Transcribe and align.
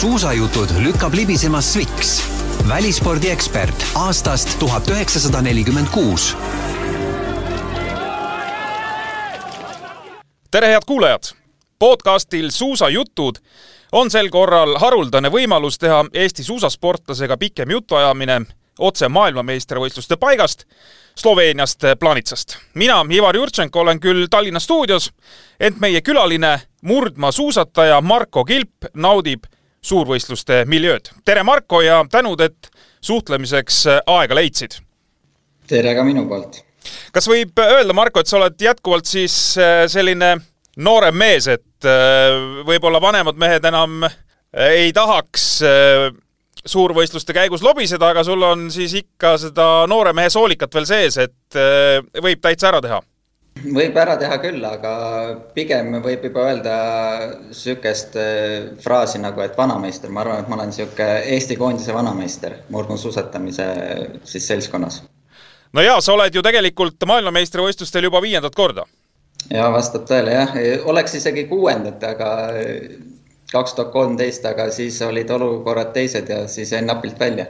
suusajutud 0.00 0.68
lükkab 0.78 1.14
libisema 1.14 1.60
Sviks, 1.60 2.28
välispordiekspert 2.68 3.86
aastast 3.94 4.58
tuhat 4.58 4.88
üheksasada 4.88 5.42
nelikümmend 5.42 5.86
kuus. 5.92 6.36
tere, 10.50 10.68
head 10.68 10.82
kuulajad! 10.86 11.22
podcastil 11.78 12.50
Suusajutud 12.50 13.36
on 13.92 14.10
sel 14.10 14.30
korral 14.30 14.78
haruldane 14.78 15.28
võimalus 15.28 15.78
teha 15.78 16.04
Eesti 16.12 16.44
suusasportlasega 16.44 17.36
pikem 17.36 17.70
jutuajamine 17.70 18.40
otse 18.78 19.08
maailmameistrivõistluste 19.08 20.16
paigast 20.16 20.64
Sloveeniast 21.14 21.84
Planitsast. 21.98 22.56
mina, 22.74 23.04
Ivar 23.10 23.36
Jurtšenko, 23.36 23.80
olen 23.80 24.00
küll 24.00 24.26
Tallinna 24.30 24.60
stuudios, 24.60 25.12
ent 25.60 25.80
meie 25.80 26.00
külaline, 26.00 26.60
murdmaasuusataja 26.82 28.00
Marko 28.00 28.44
Kilp 28.44 28.94
naudib 28.94 29.44
suurvõistluste 29.82 30.64
miljööd. 30.68 31.10
tere, 31.24 31.42
Marko, 31.42 31.80
ja 31.80 32.04
tänud, 32.10 32.40
et 32.40 32.70
suhtlemiseks 33.00 33.84
aega 34.06 34.36
leidsid! 34.36 34.80
tere 35.70 35.94
ka 35.94 36.04
minu 36.04 36.26
poolt! 36.28 36.62
kas 37.12 37.28
võib 37.28 37.58
öelda, 37.60 37.96
Marko, 37.96 38.20
et 38.20 38.30
sa 38.30 38.38
oled 38.40 38.60
jätkuvalt 38.60 39.08
siis 39.08 39.36
äh, 39.58 39.84
selline 39.90 40.34
noorem 40.80 41.16
mees, 41.16 41.48
et 41.48 41.88
äh, 41.88 42.64
võib-olla 42.66 43.00
vanemad 43.02 43.38
mehed 43.40 43.64
enam 43.68 44.04
ei 44.50 44.92
tahaks 44.92 45.46
äh, 45.66 46.10
suurvõistluste 46.66 47.34
käigus 47.36 47.62
lobiseda, 47.64 48.10
aga 48.12 48.24
sul 48.26 48.42
on 48.44 48.68
siis 48.72 48.94
ikka 48.98 49.36
seda 49.40 49.68
noore 49.90 50.12
mehe 50.16 50.30
soolikat 50.32 50.74
veel 50.74 50.88
sees, 50.88 51.18
et 51.22 51.58
äh, 51.58 52.00
võib 52.22 52.42
täitsa 52.42 52.70
ära 52.72 52.82
teha? 52.84 53.00
Võib 53.64 53.96
ära 54.00 54.16
teha 54.20 54.38
küll, 54.42 54.62
aga 54.64 54.92
pigem 55.56 55.92
võib 56.04 56.24
juba 56.28 56.46
öelda 56.50 56.76
niisugust 57.48 58.16
äh, 58.20 58.70
fraasi 58.82 59.20
nagu, 59.22 59.42
et 59.44 59.58
vanameister, 59.58 60.12
ma 60.12 60.24
arvan, 60.24 60.42
et 60.44 60.50
ma 60.50 60.58
olen 60.58 60.72
niisugune 60.72 61.08
Eesti 61.36 61.58
koondise 61.60 61.94
vanameister 61.96 62.56
murdmaasuusatamise 62.70 63.68
siis 64.24 64.48
seltskonnas. 64.48 65.02
no 65.72 65.84
jaa, 65.84 66.00
sa 66.00 66.16
oled 66.16 66.34
ju 66.34 66.42
tegelikult 66.42 67.06
maailmameistrivõistlustel 67.06 68.08
juba 68.08 68.22
viiendat 68.22 68.56
korda. 68.56 68.86
ja 69.50 69.70
vastab 69.72 70.08
tõele 70.08 70.36
jah, 70.36 70.58
oleks 70.90 71.14
isegi 71.20 71.46
kuuendat, 71.50 72.04
aga 72.04 72.34
kaks 73.52 73.74
tuhat 73.74 73.92
kolmteist, 73.92 74.44
aga 74.46 74.70
siis 74.74 75.00
olid 75.02 75.30
olukorrad 75.30 75.92
teised 75.94 76.28
ja 76.30 76.44
siis 76.48 76.72
jäin 76.72 76.86
napilt 76.86 77.18
välja. 77.20 77.46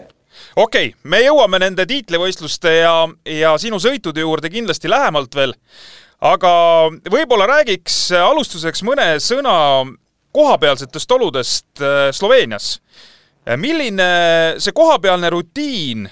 okei 0.57 0.89
okay,, 0.89 0.99
me 1.03 1.21
jõuame 1.25 1.59
nende 1.59 1.87
tiitlivõistluste 1.87 2.75
ja, 2.81 2.95
ja 3.25 3.57
sinu 3.59 3.81
sõitude 3.83 4.23
juurde 4.25 4.51
kindlasti 4.51 4.91
lähemalt 4.91 5.35
veel, 5.35 5.55
aga 6.21 6.53
võib-olla 7.11 7.49
räägiks 7.49 8.11
alustuseks 8.21 8.85
mõne 8.87 9.15
sõna 9.23 9.57
kohapealsetest 10.37 11.13
oludest 11.17 11.83
äh, 11.83 12.11
Sloveenias. 12.13 12.79
milline 13.57 14.09
see 14.61 14.73
kohapealne 14.77 15.31
rutiin 15.31 16.09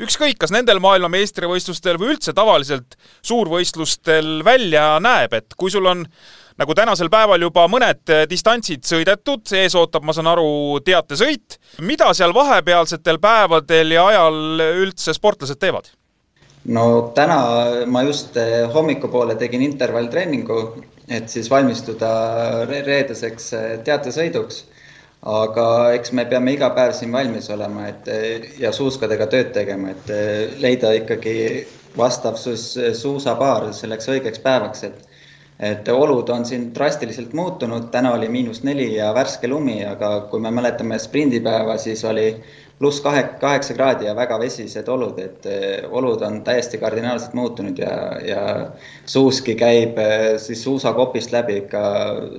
ükskõik, 0.00 0.38
kas 0.40 0.52
nendel 0.54 0.80
maailmameistrivõistlustel 0.80 1.98
või 2.00 2.14
üldse 2.14 2.32
tavaliselt 2.36 2.96
suurvõistlustel 3.26 4.40
välja 4.46 4.94
näeb, 5.02 5.34
et 5.36 5.56
kui 5.58 5.72
sul 5.72 5.86
on 5.90 6.06
nagu 6.60 6.76
tänasel 6.76 7.10
päeval 7.12 7.40
juba 7.40 7.66
mõned 7.72 8.12
eh, 8.12 8.26
distantsid 8.30 8.84
sõidetud, 8.86 9.44
ees 9.56 9.76
ootab, 9.78 10.04
ma 10.04 10.14
saan 10.16 10.28
aru, 10.32 10.80
teatesõit. 10.84 11.58
mida 11.84 12.10
seal 12.16 12.34
vahepealsetel 12.36 13.20
päevadel 13.20 13.96
ja 13.96 14.06
ajal 14.12 14.66
üldse 14.84 15.16
sportlased 15.16 15.60
teevad? 15.60 15.90
No 16.64 17.12
täna 17.14 17.38
ma 17.86 18.02
just 18.02 18.36
eh, 18.36 18.66
hommikupoole 18.74 19.36
tegin 19.40 19.62
intervalltreeningu, 19.62 20.60
et 21.08 21.28
siis 21.28 21.50
valmistuda 21.50 22.10
reedeseks 22.68 23.52
eh, 23.52 23.70
teatesõiduks. 23.84 24.66
aga 25.20 25.92
eks 25.92 26.14
me 26.16 26.24
peame 26.24 26.54
iga 26.54 26.70
päev 26.72 26.94
siin 26.96 27.12
valmis 27.12 27.50
olema, 27.52 27.88
et 27.90 28.06
ja 28.58 28.70
suuskadega 28.72 29.26
tööd 29.28 29.50
tegema, 29.52 29.90
et 29.90 30.08
leida 30.62 30.94
ikkagi 30.96 31.34
vastav 31.96 32.38
suusapaar 32.40 33.66
selleks 33.76 34.08
õigeks 34.08 34.40
päevaks, 34.40 34.84
et 34.88 35.10
et 35.60 35.88
olud 35.92 36.28
on 36.32 36.44
siin 36.48 36.70
drastiliselt 36.74 37.34
muutunud, 37.36 37.90
täna 37.92 38.14
oli 38.16 38.28
miinus 38.32 38.62
neli 38.64 38.94
ja 38.94 39.10
värske 39.14 39.48
lumi, 39.48 39.82
aga 39.84 40.12
kui 40.30 40.40
me 40.40 40.50
mäletame 40.56 40.98
sprindipäeva, 40.98 41.76
siis 41.78 42.04
oli 42.08 42.30
pluss 42.80 43.02
kahe, 43.04 43.22
kaheksa 43.40 43.76
kraadi 43.76 44.08
ja 44.08 44.14
väga 44.16 44.38
vesised 44.40 44.88
olud, 44.88 45.18
et 45.20 45.46
eh, 45.46 45.84
olud 45.84 46.22
on 46.24 46.40
täiesti 46.46 46.80
kardinaalselt 46.80 47.36
muutunud 47.36 47.78
ja, 47.78 47.94
ja 48.24 48.42
suuski 49.04 49.54
käib 49.60 49.98
eh, 50.00 50.38
siis 50.40 50.62
suusakopist 50.64 51.34
läbi 51.34 51.60
ikka 51.64 51.82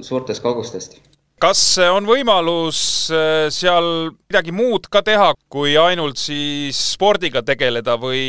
suurtest 0.01 0.41
kogustest 0.41 0.97
kas 1.41 1.62
on 1.85 2.09
võimalus 2.09 2.81
eh, 3.13 3.51
seal 3.53 4.09
midagi 4.09 4.53
muud 4.53 4.90
ka 4.90 5.03
teha, 5.06 5.31
kui 5.50 5.75
ainult 5.78 6.18
siis 6.22 6.80
spordiga 6.96 7.46
tegeleda 7.46 8.00
või 8.01 8.24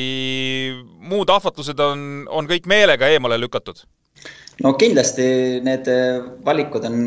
muud 1.09 1.33
ahvatlused 1.33 1.81
on, 1.81 2.27
on 2.29 2.51
kõik 2.51 2.69
meelega 2.69 3.09
eemale 3.09 3.41
lükatud? 3.41 3.87
no 4.61 4.75
kindlasti 4.77 5.63
need 5.65 5.89
valikud 6.45 6.85
on 6.91 6.99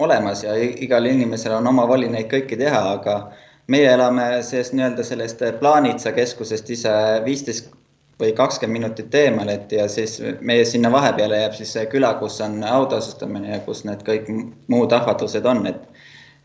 olemas 0.00 0.42
ja 0.42 0.56
igal 0.58 1.06
inimesel 1.06 1.54
on 1.60 1.70
oma 1.70 1.86
voli 1.86 2.10
neid 2.10 2.26
kõiki 2.32 2.58
teha, 2.58 2.82
aga 2.96 3.16
meie 3.70 3.90
elame 3.94 4.26
sellest 4.46 4.74
nii-öelda 4.76 5.04
sellest 5.06 5.44
Plaanitsa 5.60 6.12
keskusest 6.16 6.70
ise 6.74 6.94
viisteist 7.24 7.70
või 8.20 8.32
kakskümmend 8.36 8.76
minutit 8.76 9.14
eemal, 9.16 9.48
et 9.48 9.72
ja 9.72 9.86
siis 9.88 10.18
meie 10.44 10.64
sinna 10.68 10.90
vahepeale 10.92 11.38
jääb 11.40 11.56
siis 11.56 11.72
see 11.76 11.86
küla, 11.92 12.12
kus 12.20 12.40
on 12.44 12.58
autoasustamine 12.66 13.54
ja 13.54 13.60
kus 13.64 13.84
need 13.88 14.02
kõik 14.06 14.28
muud 14.72 14.92
ahvatlused 14.96 15.46
on, 15.46 15.66
et 15.70 15.86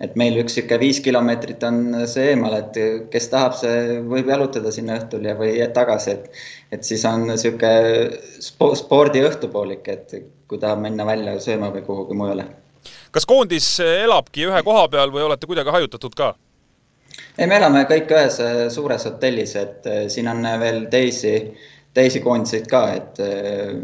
et 0.03 0.15
meil 0.19 0.35
üks 0.41 0.57
niisugune 0.57 0.79
viis 0.81 0.97
kilomeetrit 0.99 1.61
on 1.63 1.77
see 2.11 2.33
eemal, 2.33 2.51
et 2.57 2.77
kes 3.11 3.29
tahab, 3.31 3.53
see 3.55 4.01
võib 4.03 4.27
jalutada 4.27 4.71
sinna 4.75 4.97
õhtul 4.99 5.23
ja, 5.23 5.37
või 5.39 5.55
tagasi, 5.75 6.17
et 6.17 6.75
et 6.75 6.83
siis 6.83 7.05
on 7.07 7.29
niisugune 7.29 8.09
spo, 8.43 8.73
spordi 8.75 9.23
õhtupoolik, 9.23 9.87
et 9.91 10.17
kui 10.47 10.59
tahab 10.59 10.83
minna 10.83 11.07
välja 11.07 11.37
sööma 11.43 11.71
või 11.75 11.85
kuhugi 11.87 12.17
mujale. 12.23 12.47
kas 13.11 13.25
koondis 13.25 13.79
elabki 13.79 14.47
ühe 14.49 14.63
koha 14.63 14.87
peal 14.91 15.15
või 15.15 15.23
olete 15.27 15.47
kuidagi 15.47 15.71
hajutatud 15.79 16.15
ka? 16.15 16.33
Ei, 17.37 17.47
me 17.47 17.57
elame 17.59 17.83
kõik 17.89 18.11
ühes 18.15 18.39
äh, 18.43 18.65
suures 18.73 19.05
hotellis, 19.07 19.55
et 19.59 19.87
äh, 19.89 20.05
siin 20.11 20.29
on 20.31 20.45
veel 20.61 20.85
teisi, 20.91 21.35
teisi 21.95 22.21
koondiseid 22.23 22.67
ka, 22.71 22.85
et 22.95 23.21
äh, 23.23 23.75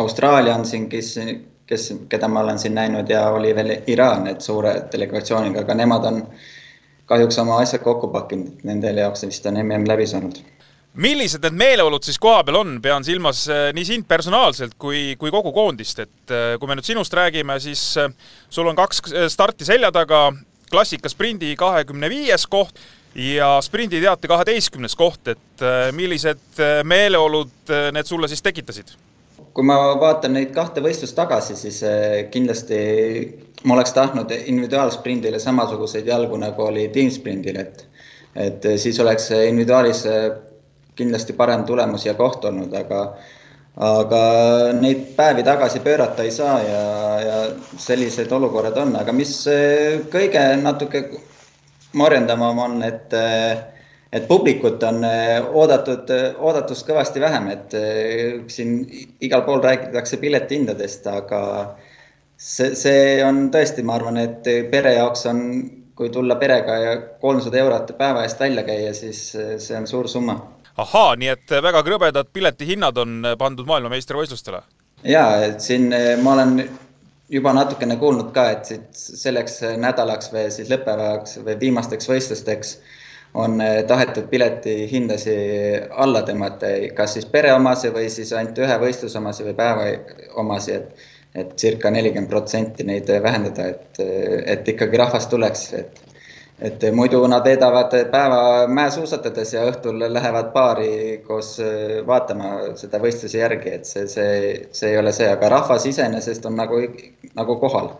Austraalia 0.00 0.54
on 0.58 0.66
siin, 0.66 0.88
kes 0.90 1.16
kes, 1.70 1.84
keda 2.10 2.26
ma 2.26 2.42
olen 2.42 2.58
siin 2.58 2.74
näinud 2.74 3.10
ja 3.10 3.28
oli 3.30 3.52
veel 3.54 3.76
Iraan, 3.86 4.26
et 4.26 4.42
suure 4.42 4.72
delegatsiooniga, 4.90 5.62
aga 5.62 5.76
nemad 5.78 6.06
on 6.08 6.24
kahjuks 7.10 7.38
oma 7.42 7.60
asjad 7.62 7.84
kokku 7.84 8.08
pakkinud, 8.10 8.56
et 8.56 8.64
nendel 8.66 8.98
jaoks 8.98 9.22
vist 9.28 9.46
on 9.46 9.60
mm 9.60 9.86
läbi 9.86 10.06
saanud. 10.06 10.40
millised 10.94 11.44
need 11.46 11.54
meeleolud 11.54 12.02
siis 12.02 12.18
kohapeal 12.18 12.56
on, 12.58 12.72
pean 12.82 13.06
silmas 13.06 13.44
nii 13.74 13.84
sind 13.86 14.08
personaalselt 14.10 14.74
kui, 14.78 15.14
kui 15.18 15.30
kogu 15.30 15.52
koondist, 15.54 16.02
et 16.02 16.34
kui 16.58 16.68
me 16.68 16.74
nüüd 16.74 16.86
sinust 16.86 17.14
räägime, 17.14 17.60
siis 17.62 17.94
sul 18.50 18.66
on 18.66 18.76
kaks 18.76 19.02
starti 19.30 19.64
selja 19.64 19.92
taga, 19.94 20.32
klassikasprindi 20.70 21.54
kahekümne 21.58 22.10
viies 22.10 22.46
koht 22.46 22.80
ja 23.14 23.56
sprinditeate 23.62 24.28
kaheteistkümnes 24.30 24.94
koht, 24.96 25.28
et 25.28 25.64
millised 25.96 26.60
meeleolud 26.86 27.72
need 27.92 28.06
sulle 28.06 28.28
siis 28.30 28.42
tekitasid? 28.42 28.92
kui 29.54 29.66
ma 29.66 29.76
vaatan 29.98 30.36
neid 30.36 30.52
kahte 30.54 30.82
võistlust 30.84 31.16
tagasi, 31.18 31.56
siis 31.58 31.80
kindlasti 32.30 32.76
ma 33.66 33.74
oleks 33.74 33.92
tahtnud 33.96 34.30
individuaalsprindile 34.38 35.40
samasuguseid 35.42 36.06
jalgu, 36.06 36.38
nagu 36.38 36.68
oli 36.68 36.88
tiimsprindil, 36.94 37.58
et 37.58 37.86
et 38.38 38.66
siis 38.78 39.00
oleks 39.02 39.30
individuaalis 39.34 40.04
kindlasti 40.94 41.34
parem 41.34 41.64
tulemus 41.66 42.04
ja 42.06 42.14
koht 42.14 42.44
olnud, 42.44 42.74
aga 42.78 43.00
aga 43.76 44.22
neid 44.80 45.12
päevi 45.16 45.42
tagasi 45.46 45.80
pöörata 45.80 46.22
ei 46.22 46.30
saa 46.34 46.60
ja, 46.62 46.84
ja 47.20 47.36
sellised 47.78 48.32
olukorrad 48.32 48.76
on, 48.82 48.96
aga 48.96 49.12
mis 49.12 49.34
eh, 49.46 50.00
kõige 50.12 50.42
natuke 50.62 51.04
morjendavam 51.92 52.58
on, 52.58 52.82
et 52.82 53.14
et 54.12 54.26
publikut 54.28 54.82
on 54.82 55.04
eh, 55.06 55.38
oodatud, 55.54 56.10
eh, 56.10 56.38
oodatust 56.38 56.86
kõvasti 56.88 57.22
vähem, 57.22 57.48
et 57.54 57.74
eh, 57.78 58.40
siin 58.50 58.80
igal 59.22 59.44
pool 59.46 59.62
räägitakse 59.64 60.18
piletihindadest, 60.22 61.06
aga 61.10 61.42
see, 62.36 62.74
see 62.78 63.20
on 63.26 63.48
tõesti, 63.54 63.86
ma 63.86 63.98
arvan, 64.00 64.18
et 64.20 64.50
pere 64.72 64.96
jaoks 64.98 65.26
on, 65.30 65.44
kui 66.00 66.10
tulla 66.10 66.38
perega 66.40 66.78
ja 66.80 66.94
kolmsada 67.22 67.60
eurot 67.60 67.92
päeva 67.98 68.24
eest 68.24 68.40
välja 68.40 68.64
käia, 68.64 68.94
siis 68.96 69.20
see 69.36 69.76
on 69.76 69.86
suur 69.86 70.08
summa. 70.08 70.38
Ahaa, 70.76 71.16
nii 71.16 71.32
et 71.32 71.56
väga 71.62 71.82
krõbedad 71.86 72.30
piletihinnad 72.32 72.98
on 73.02 73.26
pandud 73.38 73.66
maailmameistrivõistlustele? 73.70 74.62
jaa, 75.04 75.44
et 75.46 75.60
siin 75.64 75.88
ma 76.22 76.34
olen 76.36 76.56
juba 77.30 77.52
natukene 77.56 77.96
kuulnud 77.96 78.32
ka, 78.36 78.48
et 78.56 78.88
selleks 78.92 79.60
nädalaks 79.80 80.32
või 80.34 80.48
siis 80.52 80.70
lõppepäevaks 80.72 81.38
või 81.46 81.56
viimasteks 81.60 82.10
võistlusteks 82.10 82.74
on 83.38 83.62
tahetud 83.86 84.26
piletihindasid 84.30 85.92
alla 86.04 86.24
tõmmata, 86.26 86.72
kas 86.96 87.14
siis 87.14 87.28
pere 87.30 87.52
omasi 87.54 87.92
või 87.94 88.08
siis 88.10 88.32
ainult 88.34 88.58
ühe 88.58 88.78
võistluse 88.82 89.18
omasi 89.18 89.46
või 89.46 89.56
päeva 89.62 89.86
omasi, 90.42 90.80
et 90.80 91.08
et 91.34 91.52
circa 91.62 91.90
nelikümmend 91.94 92.30
protsenti 92.30 92.82
neid 92.86 93.10
vähendada, 93.22 93.68
et, 93.70 94.00
et 94.50 94.68
ikkagi 94.72 94.98
rahvast 94.98 95.30
tuleks, 95.30 95.66
et 95.78 96.00
et 96.60 96.82
muidu 96.92 97.22
nad 97.30 97.44
veedavad 97.44 97.94
päeva 98.12 98.40
mäesuusatades 98.68 99.54
ja 99.54 99.64
õhtul 99.70 100.02
lähevad 100.12 100.50
baari 100.52 101.22
koos 101.26 101.54
vaatama 102.06 102.76
seda 102.80 103.00
võistluse 103.00 103.40
järgi, 103.40 103.74
et 103.78 103.88
see, 103.88 104.06
see, 104.10 104.32
see 104.76 104.92
ei 104.92 104.98
ole 105.00 105.12
see, 105.16 105.28
aga 105.32 105.48
rahvas 105.48 105.86
iseenesest 105.88 106.46
on 106.50 106.58
nagu, 106.60 106.82
nagu 107.34 107.58
kohal. 107.62 107.94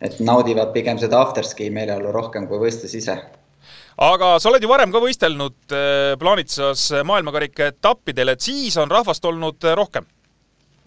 et 0.00 0.20
naudivad 0.22 0.70
pigem 0.72 0.98
seda 0.98 1.18
afterski 1.20 1.70
meeleolu 1.74 2.12
rohkem 2.14 2.46
kui 2.46 2.60
võistlus 2.62 2.94
ise 2.94 3.16
aga 3.98 4.36
sa 4.38 4.48
oled 4.48 4.62
ju 4.62 4.68
varem 4.70 4.92
ka 4.94 5.00
võistelnud 5.02 5.74
Plaanitsas 6.20 6.84
maailmakarika 7.04 7.66
etappidel, 7.72 8.30
et 8.30 8.40
siis 8.40 8.76
on 8.78 8.90
rahvast 8.90 9.24
olnud 9.24 9.66
rohkem? 9.74 10.06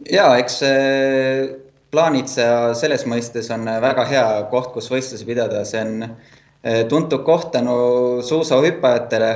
ja 0.09 0.31
eks 0.39 0.61
Plaanitsa 1.91 2.73
selles 2.79 3.03
mõistes 3.05 3.51
on 3.51 3.67
väga 3.83 4.05
hea 4.07 4.27
koht, 4.49 4.71
kus 4.73 4.87
võistlusi 4.89 5.27
pidada, 5.27 5.65
see 5.67 5.83
on 5.83 6.15
tuntud 6.89 7.23
koht 7.25 7.51
tänu 7.51 7.73
suusahüppajatele, 8.21 9.31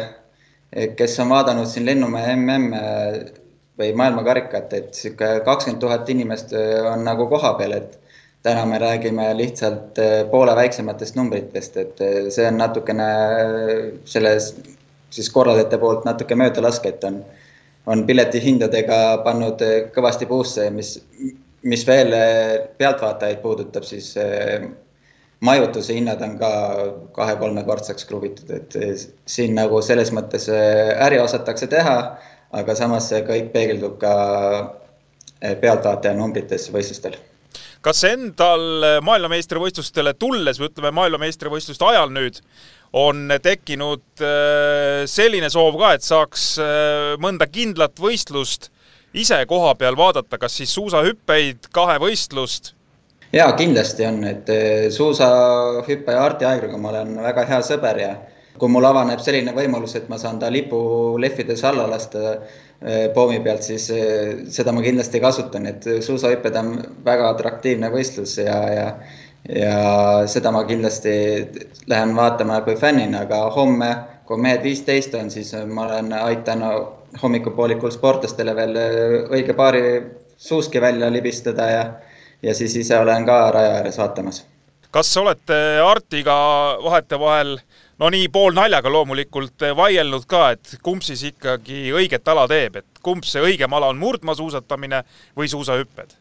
eh, 0.74 0.96
kes 0.96 1.20
on 1.20 1.30
vaadanud 1.30 1.66
siin 1.66 1.86
Lennumäe 1.86 2.36
mm 2.36 2.74
või 3.76 3.92
maailmakarikat, 3.92 4.74
et 4.74 4.94
sihuke 4.96 5.42
kakskümmend 5.46 5.82
tuhat 5.82 6.10
inimest 6.10 6.54
on 6.92 7.02
nagu 7.04 7.26
kohapeal, 7.28 7.74
et 7.76 7.98
täna 8.44 8.66
me 8.66 8.78
räägime 8.80 9.26
lihtsalt 9.36 10.00
poole 10.32 10.56
väiksematest 10.56 11.16
numbritest, 11.16 11.78
et 11.78 12.00
see 12.32 12.46
on 12.48 12.56
natukene 12.62 13.08
selles 14.06 14.54
siis 15.10 15.30
korraldajate 15.30 15.78
poolt 15.82 16.06
natuke 16.08 16.36
möödalaske, 16.40 16.94
et 16.94 17.04
on, 17.04 17.20
on 17.86 18.06
piletihindadega 18.08 19.00
pannud 19.28 19.62
kõvasti 19.96 20.28
puusse, 20.30 20.70
mis, 20.72 20.96
mis 21.64 21.86
veel 21.88 22.16
pealtvaatajaid 22.80 23.44
puudutab, 23.44 23.84
siis 23.84 24.14
majutuse 25.46 25.96
hinnad 25.98 26.22
on 26.26 26.38
ka 26.40 26.52
kahe-kolmekordseks 27.16 28.08
kruvitud, 28.10 28.50
et 28.56 28.76
siin 29.30 29.56
nagu 29.58 29.82
selles 29.86 30.12
mõttes 30.16 30.50
äh, 30.52 30.96
äri 31.06 31.20
osatakse 31.22 31.70
teha, 31.72 31.96
aga 32.56 32.76
samas 32.78 33.10
see 33.12 33.22
kõik 33.28 33.52
peegeldub 33.54 33.98
ka 34.02 34.14
äh, 34.60 35.56
pealtvaataja 35.62 36.16
numbrites 36.18 36.70
võistlustel. 36.74 37.18
kas 37.86 38.02
endal 38.10 39.02
maailmameistrivõistlustele 39.06 40.16
tulles 40.18 40.60
või 40.60 40.72
ütleme, 40.72 40.94
maailmameistrivõistluste 41.00 41.86
ajal 41.92 42.14
nüüd 42.14 42.40
on 42.96 43.28
tekkinud 43.44 44.24
äh, 44.24 45.04
selline 45.10 45.52
soov 45.54 45.78
ka, 45.82 45.94
et 45.98 46.06
saaks 46.06 46.56
mõnda 47.22 47.50
kindlat 47.52 48.00
võistlust 48.00 48.72
ise 49.16 49.38
koha 49.48 49.76
peal 49.80 49.96
vaadata, 49.98 50.40
kas 50.40 50.58
siis 50.60 50.74
suusahüppeid, 50.76 51.70
kahevõistlust 51.76 52.74
jaa, 53.36 53.52
kindlasti 53.60 54.06
on, 54.08 54.24
et 54.28 54.50
eh, 54.50 54.88
suusahüppaja 54.94 56.24
Arti 56.24 56.48
Aegruga 56.48 56.80
ma 56.80 56.94
olen 56.94 57.18
väga 57.24 57.46
hea 57.50 57.60
sõber 57.66 58.00
ja 58.00 58.14
kui 58.60 58.72
mul 58.72 58.88
avaneb 58.88 59.20
selline 59.20 59.52
võimalus, 59.56 59.98
et 60.00 60.08
ma 60.08 60.18
saan 60.20 60.40
ta 60.40 60.48
lipu 60.52 60.80
lehvides 61.20 61.66
alla 61.68 61.90
lasta 61.92 62.36
eh, 62.36 63.10
poomi 63.16 63.42
pealt, 63.44 63.66
siis 63.68 63.90
eh, 63.92 64.32
seda 64.58 64.72
ma 64.76 64.84
kindlasti 64.86 65.20
kasutan, 65.24 65.68
et 65.72 65.88
suusahüpped 66.06 66.56
on 66.62 66.74
väga 67.06 67.30
atraktiivne 67.36 67.92
võistlus 67.94 68.40
ja, 68.40 68.60
ja 68.72 68.90
ja 69.46 70.26
seda 70.26 70.50
ma 70.50 70.64
kindlasti 70.66 71.12
lähen 71.92 72.16
vaatama 72.18 72.64
kui 72.66 72.74
fännina, 72.82 73.28
aga 73.28 73.44
homme, 73.54 73.92
kui 74.26 74.40
mehed 74.42 74.64
viisteist 74.66 75.14
on, 75.20 75.30
siis 75.30 75.52
ma 75.70 75.84
olen, 75.86 76.10
aitan 76.18 76.64
hommikupoolikul 77.22 77.94
sportlastele 77.94 78.56
veel 78.58 78.80
õige 79.30 79.54
paari 79.54 79.84
suuski 80.42 80.82
välja 80.82 81.12
libistada 81.14 81.68
ja 81.70 81.84
ja 82.46 82.54
siis 82.54 82.76
ise 82.78 83.00
olen 83.02 83.26
ka 83.26 83.40
raja 83.52 83.80
ääres 83.80 83.98
vaatamas. 83.98 84.46
kas 84.92 85.18
olete 85.18 85.56
Artiga 85.84 86.36
vahetevahel 86.84 87.58
no 88.00 88.10
nii 88.10 88.28
poolnaljaga 88.32 88.92
loomulikult 88.92 89.66
vaielnud 89.78 90.28
ka, 90.28 90.50
et 90.56 90.78
kumb 90.84 91.04
siis 91.06 91.24
ikkagi 91.32 91.90
õiget 91.96 92.28
ala 92.32 92.48
teeb, 92.52 92.82
et 92.82 93.02
kumb 93.04 93.26
see 93.28 93.44
õigem 93.44 93.74
ala 93.74 93.92
on, 93.94 94.00
murdmaasuusatamine 94.02 95.04
või 95.38 95.52
suusahüpped? 95.52 96.16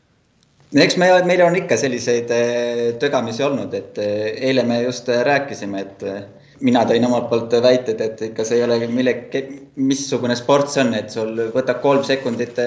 eks 0.82 0.97
me, 0.99 1.11
meil 1.29 1.43
on 1.44 1.56
ikka 1.59 1.76
selliseid 1.79 2.31
eh, 2.35 2.87
tögamisi 3.03 3.44
olnud, 3.47 3.75
et 3.79 4.00
eh, 4.03 4.32
eile 4.49 4.65
me 4.67 4.81
just 4.82 5.09
rääkisime, 5.29 5.82
et 5.85 6.03
eh, 6.11 6.25
mina 6.67 6.82
tõin 6.88 7.06
omalt 7.06 7.29
poolt 7.31 7.55
väited, 7.62 8.00
et 8.00 8.25
ikka 8.31 8.47
see 8.47 8.59
ei 8.59 8.65
ole 8.67 8.81
millegi, 8.91 9.44
missugune 9.76 10.35
sport 10.38 10.73
see 10.73 10.82
on, 10.82 10.94
et 10.99 11.15
sul 11.15 11.47
võtab 11.55 11.79
kolm 11.82 12.03
sekundit, 12.06 12.59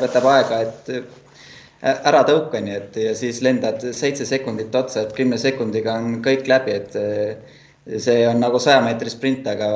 võtab 0.00 0.28
aega, 0.32 0.60
et 0.64 1.23
ära 1.84 2.22
tõuka, 2.24 2.60
nii 2.64 2.76
et 2.78 2.96
ja 2.96 3.12
siis 3.18 3.42
lendad 3.44 3.82
seitse 3.96 4.26
sekundit 4.28 4.74
otsa, 4.74 5.04
et 5.04 5.12
kümne 5.16 5.38
sekundiga 5.40 5.98
on 6.00 6.20
kõik 6.24 6.48
läbi, 6.48 6.78
et 6.80 6.96
eh, 6.96 7.58
see 8.00 8.24
on 8.28 8.40
nagu 8.40 8.60
saja 8.62 8.80
meetri 8.84 9.12
sprint, 9.12 9.46
aga 9.50 9.68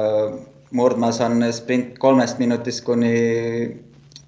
murdmaas 0.76 1.20
on 1.24 1.44
sprint 1.52 1.98
kolmest 2.00 2.40
minutist 2.40 2.84
kuni 2.86 3.12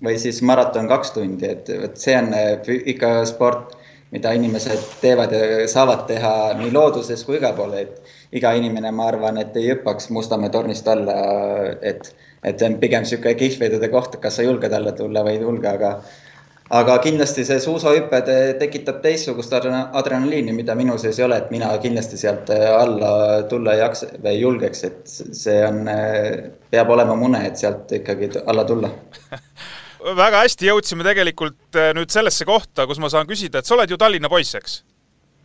või 0.04 0.16
siis 0.20 0.40
maraton 0.44 0.88
kaks 0.88 1.12
tundi, 1.16 1.48
et 1.48 1.68
vot 1.80 1.96
see 2.00 2.16
on 2.20 2.32
eh, 2.36 2.72
ikka 2.92 3.14
sport, 3.32 3.76
mida 4.10 4.32
inimesed 4.34 4.80
teevad 5.00 5.32
ja 5.32 5.66
saavad 5.70 6.08
teha 6.08 6.32
nii 6.58 6.72
looduses 6.74 7.22
kui 7.24 7.38
igal 7.38 7.54
pool, 7.56 7.76
et 7.78 8.16
iga 8.36 8.52
inimene, 8.58 8.90
ma 8.92 9.06
arvan, 9.08 9.38
et 9.38 9.54
ei 9.56 9.70
hüppaks 9.70 10.10
Mustamäe 10.12 10.50
tornist 10.52 10.88
alla, 10.90 11.14
et, 11.80 12.10
et 12.42 12.58
see 12.58 12.68
on 12.68 12.80
pigem 12.82 13.06
niisugune 13.06 13.38
kihvedude 13.38 13.88
koht, 13.92 14.18
kas 14.20 14.36
sa 14.36 14.44
julged 14.44 14.74
alla 14.74 14.92
tulla 14.98 15.22
või 15.24 15.38
ei 15.38 15.46
julge, 15.46 15.70
aga 15.70 16.00
aga 16.70 16.96
kindlasti 17.02 17.44
see 17.46 17.58
suusahüpe 17.62 18.20
tekitab 18.60 19.00
teistsugust 19.02 19.54
adrenaliini, 19.56 20.54
mida 20.54 20.76
minu 20.78 20.96
sees 21.02 21.18
ei 21.18 21.26
ole, 21.26 21.40
et 21.42 21.50
mina 21.50 21.70
kindlasti 21.82 22.18
sealt 22.20 22.52
äh, 22.54 22.66
alla 22.70 23.42
tulla 23.50 23.74
ei 23.74 23.82
jaksa 23.82 24.12
või 24.16 24.30
ei 24.32 24.40
julgeks, 24.44 24.84
et 24.86 25.00
see 25.10 25.58
on, 25.66 25.82
äh, 25.90 26.52
peab 26.70 26.92
olema 26.94 27.18
mune, 27.18 27.42
et 27.48 27.58
sealt 27.58 27.90
ikkagi 28.00 28.30
alla 28.46 28.64
tulla 28.68 28.92
väga 30.22 30.44
hästi 30.46 30.70
jõudsime 30.70 31.06
tegelikult 31.06 31.80
äh, 31.80 31.90
nüüd 31.96 32.14
sellesse 32.14 32.46
kohta, 32.48 32.86
kus 32.86 33.02
ma 33.02 33.10
saan 33.12 33.28
küsida, 33.30 33.60
et 33.60 33.68
sa 33.68 33.74
oled 33.76 33.90
ju 33.90 33.98
Tallinna 34.00 34.30
poiss, 34.32 34.54
eks? 34.60 34.80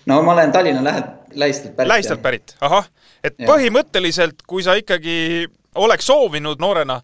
no 0.05 0.21
ma 0.21 0.37
olen 0.37 0.53
Tallinna 0.53 0.85
lähe-, 0.85 1.05
Lähistelt 1.35 1.75
pärit. 1.75 1.89
Lähistelt 1.89 2.21
pärit, 2.21 2.57
ahah. 2.61 2.85
et 3.23 3.39
ja. 3.39 3.49
põhimõtteliselt, 3.49 4.45
kui 4.47 4.63
sa 4.63 4.77
ikkagi 4.77 5.47
oleks 5.75 6.05
soovinud 6.07 6.61
noorena, 6.61 7.01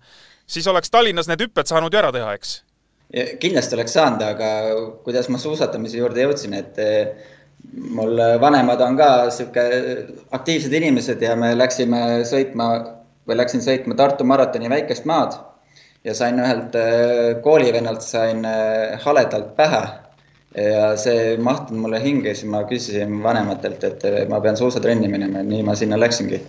siis 0.48 0.68
oleks 0.70 0.94
Tallinnas 0.94 1.28
need 1.28 1.42
hüpped 1.42 1.68
saanud 1.68 1.90
ju 1.90 2.00
ära 2.00 2.14
teha, 2.14 2.36
eks? 2.38 2.62
Kindlasti 3.12 3.76
oleks 3.76 3.94
saanud, 3.98 4.24
aga 4.24 4.50
kuidas 5.06 5.30
ma 5.30 5.40
suusatamise 5.42 6.00
juurde 6.00 6.24
jõudsin, 6.24 6.56
et 6.56 6.80
eh, 6.80 7.32
mul 7.92 8.20
vanemad 8.42 8.82
on 8.82 8.98
ka 9.00 9.12
sihuke 9.34 9.66
aktiivsed 10.38 10.74
inimesed 10.80 11.22
ja 11.22 11.36
me 11.36 11.52
läksime 11.58 12.22
sõitma 12.28 12.72
või 13.28 13.38
läksin 13.38 13.64
sõitma 13.64 13.98
Tartu 14.00 14.26
maratoni 14.28 14.72
väikest 14.72 15.06
maad 15.10 15.36
ja 16.08 16.16
sain 16.18 16.40
ühelt 16.40 16.78
eh, 16.80 17.42
koolivennalt 17.44 18.06
sain 18.06 18.46
eh, 18.48 18.96
haledalt 19.04 19.54
pähe 19.60 19.84
ja 20.56 20.96
see 21.00 21.20
ei 21.32 21.38
mahtunud 21.40 21.86
mulle 21.86 22.02
hinge, 22.04 22.34
siis 22.36 22.50
ma 22.52 22.64
küsisin 22.68 23.22
vanematelt, 23.24 23.84
et 23.88 24.04
ma 24.30 24.42
pean 24.44 24.58
suusatrenni 24.60 25.08
minema 25.12 25.40
ja 25.40 25.48
nii 25.48 25.64
ma 25.64 25.76
sinna 25.80 26.00
läksingi. 26.00 26.42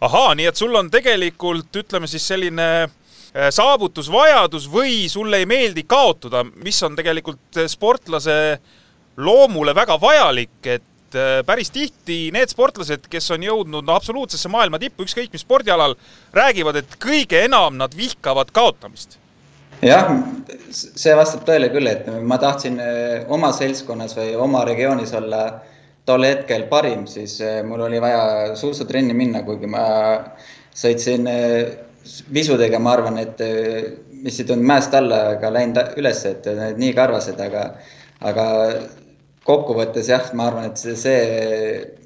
ahaa, 0.00 0.34
nii 0.34 0.46
et 0.50 0.58
sul 0.58 0.74
on 0.74 0.90
tegelikult 0.90 1.76
ütleme 1.82 2.10
siis 2.10 2.26
selline 2.28 2.66
saavutusvajadus 3.34 4.68
või 4.70 5.08
sulle 5.10 5.42
ei 5.42 5.46
meeldi 5.46 5.82
kaotada, 5.88 6.44
mis 6.62 6.78
on 6.86 6.94
tegelikult 6.94 7.58
äh, 7.58 7.68
sportlase 7.70 8.36
loomule 9.16 9.74
väga 9.74 9.96
vajalik, 10.00 10.60
et 10.62 11.18
äh, 11.18 11.40
päris 11.46 11.72
tihti 11.74 12.28
need 12.34 12.52
sportlased, 12.52 13.08
kes 13.10 13.30
on 13.34 13.42
jõudnud 13.42 13.86
no 13.86 13.96
absoluutsesse 13.98 14.50
maailma 14.52 14.78
tippu, 14.78 15.06
ükskõik 15.08 15.34
mis 15.34 15.42
spordialal, 15.42 15.96
räägivad, 16.34 16.78
et 16.78 16.96
kõige 17.02 17.42
enam 17.48 17.78
nad 17.80 17.96
vihkavad 17.98 18.54
kaotamist. 18.54 19.18
jah, 19.82 20.12
see 20.70 21.14
vastab 21.18 21.42
tõele 21.48 21.72
küll, 21.74 21.90
et 21.90 22.06
ma 22.22 22.38
tahtsin 22.38 22.78
oma 23.34 23.50
seltskonnas 23.52 24.14
või 24.16 24.36
oma 24.38 24.62
regioonis 24.64 25.12
olla 25.18 25.48
tol 26.06 26.22
hetkel 26.22 26.68
parim, 26.70 27.08
siis 27.10 27.40
mul 27.66 27.82
oli 27.88 27.98
vaja 28.00 28.54
suusatrenni 28.56 29.16
minna, 29.16 29.42
kuigi 29.42 29.66
ma 29.66 29.82
sõitsin 30.74 31.26
visudega 32.34 32.78
ma 32.82 32.94
arvan, 32.98 33.18
et 33.22 33.40
mis 34.24 34.40
ei 34.40 34.46
tulnud 34.48 34.66
mäest 34.68 34.94
alla 34.96 35.20
ega 35.34 35.50
läinud 35.52 35.98
üles, 36.00 36.24
et 36.28 36.46
need 36.48 36.80
nii 36.80 36.92
karvased, 36.96 37.40
aga, 37.44 37.64
aga 38.24 38.46
kokkuvõttes 39.44 40.08
jah, 40.08 40.30
ma 40.36 40.48
arvan, 40.50 40.70
et 40.70 40.80
see, 40.80 40.96
see, 40.96 42.04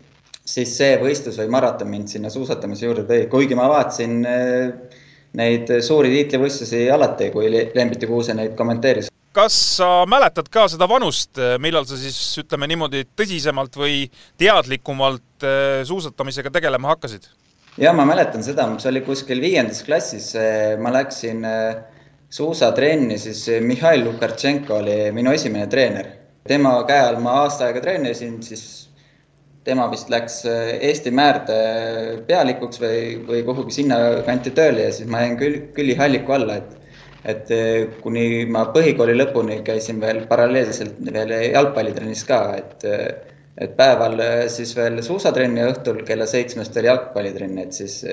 siis 0.48 0.74
see 0.80 0.96
võistlus 1.02 1.38
või 1.42 1.52
maraton 1.54 1.90
mind 1.90 2.10
sinna 2.12 2.32
suusatamise 2.32 2.88
juurde 2.88 3.06
tõi, 3.08 3.26
kuigi 3.30 3.58
ma 3.58 3.68
vaatasin 3.70 4.18
eh, 4.26 4.98
neid 5.38 5.70
suuri 5.84 6.10
tiitlivõistlusi 6.16 6.86
alati, 6.92 7.30
kui 7.34 7.50
Lembit 7.52 8.02
ja 8.02 8.10
Kuuse 8.10 8.34
neid 8.34 8.56
kommenteeris. 8.58 9.12
kas 9.38 9.54
sa 9.76 10.06
mäletad 10.10 10.48
ka 10.50 10.66
seda 10.72 10.88
vanust, 10.90 11.38
millal 11.62 11.86
sa 11.86 11.98
siis 12.00 12.16
ütleme 12.42 12.66
niimoodi 12.66 13.04
tõsisemalt 13.14 13.76
või 13.78 14.08
teadlikumalt 14.40 15.46
eh, 15.46 15.84
suusatamisega 15.86 16.50
tegelema 16.50 16.96
hakkasid? 16.96 17.28
Ja 17.78 17.92
ma 17.94 18.06
mäletan 18.08 18.42
seda, 18.44 18.66
see 18.82 18.90
oli 18.92 19.04
kuskil 19.06 19.40
viiendas 19.42 19.84
klassis, 19.86 20.32
ma 20.82 20.92
läksin 20.94 21.44
äh, 21.46 21.78
suusatrenni, 22.34 23.18
siis 23.20 23.44
äh, 23.52 23.62
Mihhail 23.64 24.04
Lukartšenko 24.06 24.80
oli 24.82 24.98
minu 25.14 25.34
esimene 25.34 25.68
treener. 25.70 26.14
tema 26.48 26.70
käe 26.88 27.00
all 27.04 27.18
ma 27.20 27.42
aasta 27.42 27.66
aega 27.66 27.82
treenisin, 27.84 28.38
siis 28.42 28.88
tema 29.68 29.84
vist 29.92 30.08
läks 30.08 30.40
Eesti 30.48 31.10
Määrde 31.12 31.58
pealikuks 32.26 32.80
või, 32.80 33.00
või 33.28 33.42
kuhugi 33.44 33.74
sinnakanti 33.82 34.54
tööle 34.56 34.86
ja 34.86 34.94
siis 34.96 35.10
ma 35.12 35.20
jäin 35.26 35.36
küll, 35.36 35.58
Külli 35.76 35.96
Halliku 35.98 36.38
alla, 36.38 36.60
et 36.62 36.76
et 37.28 37.50
kuni 38.00 38.46
ma 38.48 38.62
põhikooli 38.72 39.12
lõpuni 39.18 39.58
käisin 39.66 39.98
veel 40.00 40.22
paralleelselt 40.30 41.00
veel 41.12 41.34
jalgpallitrennis 41.50 42.22
ka, 42.24 42.38
et 42.56 42.86
et 43.60 43.72
päeval 43.76 44.20
siis 44.52 44.76
veel 44.76 45.02
suusatrenn 45.02 45.56
ja 45.58 45.66
õhtul 45.72 46.04
kella 46.06 46.26
seitsmest 46.26 46.74
veel 46.76 46.92
jalgpallitrenn, 46.92 47.58
et 47.58 47.72
siis 47.74 48.04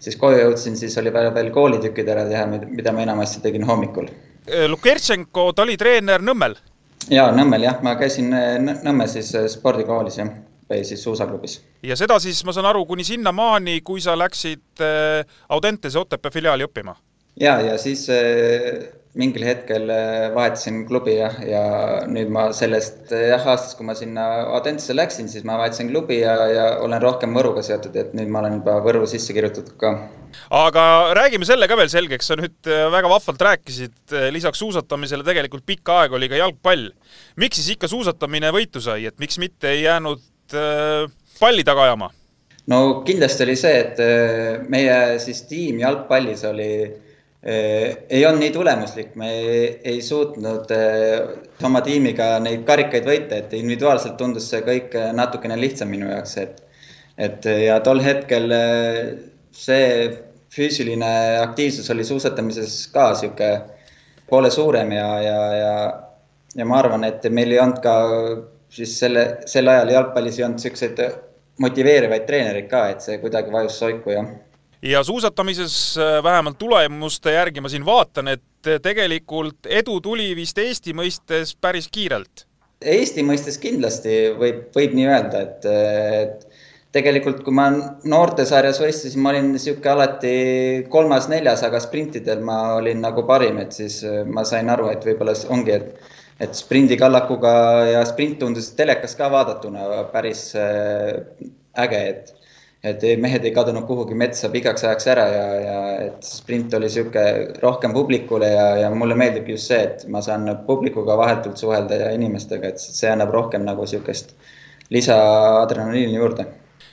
siis 0.00 0.16
koju 0.16 0.40
jõudsin, 0.40 0.76
siis 0.80 0.96
oli 0.98 1.12
vaja 1.12 1.32
veel 1.34 1.50
koolitükid 1.54 2.08
ära 2.08 2.24
teha, 2.28 2.46
mida 2.48 2.92
ma 2.92 3.04
enamasti 3.04 3.42
tegin 3.44 3.66
hommikul. 3.68 4.08
Lukertšenko, 4.68 5.50
ta 5.52 5.62
oli 5.66 5.76
treener 5.76 6.24
Nõmmel? 6.24 6.56
jaa, 7.10 7.30
Nõmmel 7.36 7.66
jah, 7.68 7.82
ma 7.84 7.94
käisin 8.00 8.32
Nõmme 8.84 9.06
siis 9.08 9.34
äh, 9.36 9.46
spordikoolis 9.52 10.18
jah, 10.20 10.32
või 10.70 10.82
siis 10.84 11.02
suusaklubis. 11.04 11.60
ja 11.82 11.96
seda 11.96 12.18
siis, 12.22 12.42
ma 12.44 12.52
saan 12.56 12.68
aru, 12.70 12.86
kuni 12.86 13.04
sinnamaani, 13.04 13.80
kui 13.84 14.00
sa 14.00 14.16
läksid 14.18 14.82
äh, 14.84 15.38
Audentese 15.48 15.98
Otepää 15.98 16.32
filiaali 16.32 16.66
õppima? 16.66 16.96
Jaa, 17.40 17.60
ja 17.64 17.76
siis 17.80 18.04
äh, 18.12 18.82
mingil 19.18 19.44
hetkel 19.48 19.88
äh, 19.90 20.28
vahetasin 20.34 20.84
klubi 20.88 21.16
jah, 21.16 21.38
ja 21.44 21.62
nüüd 22.10 22.30
ma 22.32 22.48
sellest 22.56 23.10
äh, 23.16 23.30
jah, 23.32 23.46
aastast, 23.52 23.78
kui 23.78 23.88
ma 23.88 23.96
sinna 23.98 24.26
Audentesse 24.56 24.94
läksin, 24.96 25.30
siis 25.32 25.46
ma 25.48 25.58
vahetasin 25.60 25.90
klubi 25.90 26.20
ja, 26.20 26.36
ja 26.52 26.66
olen 26.84 27.02
rohkem 27.02 27.34
Võruga 27.36 27.64
seotud, 27.66 27.96
et 27.98 28.12
nüüd 28.18 28.30
ma 28.32 28.42
olen 28.44 28.60
juba 28.60 28.76
Võrru 28.84 29.08
sisse 29.10 29.34
kirjutatud 29.36 29.74
ka. 29.80 29.94
aga 30.60 30.84
räägime 31.18 31.48
selle 31.48 31.68
ka 31.70 31.80
veel 31.80 31.90
selgeks, 31.92 32.30
sa 32.30 32.38
nüüd 32.38 32.70
väga 32.94 33.10
vahvalt 33.10 33.48
rääkisid, 33.48 33.98
lisaks 34.36 34.62
suusatamisele 34.62 35.26
tegelikult 35.26 35.66
pikka 35.66 36.04
aega 36.04 36.20
oli 36.20 36.30
ka 36.30 36.38
jalgpall. 36.38 36.88
miks 37.40 37.62
siis 37.62 37.74
ikka 37.76 37.90
suusatamine 37.90 38.52
võitu 38.54 38.84
sai, 38.84 39.08
et 39.10 39.18
miks 39.18 39.40
mitte 39.42 39.72
ei 39.74 39.84
jäänud 39.88 40.22
palli 41.40 41.64
taga 41.66 41.88
ajama? 41.88 42.12
no 42.70 43.02
kindlasti 43.06 43.46
oli 43.46 43.54
see, 43.58 43.78
et 43.80 44.66
meie 44.70 44.96
siis 45.22 45.46
tiim 45.50 45.80
jalgpallis 45.82 46.44
oli 46.46 46.72
Eh, 46.80 47.09
ei 47.42 48.24
olnud 48.28 48.42
nii 48.42 48.52
tulemuslik, 48.52 49.14
me 49.16 49.30
ei, 49.32 49.68
ei 49.92 50.00
suutnud 50.04 50.72
eh, 50.76 51.30
oma 51.64 51.80
tiimiga 51.80 52.34
neid 52.44 52.66
karikaid 52.68 53.06
võita, 53.08 53.38
et 53.40 53.54
individuaalselt 53.56 54.18
tundus 54.20 54.50
see 54.52 54.60
kõik 54.66 54.96
eh, 54.98 55.08
natukene 55.16 55.56
lihtsam 55.60 55.88
minu 55.92 56.10
jaoks, 56.12 56.36
et 56.42 56.66
et 57.20 57.44
ja 57.44 57.74
tol 57.84 57.98
hetkel 58.00 58.52
see 59.52 59.88
füüsiline 60.54 61.10
aktiivsus 61.42 61.90
oli 61.92 62.04
suusatamises 62.04 62.86
ka 62.94 63.10
sihuke 63.18 63.50
poole 64.30 64.48
suurem 64.50 64.92
ja, 64.94 65.08
ja, 65.20 65.40
ja 65.58 65.74
ja 66.56 66.66
ma 66.66 66.78
arvan, 66.80 67.04
et 67.04 67.26
meil 67.30 67.52
ei 67.52 67.60
olnud 67.62 67.80
ka 67.84 67.94
siis 68.72 68.94
selle, 69.02 69.24
sel 69.50 69.68
ajal 69.70 69.92
jalgpallis 69.94 70.38
ei 70.38 70.46
olnud 70.46 70.62
siukseid 70.62 71.02
motiveerivaid 71.62 72.24
treenereid 72.26 72.70
ka, 72.70 72.86
et 72.94 73.04
see 73.04 73.18
kuidagi 73.22 73.52
vajus 73.52 73.78
soiku 73.82 74.14
ja 74.14 74.24
ja 74.82 75.02
suusatamises 75.04 75.98
äh, 75.98 76.22
vähemalt 76.24 76.58
tulemuste 76.58 77.32
järgi 77.32 77.60
ma 77.60 77.68
siin 77.68 77.84
vaatan, 77.86 78.28
et 78.28 78.70
tegelikult 78.82 79.68
edu 79.68 80.00
tuli 80.00 80.30
vist 80.36 80.58
Eesti 80.58 80.94
mõistes 80.96 81.54
päris 81.60 81.88
kiirelt. 81.92 82.46
Eesti 82.80 83.24
mõistes 83.24 83.58
kindlasti 83.60 84.30
võib, 84.40 84.68
võib 84.76 84.96
nii 84.96 85.08
öelda, 85.08 85.42
et, 85.44 85.66
et 85.68 86.46
tegelikult, 86.96 87.42
kui 87.44 87.54
ma 87.56 87.68
noortesarjas 88.08 88.80
võistlesin, 88.80 89.20
ma 89.20 89.34
olin 89.34 89.52
niisugune 89.54 89.92
alati 89.92 90.32
kolmas-neljas, 90.92 91.64
aga 91.68 91.80
sprintidel 91.80 92.40
ma 92.44 92.60
olin 92.78 93.04
nagu 93.04 93.24
parim, 93.28 93.60
et 93.60 93.76
siis 93.76 94.00
äh, 94.04 94.22
ma 94.24 94.46
sain 94.48 94.72
aru, 94.72 94.88
et 94.94 95.04
võib-olla 95.06 95.36
ongi, 95.52 95.76
et 95.76 96.16
et 96.40 96.56
sprindikallakuga 96.56 97.50
ja 97.84 98.04
sprint 98.08 98.38
tundus 98.40 98.70
telekas 98.72 99.12
ka 99.18 99.26
vaadatuna 99.28 100.06
päris 100.12 100.46
äh, 100.56 101.18
äge, 101.84 102.00
et 102.14 102.30
et 102.84 103.02
mehed 103.20 103.44
ei 103.44 103.52
kadunud 103.52 103.84
kuhugi 103.84 104.16
metsa 104.16 104.48
pikaks 104.48 104.86
ajaks 104.88 105.08
ära 105.12 105.26
ja, 105.28 105.48
ja 105.60 105.80
et 106.06 106.24
sprint 106.24 106.72
oli 106.78 106.88
sihuke 106.88 107.24
rohkem 107.60 107.92
publikule 107.92 108.48
ja, 108.48 108.68
ja 108.84 108.88
mulle 108.94 109.16
meeldib 109.20 109.50
just 109.52 109.68
see, 109.68 109.82
et 109.84 110.06
ma 110.08 110.22
saan 110.24 110.48
publikuga 110.66 111.18
vahetult 111.20 111.60
suhelda 111.60 111.98
ja 112.00 112.14
inimestega, 112.16 112.72
et 112.72 112.80
see 112.80 113.10
annab 113.12 113.34
rohkem 113.36 113.66
nagu 113.68 113.84
sihukest 113.86 114.32
lisaadrenaliini 114.90 116.16
juurde. 116.16 116.46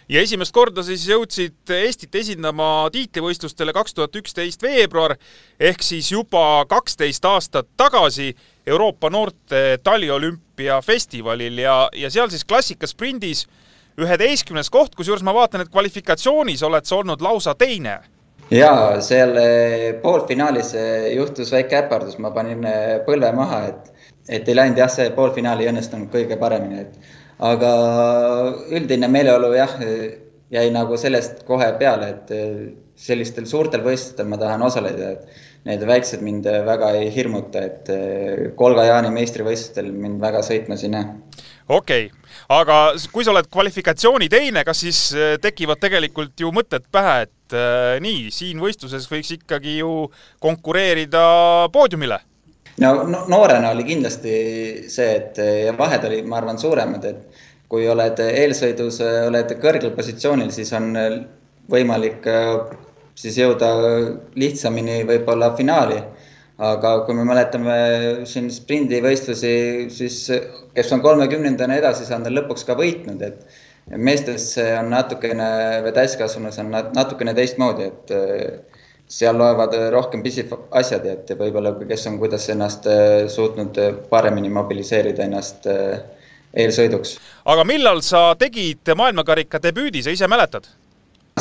Ja 0.07 0.21
esimest 0.23 0.53
korda 0.55 0.83
siis 0.87 1.03
jõudsid 1.07 1.71
Eestit 1.75 2.15
esindama 2.15 2.87
tiitlivõistlustele 2.95 3.73
kaks 3.75 3.95
tuhat 3.95 4.15
üksteist 4.15 4.61
veebruar 4.63 5.17
ehk 5.59 5.83
siis 5.83 6.11
juba 6.13 6.63
kaksteist 6.67 7.25
aastat 7.27 7.67
tagasi 7.79 8.33
Euroopa 8.67 9.11
noorte 9.11 9.79
taliolümpia 9.83 10.79
festivalil 10.83 11.59
ja, 11.59 11.75
ja 11.95 12.11
seal 12.11 12.31
siis 12.31 12.47
klassikasprindis 12.47 13.45
üheteistkümnes 13.97 14.69
koht, 14.69 14.93
kusjuures 14.97 15.23
ma 15.25 15.33
vaatan, 15.33 15.63
et 15.63 15.73
kvalifikatsioonis 15.73 16.61
oled 16.67 16.85
sa 16.85 16.99
olnud 16.99 17.23
lausa 17.25 17.55
teine. 17.57 17.97
ja 18.53 18.71
seal 19.03 19.33
eh, 19.41 19.87
poolfinaalis 20.01 20.73
eh, 20.77 21.07
juhtus 21.15 21.51
väike 21.51 21.81
äpardus, 21.81 22.19
ma 22.21 22.31
panin 22.31 22.63
eh, 22.63 22.99
põlve 23.07 23.31
maha, 23.35 23.63
et, 23.71 24.11
et 24.29 24.47
ei 24.47 24.55
läinud 24.55 24.77
jah, 24.79 24.91
see 24.91 25.09
poolfinaal 25.17 25.63
ei 25.63 25.71
õnnestunud 25.71 26.13
kõige 26.13 26.37
paremini, 26.39 26.85
et. 26.85 27.15
Aga 27.37 27.71
üldine 28.73 29.05
meeleolu 29.13 29.51
jah, 29.53 29.75
jäi 30.49 30.71
nagu 30.73 30.97
sellest 30.97 31.43
kohe 31.45 31.67
peale, 31.77 32.07
et 32.15 32.31
sellistel 32.97 33.45
suurtel 33.45 33.83
võistlustel 33.85 34.25
ma 34.25 34.39
tahan 34.41 34.63
osaleda, 34.65 35.11
et 35.11 35.67
need 35.69 35.83
väiksed 35.85 36.23
mind 36.25 36.49
väga 36.65 36.89
ei 36.97 37.11
hirmuta, 37.13 37.61
et 37.61 37.91
Kolga 38.57 38.87
Jaani 38.87 39.13
meistrivõistlustel 39.13 39.91
mind 39.93 40.17
väga 40.23 40.41
sõitmas 40.49 40.81
ei 40.87 40.95
näe 40.95 41.05
okei 41.67 42.05
okay., 42.07 42.11
aga 42.53 42.77
kui 43.11 43.25
sa 43.25 43.33
oled 43.33 43.49
kvalifikatsiooni 43.51 44.29
teine, 44.31 44.63
kas 44.67 44.83
siis 44.85 45.01
äh, 45.15 45.35
tekivad 45.41 45.81
tegelikult 45.83 46.39
ju 46.39 46.51
mõtted 46.55 46.87
pähe, 46.91 47.27
et 47.27 47.57
äh, 47.57 47.97
nii, 48.03 48.31
siin 48.33 48.61
võistluses 48.63 49.07
võiks 49.11 49.33
ikkagi 49.37 49.79
ju 49.81 50.07
konkureerida 50.43 51.23
poodiumile? 51.73 52.21
no, 52.83 52.91
no 53.09 53.25
noorena 53.31 53.71
oli 53.75 53.87
kindlasti 53.87 54.33
see, 54.91 55.13
et 55.21 55.39
ja 55.41 55.75
vahed 55.77 56.05
olid, 56.07 56.27
ma 56.29 56.41
arvan, 56.41 56.59
suuremad, 56.61 57.05
et 57.09 57.45
kui 57.67 57.87
oled 57.89 58.19
eelsõidus, 58.23 59.01
oled 59.27 59.57
kõrgel 59.59 59.91
positsioonil, 59.95 60.53
siis 60.55 60.71
on 60.77 60.93
võimalik 61.71 62.27
äh, 62.31 62.77
siis 63.17 63.37
jõuda 63.41 63.69
lihtsamini 64.37 65.01
võib-olla 65.07 65.51
finaali 65.57 65.99
aga 66.57 66.93
kui 67.05 67.15
me 67.17 67.25
mäletame 67.27 67.77
siin 68.29 68.49
sprindivõistlusi, 68.53 69.53
siis 69.93 70.19
kes 70.75 70.91
on 70.95 71.03
kolmekümnendana 71.05 71.77
edasi 71.77 72.07
saanud, 72.07 72.31
on 72.31 72.39
lõpuks 72.39 72.65
ka 72.65 72.77
võitnud, 72.79 73.21
et 73.21 73.97
meestes 73.97 74.55
on 74.79 74.89
natukene 74.91 75.49
või 75.85 75.93
täiskasvanus 75.95 76.57
on 76.63 76.73
natukene 76.73 77.35
teistmoodi, 77.37 77.91
et 77.91 78.15
äh, 78.15 78.81
seal 79.07 79.37
loevad 79.39 79.75
rohkem 79.93 80.23
pisiasjad, 80.25 81.05
et 81.07 81.31
võib-olla 81.39 81.71
kes 81.87 82.07
on, 82.09 82.17
kuidas 82.19 82.49
ennast 82.51 82.89
äh, 82.91 83.27
suutnud 83.31 83.77
paremini 84.09 84.49
mobiliseerida 84.51 85.23
ennast 85.29 85.69
äh, 85.71 86.01
eelsõiduks. 86.57 87.17
aga 87.45 87.63
millal 87.67 88.01
sa 88.01 88.31
tegid 88.39 88.95
maailmakarika 88.97 89.61
debüüdi, 89.63 90.03
sa 90.03 90.15
ise 90.15 90.27
mäletad? 90.27 90.67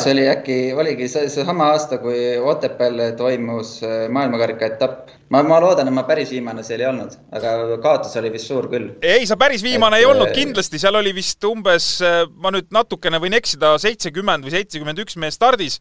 See 0.07 0.15
oli 0.15 0.27
äkki, 0.31 0.57
oligi 0.79 1.09
see, 1.11 1.27
seesama 1.33 1.71
aasta, 1.73 1.99
kui 1.99 2.37
Otepääl 2.39 3.01
toimus 3.19 3.81
äh, 3.83 4.07
maailmakarika 4.13 4.69
etapp. 4.71 5.11
ma, 5.31 5.43
ma 5.43 5.59
loodan, 5.61 5.89
et 5.91 5.95
ma 5.95 6.05
päris 6.07 6.31
viimane 6.31 6.63
seal 6.63 6.85
ei 6.85 6.87
olnud, 6.87 7.17
aga 7.35 7.79
kaotus 7.83 8.15
oli 8.21 8.31
vist 8.35 8.47
suur 8.47 8.69
küll. 8.71 8.93
ei, 9.03 9.27
sa 9.27 9.37
päris 9.41 9.65
viimane 9.67 9.99
et, 9.99 10.05
ei 10.05 10.11
olnud 10.11 10.31
äh, 10.31 10.37
kindlasti, 10.37 10.79
seal 10.79 10.95
oli 11.01 11.15
vist 11.17 11.43
umbes, 11.49 11.89
äh, 12.07 12.23
ma 12.31 12.55
nüüd 12.55 12.71
natukene 12.75 13.19
võin 13.23 13.35
eksida, 13.41 13.75
seitsekümmend 13.83 14.47
või 14.47 14.55
seitsekümmend 14.55 15.03
üks 15.03 15.19
meest 15.19 15.41
stardis. 15.41 15.81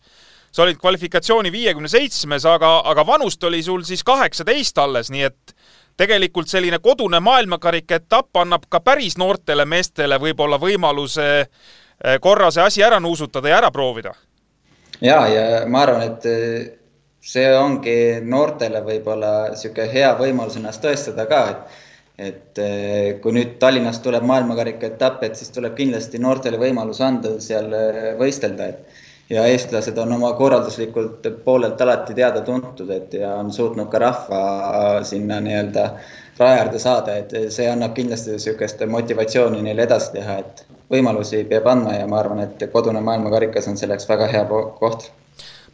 sa 0.55 0.63
olid 0.63 0.77
kvalifikatsiooni 0.79 1.51
viiekümne 1.51 1.89
seitsmes, 1.91 2.45
aga, 2.47 2.79
aga 2.87 3.05
vanust 3.05 3.43
oli 3.43 3.61
sul 3.63 3.83
siis 3.83 4.03
kaheksateist 4.03 4.77
alles, 4.79 5.11
nii 5.11 5.25
et 5.27 5.55
tegelikult 5.99 6.49
selline 6.49 6.79
kodune 6.79 7.19
maailmakarika 7.19 8.01
etapp 8.01 8.37
annab 8.37 8.65
ka 8.69 8.79
päris 8.79 9.17
noortele 9.17 9.65
meestele 9.65 10.17
võib-olla 10.19 10.57
võimaluse 10.59 11.27
äh, 11.43 11.73
korra 12.21 12.51
see 12.51 12.63
asi 12.63 12.83
ära 12.83 12.99
nuusutada 12.99 13.49
ja 13.49 13.57
ära 13.57 13.71
proovida. 13.71 14.13
ja, 15.01 15.27
ja 15.27 15.65
ma 15.67 15.81
arvan, 15.85 16.01
et 16.01 16.25
eh, 16.25 16.67
see 17.25 17.47
ongi 17.57 17.97
noortele 18.21 18.81
võib-olla 18.85 19.33
niisugune 19.53 19.89
hea 19.91 20.13
võimalus 20.19 20.59
ennast 20.59 20.83
tõestada 20.83 21.27
ka, 21.29 21.41
et 21.49 21.81
et 22.15 22.59
eh, 22.63 23.17
kui 23.19 23.33
nüüd 23.35 23.57
Tallinnast 23.59 23.99
tuleb 24.03 24.23
maailmakarika 24.23 24.87
etapp, 24.93 25.23
et 25.27 25.35
siis 25.35 25.49
tuleb 25.51 25.73
kindlasti 25.75 26.21
noortele 26.23 26.55
võimalus 26.61 27.01
anda 27.03 27.33
seal 27.43 27.73
võistelda, 28.19 28.69
et 28.71 29.03
ja 29.29 29.45
eestlased 29.49 29.97
on 29.97 30.13
oma 30.13 30.33
korralduslikult 30.33 31.27
poolelt 31.43 31.81
alati 31.81 32.13
teada-tuntud, 32.13 32.89
et 32.93 33.13
ja 33.19 33.33
on 33.39 33.51
suutnud 33.53 33.89
ka 33.91 33.99
rahva 33.99 34.41
sinna 35.03 35.39
nii-öelda 35.41 35.85
rajarda 36.39 36.79
saada, 36.79 37.17
et 37.17 37.33
see 37.53 37.67
annab 37.71 37.95
kindlasti 37.97 38.35
niisugust 38.35 38.83
motivatsiooni 38.91 39.63
neile 39.65 39.85
edasi 39.87 40.11
teha, 40.17 40.37
et 40.43 40.64
võimalusi 40.91 41.43
peab 41.49 41.67
andma 41.67 41.95
ja 41.99 42.07
ma 42.07 42.19
arvan, 42.19 42.43
et 42.45 42.67
kodune 42.73 43.01
maailmakarikas 43.01 43.67
on 43.71 43.77
selleks 43.77 44.09
väga 44.09 44.27
hea 44.31 44.43
koht 44.79 45.09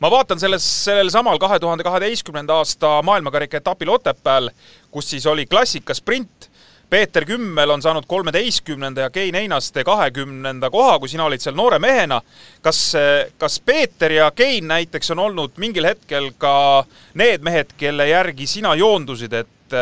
ma 0.01 0.09
vaatan 0.11 0.39
selles, 0.41 0.65
sellel 0.85 1.11
samal 1.13 1.39
kahe 1.39 1.59
tuhande 1.59 1.83
kaheteistkümnenda 1.85 2.61
aasta 2.61 2.99
maailmakarika 3.05 3.61
etapil 3.61 3.89
Otepääl, 3.89 4.49
kus 4.91 5.09
siis 5.09 5.27
oli 5.29 5.45
klassikasprint, 5.45 6.51
Peeter 6.91 7.25
Kümmel 7.25 7.69
on 7.69 7.81
saanud 7.81 8.03
kolmeteistkümnenda 8.07 9.01
ja 9.01 9.09
Kein 9.09 9.35
Einaste 9.35 9.83
kahekümnenda 9.83 10.69
koha, 10.69 10.97
kui 10.99 11.07
sina 11.07 11.23
olid 11.23 11.39
seal 11.39 11.55
noore 11.55 11.79
mehena. 11.79 12.21
kas, 12.61 12.93
kas 13.37 13.59
Peeter 13.65 14.11
ja 14.11 14.31
Kein 14.31 14.67
näiteks 14.67 15.11
on 15.11 15.19
olnud 15.19 15.55
mingil 15.57 15.87
hetkel 15.87 16.31
ka 16.37 16.83
need 17.13 17.47
mehed, 17.47 17.71
kelle 17.77 18.09
järgi 18.09 18.47
sina 18.47 18.75
joondusid, 18.75 19.33
et 19.33 19.77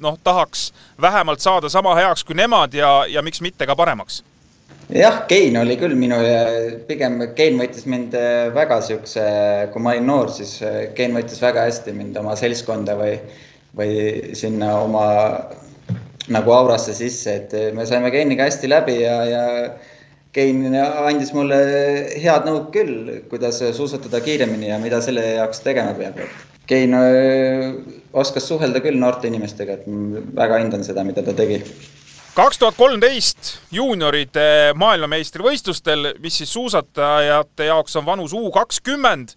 noh, 0.00 0.18
tahaks 0.24 0.72
vähemalt 1.00 1.40
saada 1.40 1.68
sama 1.68 1.94
heaks 1.94 2.24
kui 2.24 2.34
nemad 2.34 2.74
ja, 2.74 3.04
ja 3.08 3.22
miks 3.22 3.40
mitte 3.40 3.66
ka 3.66 3.76
paremaks? 3.76 4.22
Jah, 4.94 5.22
Kein 5.28 5.56
oli 5.60 5.76
küll 5.80 5.94
minu, 5.98 6.18
pigem 6.88 7.20
Kein 7.36 7.58
võttis 7.60 7.86
mind 7.90 8.14
väga 8.56 8.80
siukse, 8.84 9.24
kui 9.72 9.82
ma 9.84 9.94
olin 9.94 10.08
noor, 10.10 10.32
siis 10.34 10.58
Kein 10.96 11.16
võttis 11.16 11.42
väga 11.42 11.66
hästi 11.68 11.94
mind 11.96 12.18
oma 12.20 12.36
seltskonda 12.38 12.96
või, 12.98 13.16
või 13.78 14.36
sinna 14.38 14.74
oma 14.82 15.06
nagu 16.32 16.54
aurasse 16.54 16.94
sisse, 16.94 17.34
et 17.40 17.56
me 17.74 17.86
saime 17.88 18.12
Keiniga 18.14 18.46
hästi 18.46 18.70
läbi 18.70 19.00
ja, 19.02 19.16
ja 19.26 19.44
Kein 20.32 20.64
andis 20.72 21.34
mulle 21.36 21.58
head 22.16 22.46
nõud 22.48 22.70
küll, 22.72 23.18
kuidas 23.28 23.58
suusatada 23.76 24.22
kiiremini 24.24 24.70
ja 24.70 24.78
mida 24.80 25.02
selle 25.04 25.26
jaoks 25.34 25.60
tegema 25.64 25.92
peab. 25.98 26.20
Kein 26.70 26.94
oskas 28.16 28.46
suhelda 28.48 28.80
küll 28.80 28.96
noorte 29.00 29.28
inimestega, 29.28 29.76
et 29.76 30.32
väga 30.38 30.62
hindan 30.62 30.86
seda, 30.86 31.04
mida 31.04 31.24
ta 31.26 31.34
tegi 31.36 31.58
kaks 32.34 32.58
tuhat 32.58 32.76
kolmteist 32.78 33.58
juunioride 33.76 34.72
maailmameistrivõistlustel, 34.80 36.14
mis 36.24 36.38
siis 36.40 36.52
suusatajate 36.52 37.66
jaoks 37.68 37.96
on 38.00 38.06
vanus 38.06 38.32
U 38.32 38.48
kakskümmend, 38.54 39.34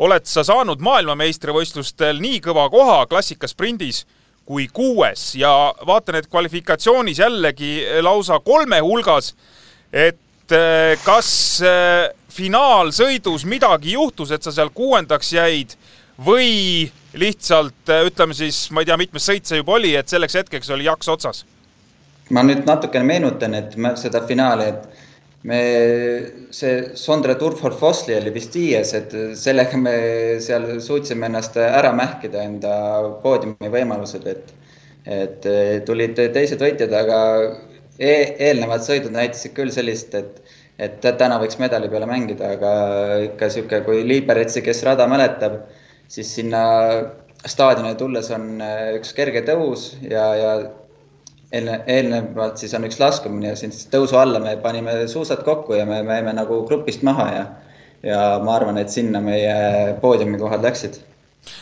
oled 0.00 0.24
sa 0.24 0.44
saanud 0.46 0.80
maailmameistrivõistlustel 0.80 2.22
nii 2.24 2.40
kõva 2.40 2.64
koha 2.72 3.02
klassikaspringis 3.10 4.06
kui 4.48 4.64
kuues 4.72 5.34
ja 5.36 5.52
vaatan, 5.86 6.22
et 6.22 6.30
kvalifikatsioonis 6.32 7.20
jällegi 7.20 7.74
lausa 8.00 8.40
kolme 8.40 8.80
hulgas. 8.80 9.34
et 9.92 10.52
eh, 10.56 10.98
kas 11.04 11.60
eh, 11.60 12.08
finaalsõidus 12.32 13.44
midagi 13.44 13.92
juhtus, 13.92 14.30
et 14.32 14.42
sa 14.42 14.52
seal 14.52 14.70
kuuendaks 14.72 15.32
jäid 15.32 15.76
või 16.16 16.90
lihtsalt 17.12 17.92
eh, 17.92 18.06
ütleme 18.08 18.34
siis, 18.34 18.70
ma 18.70 18.80
ei 18.80 18.88
tea, 18.88 18.96
mitmes 18.96 19.28
sõit 19.28 19.44
see 19.44 19.60
juba 19.60 19.76
oli, 19.76 19.92
et 19.96 20.08
selleks 20.08 20.40
hetkeks 20.40 20.72
oli 20.72 20.88
jaks 20.88 21.12
otsas? 21.12 21.44
Ma 22.32 22.44
nüüd 22.46 22.66
natukene 22.68 23.06
meenutan, 23.06 23.54
et 23.58 23.74
seda 24.00 24.22
finaali, 24.28 24.68
et 24.72 25.02
me, 25.48 25.60
see 26.54 26.92
Sondre 26.98 27.36
Turfor 27.40 27.74
Fosli 27.78 28.16
oli 28.16 28.32
vist 28.34 28.56
viies, 28.56 28.94
et 28.96 29.14
sellega 29.38 29.78
me 29.80 29.94
seal 30.44 30.68
suutsime 30.84 31.28
ennast 31.28 31.58
ära 31.62 31.92
mähkida, 31.96 32.44
enda 32.46 32.74
poodiumi 33.24 33.70
võimalused, 33.72 34.26
et, 34.32 34.52
et 35.18 35.48
tulid 35.88 36.16
teised 36.16 36.62
võitjad, 36.62 36.94
aga 37.02 37.20
e 37.98 38.14
eelnevad 38.48 38.84
sõidud 38.86 39.12
näitasid 39.14 39.56
küll 39.56 39.72
sellist, 39.74 40.14
et, 40.16 40.38
et 40.82 41.02
täna 41.04 41.40
võiks 41.42 41.58
medali 41.60 41.90
peale 41.92 42.08
mängida, 42.08 42.54
aga 42.56 42.74
ikka 43.28 43.50
sihuke, 43.52 43.82
kui 43.86 44.06
Liiberetsi, 44.08 44.64
kes 44.64 44.84
rada 44.88 45.08
mäletab, 45.10 45.60
siis 46.12 46.32
sinna 46.38 46.62
staadionile 47.48 47.98
tulles 47.98 48.28
on 48.30 48.62
üks 48.96 49.10
kerge 49.16 49.42
tõus 49.48 49.92
ja, 50.06 50.24
ja 50.38 50.52
eelne, 51.52 51.78
eelnevalt 51.86 52.60
siis 52.60 52.74
on 52.76 52.86
üks 52.88 52.98
laskumine 53.00 53.52
ja 53.52 53.58
siis 53.58 53.86
tõusu 53.92 54.18
alla 54.20 54.40
me 54.42 54.56
panime 54.62 55.02
suusad 55.10 55.44
kokku 55.46 55.76
ja 55.76 55.86
me 55.88 56.00
jäime 56.02 56.34
nagu 56.36 56.62
grupist 56.68 57.04
maha 57.06 57.28
ja, 57.32 57.46
ja 58.06 58.20
ma 58.44 58.56
arvan, 58.56 58.80
et 58.80 58.92
sinna 58.92 59.20
meie 59.24 59.96
poodiumikohad 60.00 60.64
läksid. 60.64 61.00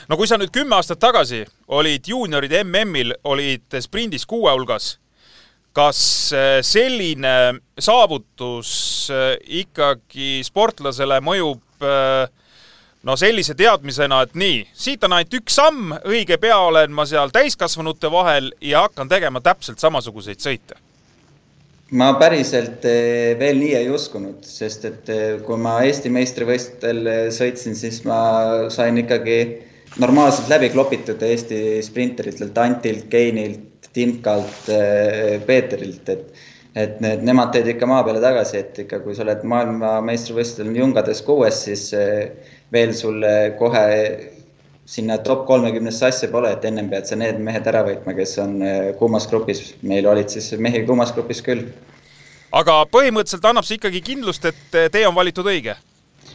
No 0.08 0.18
kui 0.20 0.28
sa 0.28 0.36
nüüd 0.40 0.52
kümme 0.52 0.76
aastat 0.76 1.00
tagasi 1.00 1.44
olid 1.72 2.08
juunioride 2.10 2.62
MM-il, 2.66 3.14
olid 3.24 3.80
sprindis 3.80 4.26
kuue 4.28 4.52
hulgas, 4.52 4.92
kas 5.76 6.02
äh, 6.36 6.58
selline 6.66 7.34
saavutus 7.80 8.72
äh, 9.14 9.34
ikkagi 9.62 10.40
sportlasele 10.44 11.20
mõjub 11.24 11.86
äh, 11.86 12.28
no 13.06 13.16
sellise 13.16 13.54
teadmisena, 13.56 14.24
et 14.26 14.36
nii, 14.38 14.60
siit 14.76 15.04
on 15.06 15.16
ainult 15.16 15.38
üks 15.40 15.56
samm, 15.60 15.94
õige 16.08 16.36
pea 16.40 16.58
olen 16.66 16.92
ma 16.94 17.06
seal 17.08 17.32
täiskasvanute 17.34 18.10
vahel 18.12 18.50
ja 18.64 18.84
hakkan 18.86 19.08
tegema 19.08 19.40
täpselt 19.44 19.80
samasuguseid 19.80 20.42
sõite. 20.42 20.76
ma 21.90 22.12
päriselt 22.20 22.84
eh, 22.86 23.38
veel 23.38 23.58
nii 23.58 23.72
ei 23.80 23.88
uskunud, 23.90 24.44
sest 24.46 24.84
et 24.86 25.08
eh, 25.10 25.40
kui 25.46 25.58
ma 25.58 25.80
Eesti 25.86 26.12
meistrivõistlustel 26.12 27.00
eh, 27.06 27.24
sõitsin, 27.34 27.74
siis 27.74 28.04
ma 28.06 28.20
sain 28.70 29.00
ikkagi 29.00 29.40
normaalselt 29.98 30.52
läbi 30.52 30.70
klopitud 30.70 31.22
Eesti 31.22 31.80
sprinteritelt, 31.82 32.58
Antilt, 32.58 33.08
Keinilt, 33.10 33.90
Timkalt, 33.90 34.70
Peeterilt, 35.46 36.08
et 36.08 36.48
et 36.78 37.00
need, 37.02 37.24
nemad 37.26 37.48
teed 37.50 37.66
ikka 37.72 37.86
maa 37.90 38.04
peale 38.06 38.20
tagasi, 38.22 38.60
et 38.60 38.76
ikka, 38.84 39.00
kui 39.02 39.16
sa 39.16 39.24
oled 39.24 39.40
maailmameistrivõistlustel 39.50 40.76
jungades 40.78 41.18
kuues, 41.26 41.64
siis 41.64 41.88
veel 42.72 42.94
sul 42.94 43.24
kohe 43.58 43.86
sinna 44.90 45.18
top 45.22 45.44
kolmekümnesse 45.46 46.08
asja 46.08 46.28
pole, 46.32 46.50
et 46.54 46.64
ennem 46.66 46.88
pead 46.90 47.06
sa 47.06 47.18
need 47.18 47.38
mehed 47.46 47.68
ära 47.70 47.84
võitma, 47.86 48.14
kes 48.16 48.34
on 48.42 48.56
eh, 48.66 48.88
kuumas 48.98 49.28
grupis. 49.30 49.62
meil 49.86 50.08
olid 50.10 50.32
siis 50.32 50.50
mehi 50.58 50.82
kuumas 50.88 51.14
grupis 51.14 51.42
küll. 51.46 51.68
aga 52.60 52.80
põhimõtteliselt 52.96 53.46
annab 53.46 53.68
see 53.68 53.78
ikkagi 53.78 54.02
kindlust, 54.10 54.50
et 54.50 54.80
eh, 54.80 54.90
tee 54.90 55.06
on 55.06 55.14
valitud 55.14 55.46
õige? 55.46 55.76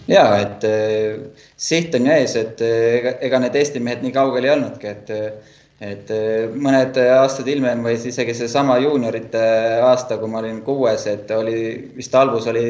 ja, 0.07 0.23
et 0.39 0.63
äh, 0.69 1.43
siht 1.57 1.95
on 1.99 2.07
ju 2.07 2.15
ees, 2.15 2.37
et 2.39 2.63
ega, 2.69 3.17
ega 3.27 3.43
need 3.43 3.59
Eesti 3.59 3.83
mehed 3.83 4.05
nii 4.05 4.15
kaugel 4.15 4.47
ei 4.47 4.55
olnudki, 4.55 4.95
et 4.95 5.15
et 5.85 6.11
mõned 6.55 6.95
aastad 7.03 7.49
hiljem 7.51 7.81
või 7.83 7.97
siis 7.99 8.13
isegi 8.13 8.33
seesama 8.37 8.77
juuniorite 8.79 9.41
aasta, 9.83 10.15
kui 10.17 10.31
ma 10.31 10.39
olin 10.39 10.61
kuues, 10.63 11.03
et 11.11 11.33
oli 11.35 11.57
vist 11.97 12.15
albus 12.15 12.47
oli 12.47 12.63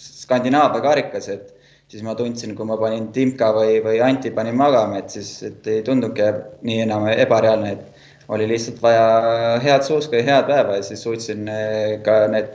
Skandinaavia 0.00 0.80
karikas, 0.80 1.28
et 1.28 1.52
siis 1.92 2.04
ma 2.06 2.14
tundsin, 2.16 2.54
kui 2.56 2.64
ma 2.64 2.78
panin 2.80 3.10
Timka 3.12 3.50
või, 3.52 3.76
või 3.84 3.98
Anti 4.00 4.30
panin 4.32 4.56
magama, 4.56 5.02
et 5.02 5.12
siis, 5.12 5.34
et 5.44 5.66
ei 5.68 5.82
tundugi 5.84 6.24
nii 6.64 6.78
enam 6.86 7.04
ebareaalne, 7.12 7.72
et 7.74 8.30
oli 8.32 8.46
lihtsalt 8.48 8.78
vaja 8.80 9.58
head 9.60 9.84
suuska 9.84 10.16
ja 10.16 10.24
head 10.24 10.48
päeva 10.48 10.78
ja 10.78 10.86
siis 10.86 11.02
suutsin 11.04 11.44
eh, 11.52 11.98
ka 12.04 12.22
need 12.32 12.54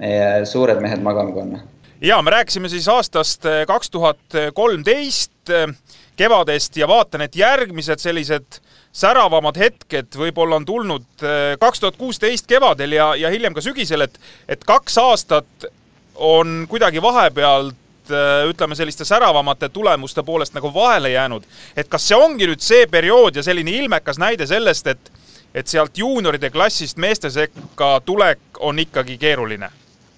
meie 0.00 0.46
suured 0.48 0.80
mehed 0.80 1.02
magama 1.04 1.34
panna. 1.36 1.60
ja 2.00 2.22
me 2.22 2.32
rääkisime 2.32 2.70
siis 2.72 2.88
aastast 2.88 3.44
eh, 3.44 3.66
kaks 3.68 3.92
tuhat 3.92 4.38
kolmteist 4.54 5.52
eh, 5.52 5.68
kevadest 6.16 6.76
ja 6.76 6.88
vaatan, 6.88 7.26
et 7.28 7.36
järgmised 7.36 8.00
sellised 8.00 8.62
säravamad 8.92 9.60
hetked 9.60 10.16
võib-olla 10.16 10.56
on 10.60 10.64
tulnud 10.68 11.24
kaks 11.60 11.80
tuhat 11.80 11.96
kuusteist 11.96 12.48
kevadel 12.48 12.92
ja, 12.92 13.12
ja 13.16 13.30
hiljem 13.32 13.54
ka 13.56 13.64
sügisel, 13.64 14.04
et, 14.04 14.18
et 14.48 14.64
kaks 14.64 14.98
aastat 15.00 15.68
on 16.14 16.66
kuidagi 16.68 17.00
vahepeal 17.02 17.72
Äh, 18.10 18.48
ütleme, 18.50 18.74
selliste 18.74 19.04
säravamate 19.04 19.68
tulemuste 19.68 20.22
poolest 20.26 20.54
nagu 20.54 20.74
vahele 20.74 21.10
jäänud. 21.10 21.42
et 21.76 21.88
kas 21.88 22.08
see 22.08 22.16
ongi 22.18 22.48
nüüd 22.50 22.58
see 22.58 22.86
periood 22.90 23.36
ja 23.36 23.42
selline 23.46 23.70
ilmekas 23.70 24.18
näide 24.18 24.46
sellest, 24.46 24.86
et 24.86 25.12
et 25.54 25.68
sealt 25.68 25.98
juunioride 25.98 26.50
klassist 26.50 26.96
meeste 26.96 27.30
sekka 27.30 28.00
tulek 28.04 28.58
on 28.58 28.78
ikkagi 28.78 29.18
keeruline? 29.18 29.68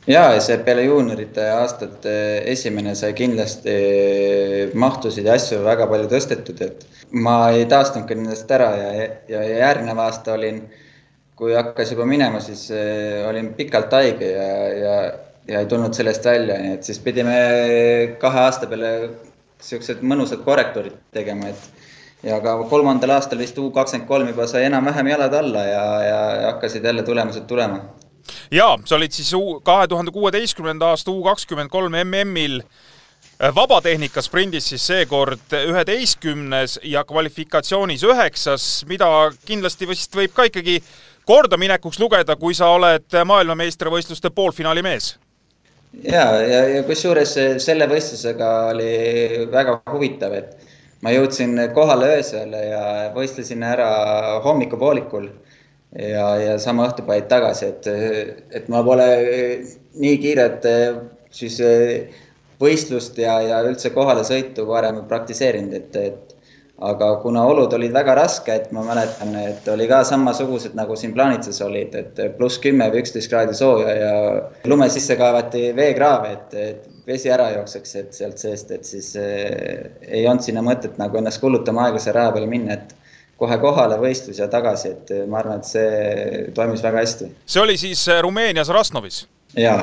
ja, 0.07 0.41
see 0.41 0.57
peale 0.65 0.87
juuniorite 0.87 1.45
aastat 1.59 2.09
äh, 2.09 2.41
esimene 2.55 2.95
sai 2.95 3.13
kindlasti 3.13 3.77
äh, 3.77 4.73
mahtusid 4.75 5.29
ja 5.29 5.37
asju 5.37 5.61
väga 5.67 5.87
palju 5.93 6.09
tõstetud, 6.09 6.65
et 6.65 6.89
ma 7.13 7.51
ei 7.51 7.69
taastunud 7.69 8.09
ka 8.09 8.17
nendest 8.17 8.57
ära 8.57 8.71
ja, 8.81 9.11
ja, 9.29 9.45
järgnev 9.59 10.01
aasta 10.07 10.39
olin, 10.39 10.65
kui 11.37 11.53
hakkas 11.53 11.93
juba 11.93 12.09
minema, 12.09 12.41
siis 12.41 12.71
olin 13.29 13.53
pikalt 13.61 13.93
haige 13.93 14.33
ja, 14.33 14.51
ja 14.73 14.99
ja 15.49 15.61
ei 15.61 15.67
tulnud 15.67 15.95
sellest 15.95 16.25
välja, 16.25 16.59
nii 16.59 16.75
et 16.79 16.85
siis 16.89 16.99
pidime 17.05 17.37
kahe 18.21 18.45
aasta 18.47 18.67
peale 18.67 18.93
siuksed 19.65 20.03
mõnusad 20.05 20.45
korrektuurid 20.45 20.97
tegema, 21.13 21.51
et 21.53 22.25
ja 22.25 22.41
ka 22.45 22.57
kolmandal 22.71 23.17
aastal 23.19 23.41
vist 23.41 23.59
U 23.61 23.69
kakskümmend 23.75 24.09
kolm 24.09 24.31
juba 24.33 24.47
sai 24.49 24.65
enam-vähem 24.69 25.13
jalad 25.13 25.37
alla 25.41 25.67
ja, 25.69 25.85
ja 26.09 26.19
hakkasid 26.53 26.85
jälle 26.85 27.03
tulemused 27.03 27.47
tulema. 27.49 27.81
ja 28.51 28.79
sa 28.85 28.97
olid 28.97 29.13
siis 29.13 29.33
kahe 29.63 29.89
tuhande 29.89 30.11
kuueteistkümnenda 30.11 30.89
aasta 30.95 31.11
U 31.11 31.23
kakskümmend 31.25 31.69
kolm 31.71 31.93
MM-il 32.05 32.61
äh, 32.61 33.55
vabatehnika 33.55 34.23
sprindis 34.23 34.69
siis 34.69 34.87
seekord 34.87 35.57
üheteistkümnes 35.67 36.79
ja 36.83 37.05
kvalifikatsioonis 37.05 38.05
üheksas, 38.05 38.85
mida 38.89 39.09
kindlasti 39.45 39.89
vist 39.89 40.17
võib 40.17 40.33
ka 40.33 40.49
ikkagi 40.49 40.81
kordaminekuks 41.25 42.01
lugeda, 42.01 42.37
kui 42.37 42.55
sa 42.55 42.73
oled 42.73 43.21
maailmameistrivõistluste 43.25 44.31
poolfinaali 44.31 44.83
mees 44.83 45.15
ja, 46.03 46.25
ja, 46.43 46.61
ja 46.77 46.83
kusjuures 46.89 47.37
selle 47.63 47.89
võistlusega 47.91 48.51
oli 48.73 49.47
väga 49.53 49.79
huvitav, 49.93 50.35
et 50.35 50.57
ma 51.05 51.13
jõudsin 51.15 51.57
kohale 51.77 52.17
öösel 52.19 52.55
ja 52.57 52.85
võistlesin 53.15 53.63
ära 53.67 53.89
hommikupoolikul 54.45 55.29
ja, 55.99 56.29
ja 56.41 56.59
sama 56.59 56.89
õhtu 56.89 57.07
panid 57.07 57.29
tagasi, 57.31 57.71
et, 57.73 57.89
et 58.51 58.69
ma 58.73 58.83
pole 58.87 59.09
nii 60.01 60.21
kiiret 60.23 60.67
siis 61.35 61.61
võistlust 62.61 63.19
ja, 63.19 63.39
ja 63.43 63.61
üldse 63.67 63.91
kohalesõitu 63.95 64.67
varem 64.69 65.03
praktiseerinud, 65.11 65.75
et, 65.75 65.97
et 65.97 66.34
aga 66.83 67.11
kuna 67.23 67.45
olud 67.47 67.73
olid 67.73 67.93
väga 67.95 68.17
rasked, 68.19 68.73
ma 68.75 68.83
mäletan, 68.87 69.35
et 69.39 69.69
oli 69.71 69.87
ka 69.89 70.01
samasugused 70.07 70.75
nagu 70.75 70.97
siin 70.99 71.13
plaanitses 71.15 71.61
olid, 71.63 71.95
et 71.95 72.19
pluss 72.39 72.59
kümme 72.63 72.89
või 72.91 73.05
üksteist 73.05 73.31
kraadi 73.31 73.55
sooja 73.55 73.95
ja 73.95 74.17
lume 74.71 74.89
sisse 74.91 75.17
kaevati 75.21 75.69
veekraave, 75.77 76.33
et, 76.35 76.57
et 76.59 77.07
vesi 77.07 77.31
ära 77.31 77.51
jookseks, 77.55 77.95
et 78.01 78.19
sealt 78.19 78.43
seest, 78.43 78.75
et 78.75 78.89
siis 78.89 79.13
eh, 79.21 79.87
ei 80.09 80.27
olnud 80.27 80.43
sinna 80.47 80.65
mõtet 80.67 80.99
nagu 80.99 81.21
ennast 81.21 81.43
kulutama 81.43 81.87
aeglase 81.87 82.15
raja 82.17 82.35
peale 82.35 82.51
minna, 82.51 82.81
et 82.81 82.97
kohe 83.39 83.59
kohale 83.63 83.99
võistlus 84.03 84.41
ja 84.43 84.51
tagasi, 84.51 84.97
et 84.97 85.15
ma 85.31 85.41
arvan, 85.43 85.63
et 85.63 85.71
see 85.71 86.51
toimis 86.59 86.83
väga 86.83 87.05
hästi. 87.05 87.31
see 87.47 87.63
oli 87.63 87.79
siis 87.79 88.03
Rumeenias 88.23 88.73
Rasnovis? 88.75 89.25
jaa 89.55 89.79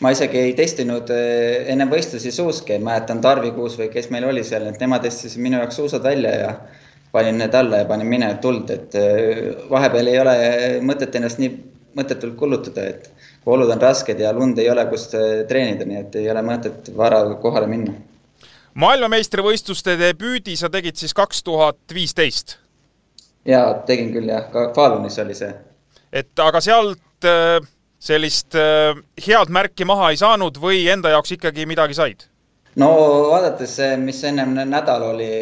ma 0.00 0.10
isegi 0.12 0.38
ei 0.38 0.54
testinud 0.56 1.10
eh, 1.12 1.68
enne 1.72 1.86
võistlusi 1.88 2.32
suuski, 2.34 2.76
mäletan 2.82 3.22
Tarvi 3.24 3.52
Kuus 3.56 3.78
või 3.80 3.88
kes 3.92 4.10
meil 4.12 4.26
oli 4.28 4.42
seal, 4.44 4.66
et 4.68 4.80
nemad 4.82 5.06
testisid 5.06 5.40
minu 5.42 5.60
jaoks 5.62 5.78
suusad 5.80 6.04
välja 6.04 6.34
ja 6.42 6.50
panin 7.12 7.38
need 7.40 7.54
alla 7.56 7.80
ja 7.80 7.88
panin 7.88 8.10
minema 8.10 8.36
tuld, 8.42 8.70
et 8.70 8.96
eh, 9.00 9.46
vahepeal 9.70 10.12
ei 10.12 10.18
ole 10.20 10.36
mõtet 10.84 11.16
ennast 11.16 11.40
nii 11.40 11.54
mõttetult 11.96 12.36
kulutada, 12.36 12.90
et 12.92 13.08
kui 13.40 13.54
olud 13.54 13.70
on 13.72 13.80
rasked 13.80 14.20
ja 14.20 14.34
lund 14.36 14.58
ei 14.60 14.68
ole, 14.70 14.84
kust 14.90 15.16
eh, 15.16 15.46
treenida, 15.48 15.88
nii 15.88 16.02
et 16.02 16.20
ei 16.20 16.28
ole 16.32 16.42
mõtet 16.44 16.92
vara 16.96 17.22
kohale 17.40 17.70
minna. 17.70 17.94
maailmameistrivõistluste 18.74 19.96
debüüdi 19.96 20.58
sa 20.60 20.68
tegid 20.68 21.00
siis 21.00 21.16
kaks 21.16 21.40
tuhat 21.42 21.80
viisteist? 21.94 22.58
jaa, 23.48 23.72
tegin 23.88 24.12
küll 24.12 24.28
jah, 24.28 24.44
ka 24.52 24.68
Falunis 24.76 25.16
oli 25.24 25.38
see. 25.38 25.54
et 26.12 26.44
aga 26.44 26.60
sealt 26.60 27.24
äh 27.24 27.64
sellist 28.06 28.56
äh, 28.58 28.94
head 29.26 29.52
märki 29.52 29.88
maha 29.88 30.12
ei 30.14 30.20
saanud 30.20 30.58
või 30.62 30.86
enda 30.92 31.12
jaoks 31.14 31.36
ikkagi 31.36 31.66
midagi 31.68 31.98
said? 31.98 32.26
no 32.80 32.88
vaadates, 33.32 33.76
mis 34.02 34.22
ennem 34.28 34.54
nädal 34.68 35.04
oli, 35.12 35.32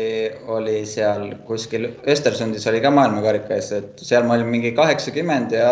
oli 0.55 0.81
seal 0.87 1.33
kuskil 1.47 1.89
Östersundis 2.09 2.67
oli 2.71 2.83
ka 2.85 2.93
maailmakarika 2.95 3.57
ees, 3.59 3.73
et 3.75 4.05
seal 4.07 4.27
ma 4.27 4.39
olin 4.39 4.53
mingi 4.55 4.75
kaheksakümmend 4.77 5.57
ja 5.59 5.71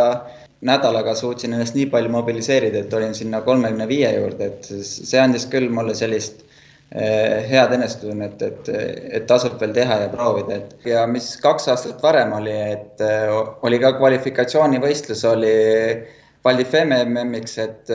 nädalaga 0.62 1.14
suutsin 1.18 1.55
ennast 1.55 1.74
nii 1.74 1.88
palju 1.90 2.11
mobiliseerida, 2.11 2.85
et 2.85 2.94
olin 2.94 3.14
sinna 3.18 3.42
kolmekümne 3.42 3.88
viie 3.90 4.11
juurde, 4.14 4.50
et 4.50 4.66
see 4.87 5.20
andis 5.20 5.46
küll 5.50 5.68
mulle 5.74 5.94
sellist 5.98 6.44
eh, 6.94 7.42
head 7.50 7.74
enesetunnet, 7.78 8.42
et, 8.46 8.70
et 9.18 9.26
tasub 9.31 9.59
veel 9.62 9.74
teha 9.74 9.98
ja 10.05 10.11
proovida, 10.12 10.61
et 10.61 10.87
ja 10.92 11.07
mis 11.11 11.33
kaks 11.42 11.66
aastat 11.74 12.02
varem 12.02 12.35
oli, 12.38 12.55
et 12.76 13.02
eh, 13.07 13.35
oli 13.66 13.83
ka 13.83 13.94
kvalifikatsioonivõistlus 13.98 15.24
oli 15.33 15.57
Valdi 16.44 16.64
Femme 16.66 16.98
MM-iks, 17.05 17.57
et, 17.62 17.90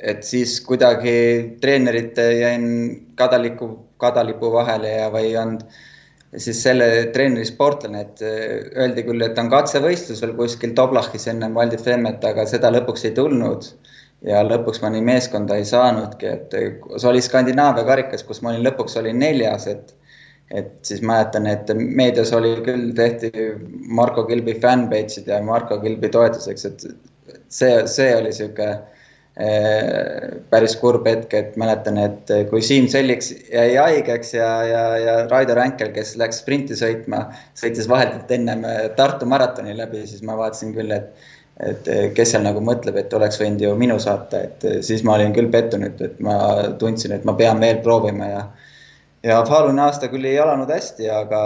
et 0.00 0.22
siis 0.26 0.56
kuidagi 0.66 1.16
treenerite 1.62 2.28
jäin 2.40 2.64
kadaliku, 3.18 3.70
kadalipu 4.02 4.50
vahele 4.52 4.96
ja, 4.96 5.10
või 5.14 5.28
ei 5.30 5.36
olnud 5.38 5.66
siis 6.36 6.62
selle 6.64 6.88
treeneri 7.14 7.46
sportlane, 7.46 8.00
et 8.02 8.22
öeldi 8.24 9.04
küll, 9.06 9.22
et 9.22 9.38
on 9.38 9.50
katsevõistlusel 9.52 10.34
kuskil 10.38 10.74
Toblachis 10.74 11.28
ennem 11.30 11.54
Valdi 11.54 11.78
Femmet, 11.78 12.24
aga 12.26 12.46
seda 12.50 12.72
lõpuks 12.74 13.06
ei 13.06 13.14
tulnud. 13.18 13.70
ja 14.24 14.40
lõpuks 14.40 14.80
ma 14.80 14.88
nii 14.88 15.02
meeskonda 15.04 15.58
ei 15.60 15.66
saanudki, 15.68 16.26
et 16.26 16.54
see 16.54 17.08
oli 17.10 17.20
Skandinaavia 17.20 17.84
karikas, 17.84 18.22
kus 18.24 18.40
ma 18.42 18.54
olin 18.54 18.64
lõpuks 18.64 18.96
olin 18.96 19.18
neljas, 19.20 19.66
et 19.68 19.94
et 20.50 20.72
siis 20.86 21.00
mäletan, 21.02 21.46
et 21.48 21.70
meedias 21.74 22.32
oli 22.36 22.52
küll, 22.64 22.90
tehti 22.96 23.30
Marko 23.88 24.24
Kilbi 24.28 24.54
fännpage'id 24.60 25.28
ja 25.28 25.40
Marko 25.42 25.78
Kilbi 25.80 26.08
toetuseks, 26.12 26.64
et 26.68 26.84
see, 27.48 27.86
see 27.90 28.10
oli 28.16 28.32
sihuke 28.34 28.68
eh, 29.36 30.40
päris 30.50 30.76
kurb 30.80 31.06
hetk, 31.08 31.34
et 31.34 31.58
mäletan, 31.60 31.98
et 32.00 32.34
kui 32.50 32.62
Siim 32.62 32.88
Selliks 32.90 33.32
jäi 33.52 33.76
haigeks 33.76 34.34
ja, 34.36 34.50
ja, 34.68 34.82
ja 35.02 35.14
Raido 35.30 35.56
Ränkel, 35.58 35.92
kes 35.94 36.16
läks 36.20 36.42
sprinti 36.44 36.78
sõitma, 36.78 37.26
sõitis 37.58 37.88
vahetult 37.90 38.30
ennem 38.34 38.66
eh, 38.68 38.82
Tartu 38.98 39.28
maratoni 39.30 39.76
läbi, 39.78 40.04
siis 40.10 40.24
ma 40.26 40.38
vaatasin 40.40 40.76
küll, 40.76 40.94
et 40.94 41.32
et 41.62 41.86
kes 42.16 42.32
seal 42.32 42.42
nagu 42.42 42.58
mõtleb, 42.66 42.96
et 42.98 43.12
oleks 43.14 43.38
võinud 43.38 43.60
ju 43.62 43.68
minu 43.78 43.94
saata, 44.02 44.40
et 44.42 44.64
siis 44.82 45.04
ma 45.06 45.14
olin 45.14 45.30
küll 45.36 45.52
pettunud, 45.52 46.00
et 46.02 46.16
ma 46.18 46.34
tundsin, 46.80 47.14
et 47.14 47.22
ma 47.28 47.36
pean 47.38 47.62
veel 47.62 47.78
proovima 47.84 48.26
ja 48.26 48.40
ja 49.24 49.38
Faluni 49.48 49.80
aasta 49.84 50.08
küll 50.12 50.26
ei 50.28 50.36
alanud 50.40 50.70
hästi, 50.70 51.08
aga, 51.12 51.40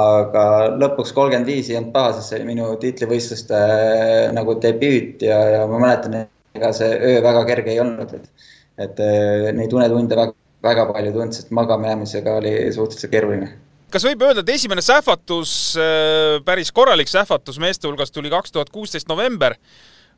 aga 0.00 0.44
lõpuks 0.80 1.14
kolmkümmend 1.16 1.48
viis 1.48 1.70
ei 1.70 1.78
olnud 1.78 1.94
paha, 1.94 2.16
sest 2.16 2.32
see 2.32 2.40
oli 2.40 2.48
minu 2.50 2.72
tiitlivõistluste 2.82 3.60
äh, 3.60 4.24
nagu 4.36 4.56
debüüt 4.62 5.22
ja, 5.28 5.38
ja 5.54 5.62
ma 5.70 5.80
mäletan, 5.84 6.26
ega 6.58 6.72
see 6.76 6.90
öö 6.96 7.22
väga 7.24 7.44
kerge 7.48 7.74
ei 7.74 7.80
olnud, 7.84 8.14
et, 8.18 8.50
et 8.88 9.02
äh, 9.04 9.48
neid 9.56 9.74
unetunde 9.76 10.18
väga, 10.18 10.34
väga 10.66 10.88
palju 10.90 11.14
tundsin, 11.14 11.44
sest 11.44 11.54
magama 11.54 11.92
jäämisega 11.92 12.38
oli 12.40 12.54
suhteliselt 12.74 13.14
keeruline. 13.14 13.52
Kas 13.88 14.04
võib 14.04 14.20
öelda, 14.26 14.42
et 14.42 14.50
esimene 14.52 14.82
sähvatus, 14.84 15.52
äh, 15.80 16.40
päris 16.44 16.74
korralik 16.74 17.08
sähvatus 17.08 17.60
meeste 17.62 17.88
hulgas 17.88 18.12
tuli 18.12 18.32
kaks 18.32 18.52
tuhat 18.52 18.74
kuusteist 18.74 19.08
november 19.08 19.54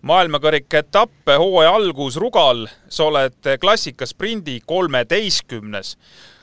maailmakarika 0.03 0.79
etappe 0.79 1.37
hooaja 1.37 1.73
algus 1.77 2.17
Rugal, 2.17 2.67
sa 2.89 3.05
oled 3.11 3.51
klassikasprindi 3.61 4.61
kolmeteistkümnes. 4.67 5.97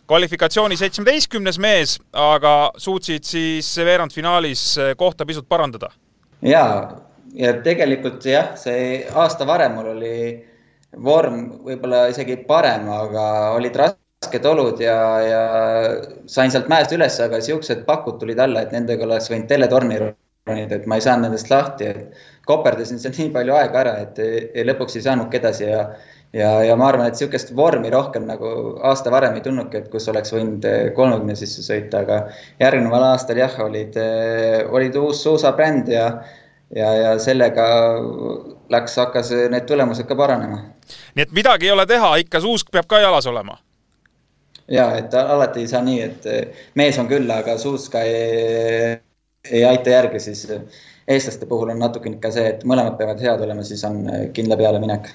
Kvalifikatsiooni 0.07 0.77
seitsmeteistkümnes 0.79 1.57
mees, 1.59 1.97
aga 2.13 2.71
suutsid 2.79 3.25
siis 3.27 3.73
veerandfinaalis 3.77 4.63
kohta 4.97 5.25
pisut 5.25 5.49
parandada. 5.49 5.89
ja, 6.41 6.91
ja 7.33 7.53
tegelikult 7.63 8.25
jah, 8.25 8.53
see 8.55 9.03
aasta 9.13 9.47
varem 9.47 9.75
mul 9.75 9.89
oli 9.95 10.13
vorm 11.03 11.41
võib-olla 11.65 12.07
isegi 12.11 12.37
parem, 12.47 12.87
aga 12.93 13.25
olid 13.57 13.75
rasked 13.75 14.45
olud 14.45 14.79
ja, 14.81 14.97
ja 15.21 15.41
sain 16.25 16.53
sealt 16.53 16.69
mäest 16.71 16.93
üles, 16.95 17.19
aga 17.19 17.41
siuksed 17.43 17.83
pakud 17.89 18.19
tulid 18.21 18.39
alla, 18.39 18.63
et 18.63 18.71
nendega 18.71 19.03
oleks 19.05 19.29
võinud 19.31 19.49
teletorni 19.51 19.99
ronida, 19.99 20.79
et 20.79 20.87
ma 20.87 20.97
ei 20.97 21.03
saanud 21.03 21.27
nendest 21.27 21.51
lahti, 21.51 21.91
et 21.91 22.36
koperdasin 22.47 22.99
seal 22.99 23.15
nii 23.17 23.33
palju 23.35 23.55
aega 23.57 23.81
ära, 23.83 23.97
et 24.05 24.63
lõpuks 24.67 24.97
ei 24.97 25.05
saanudki 25.05 25.41
edasi 25.41 25.67
ja 25.67 25.81
ja, 26.33 26.63
ja 26.63 26.75
ma 26.79 26.89
arvan, 26.91 27.07
et 27.07 27.15
niisugust 27.17 27.53
vormi 27.55 27.91
rohkem 27.93 28.25
nagu 28.27 28.49
aasta 28.85 29.11
varem 29.13 29.37
ei 29.37 29.43
tulnudki, 29.45 29.81
et 29.81 29.91
kus 29.91 30.07
oleks 30.11 30.33
võinud 30.35 30.65
kolmekümne 30.97 31.37
sisse 31.39 31.63
sõita, 31.65 32.03
aga 32.03 32.19
järgneval 32.61 33.05
aastal 33.11 33.39
jah, 33.39 33.53
olid, 33.63 33.95
olid 34.71 34.97
uus 34.99 35.23
suusabränd 35.23 35.91
ja, 35.93 36.09
ja, 36.75 36.89
ja 37.01 37.13
sellega 37.23 37.67
läks, 38.73 38.97
hakkas 38.99 39.31
need 39.53 39.67
tulemused 39.69 40.07
ka 40.09 40.19
paranema. 40.19 40.65
nii 41.15 41.27
et 41.27 41.33
midagi 41.35 41.69
ei 41.69 41.75
ole 41.75 41.87
teha, 41.87 42.15
ikka 42.23 42.43
suusk 42.43 42.71
peab 42.71 42.89
ka 42.89 43.01
jalas 43.03 43.29
olema? 43.29 43.59
ja, 44.67 44.91
et 44.99 45.13
alati 45.13 45.63
ei 45.63 45.71
saa 45.71 45.81
nii, 45.85 46.01
et 46.03 46.29
mees 46.75 46.99
on 46.99 47.07
küll, 47.07 47.31
aga 47.31 47.57
suuska 47.57 48.03
ei, 48.03 48.99
ei 49.51 49.65
aita 49.65 49.95
järgi, 49.95 50.19
siis 50.19 50.45
eestlaste 51.07 51.45
puhul 51.45 51.69
on 51.69 51.79
natukene 51.79 52.15
ikka 52.15 52.31
see, 52.31 52.47
et 52.53 52.65
mõlemad 52.67 52.97
peavad 52.97 53.21
head 53.23 53.41
olema, 53.41 53.63
siis 53.63 53.83
on 53.87 54.03
kindla 54.33 54.57
peale 54.59 54.79
minek 54.83 55.13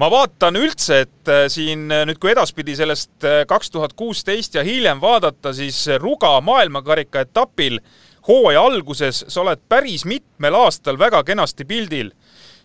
ma 0.00 0.08
vaatan 0.12 0.58
üldse, 0.60 1.02
et 1.06 1.30
äh, 1.30 1.46
siin 1.52 1.86
äh, 1.92 2.04
nüüd, 2.08 2.20
kui 2.20 2.32
edaspidi 2.32 2.76
sellest 2.78 3.24
äh, 3.24 3.42
kaks 3.48 3.72
tuhat 3.72 3.96
kuusteist 3.96 4.56
ja 4.58 4.64
hiljem 4.66 5.00
vaadata, 5.00 5.54
siis 5.56 5.86
Ruga 6.00 6.34
maailmakarika 6.44 7.24
etapil 7.26 7.80
hooaja 8.28 8.64
alguses 8.68 9.24
sa 9.28 9.42
oled 9.42 9.62
päris 9.70 10.04
mitmel 10.08 10.56
aastal 10.58 10.98
väga 10.98 11.22
kenasti 11.24 11.64
pildil. 11.64 12.12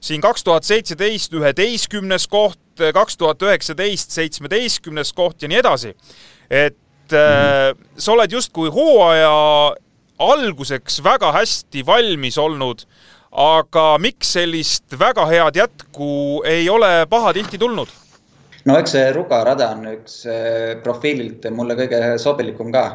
siin 0.01 0.21
kaks 0.21 0.43
tuhat 0.43 0.65
seitseteist 0.65 1.33
üheteistkümnes 1.37 2.27
koht, 2.27 2.59
kaks 2.93 3.17
tuhat 3.17 3.41
üheksateist 3.41 4.11
seitsmeteistkümnes 4.11 5.13
koht 5.13 5.41
ja 5.41 5.47
nii 5.47 5.57
edasi. 5.57 5.95
et 6.49 6.77
mm 7.11 7.17
-hmm. 7.17 7.85
sa 7.97 8.11
oled 8.11 8.31
justkui 8.31 8.69
hooaja 8.69 9.75
alguseks 10.21 11.01
väga 11.03 11.31
hästi 11.35 11.85
valmis 11.85 12.37
olnud 12.37 12.85
aga 13.31 13.95
miks 14.01 14.33
sellist 14.35 14.91
väga 14.99 15.25
head 15.29 15.55
jätku 15.55 16.43
ei 16.47 16.67
ole 16.69 17.05
pahatihti 17.09 17.57
tulnud? 17.57 17.87
no 18.65 18.77
eks 18.77 18.91
see 18.93 19.11
Ruga 19.15 19.43
rada 19.47 19.71
on 19.75 19.87
üks 19.93 20.25
eh, 20.29 20.75
profiililt 20.83 21.47
mulle 21.55 21.77
kõige 21.79 22.17
sobilikum 22.21 22.73
ka, 22.75 22.85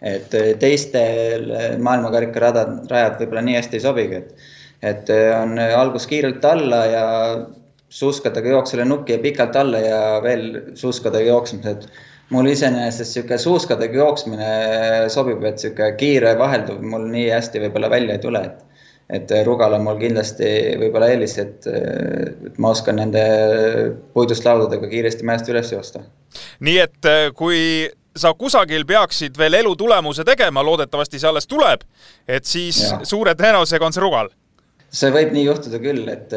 et 0.00 0.32
eh, 0.34 0.54
teistel 0.60 1.50
maailmakarika 1.82 2.40
radad, 2.46 2.76
rajad 2.90 3.18
võib-olla 3.20 3.42
nii 3.44 3.58
hästi 3.58 3.76
ei 3.76 3.84
sobigi, 3.84 4.20
et, 4.22 4.46
et 4.92 5.10
eh, 5.12 5.32
on 5.36 5.58
algus 5.58 6.06
kiirelt 6.08 6.44
alla 6.48 6.84
ja 6.86 7.04
suuskadega 7.90 8.54
jooksele 8.54 8.86
nukki 8.86 9.18
ja 9.18 9.18
pikalt 9.18 9.58
alla 9.58 9.82
ja 9.82 10.00
veel 10.22 10.76
suuskadega 10.78 11.34
jooksmised. 11.34 11.88
Mul 12.30 12.48
iseenesest 12.50 13.16
sihuke 13.16 13.38
suuskadega 13.38 13.98
jooksmine 13.98 14.50
sobib, 15.12 15.42
et 15.48 15.62
sihuke 15.62 15.92
kiire 16.00 16.36
vahelduv 16.38 16.82
mul 16.82 17.08
nii 17.10 17.28
hästi 17.34 17.62
võib-olla 17.66 17.90
välja 17.92 18.16
ei 18.18 18.22
tule, 18.22 18.44
et 18.50 18.66
et 19.10 19.32
Rugal 19.46 19.72
on 19.74 19.82
mul 19.82 19.96
kindlasti 19.98 20.50
võib-olla 20.78 21.08
eelis, 21.10 21.32
et, 21.42 21.66
et 21.66 22.58
ma 22.62 22.70
oskan 22.70 23.00
nende 23.00 23.22
puidust 24.14 24.44
laudadega 24.46 24.86
kiiresti 24.90 25.26
mäest 25.26 25.50
üles 25.50 25.72
joosta. 25.72 26.04
nii 26.62 26.78
et 26.78 27.08
äh, 27.10 27.24
kui 27.34 27.90
sa 28.16 28.32
kusagil 28.34 28.84
peaksid 28.86 29.38
veel 29.38 29.58
elutulemuse 29.60 30.24
tegema, 30.26 30.62
loodetavasti 30.66 31.18
see 31.18 31.30
alles 31.30 31.46
tuleb, 31.50 31.82
et 32.28 32.46
siis 32.46 32.84
ja. 32.86 33.00
suure 33.06 33.34
tõenäosusega 33.38 33.86
on 33.86 33.96
see 33.96 34.04
Rugal? 34.04 34.30
see 34.90 35.10
võib 35.14 35.34
nii 35.34 35.46
juhtuda 35.46 35.78
küll, 35.82 36.06
et 36.10 36.32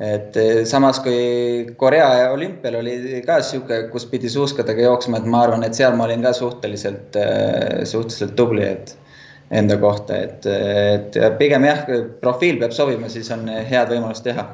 et 0.00 0.36
samas 0.68 1.00
kui 1.04 1.74
Korea 1.76 2.30
olümpial 2.32 2.78
oli 2.80 3.20
ka 3.26 3.40
sihuke, 3.44 3.88
kus 3.92 4.06
pidi 4.08 4.30
suuskadega 4.32 4.86
jooksma, 4.88 5.20
et 5.20 5.28
ma 5.28 5.42
arvan, 5.44 5.64
et 5.66 5.76
seal 5.76 5.96
ma 5.98 6.06
olin 6.08 6.24
ka 6.24 6.32
suhteliselt, 6.36 7.18
suhteliselt 7.84 8.36
tubli, 8.36 8.64
et 8.64 8.96
enda 9.52 9.76
kohta, 9.76 10.16
et, 10.16 10.46
et 10.48 11.18
pigem 11.38 11.66
jah, 11.68 11.84
profiil 12.22 12.58
peab 12.60 12.72
sobima, 12.72 13.10
siis 13.12 13.28
on 13.34 13.44
head 13.48 13.92
võimalust 13.92 14.24
teha. 14.24 14.46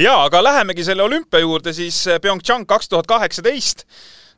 ja, 0.00 0.14
aga 0.24 0.42
lähemegi 0.42 0.84
selle 0.86 1.04
olümpia 1.04 1.42
juurde 1.42 1.74
siis 1.76 2.06
PyeongChang 2.22 2.64
kaks 2.66 2.88
tuhat 2.88 3.06
kaheksateist. 3.06 3.84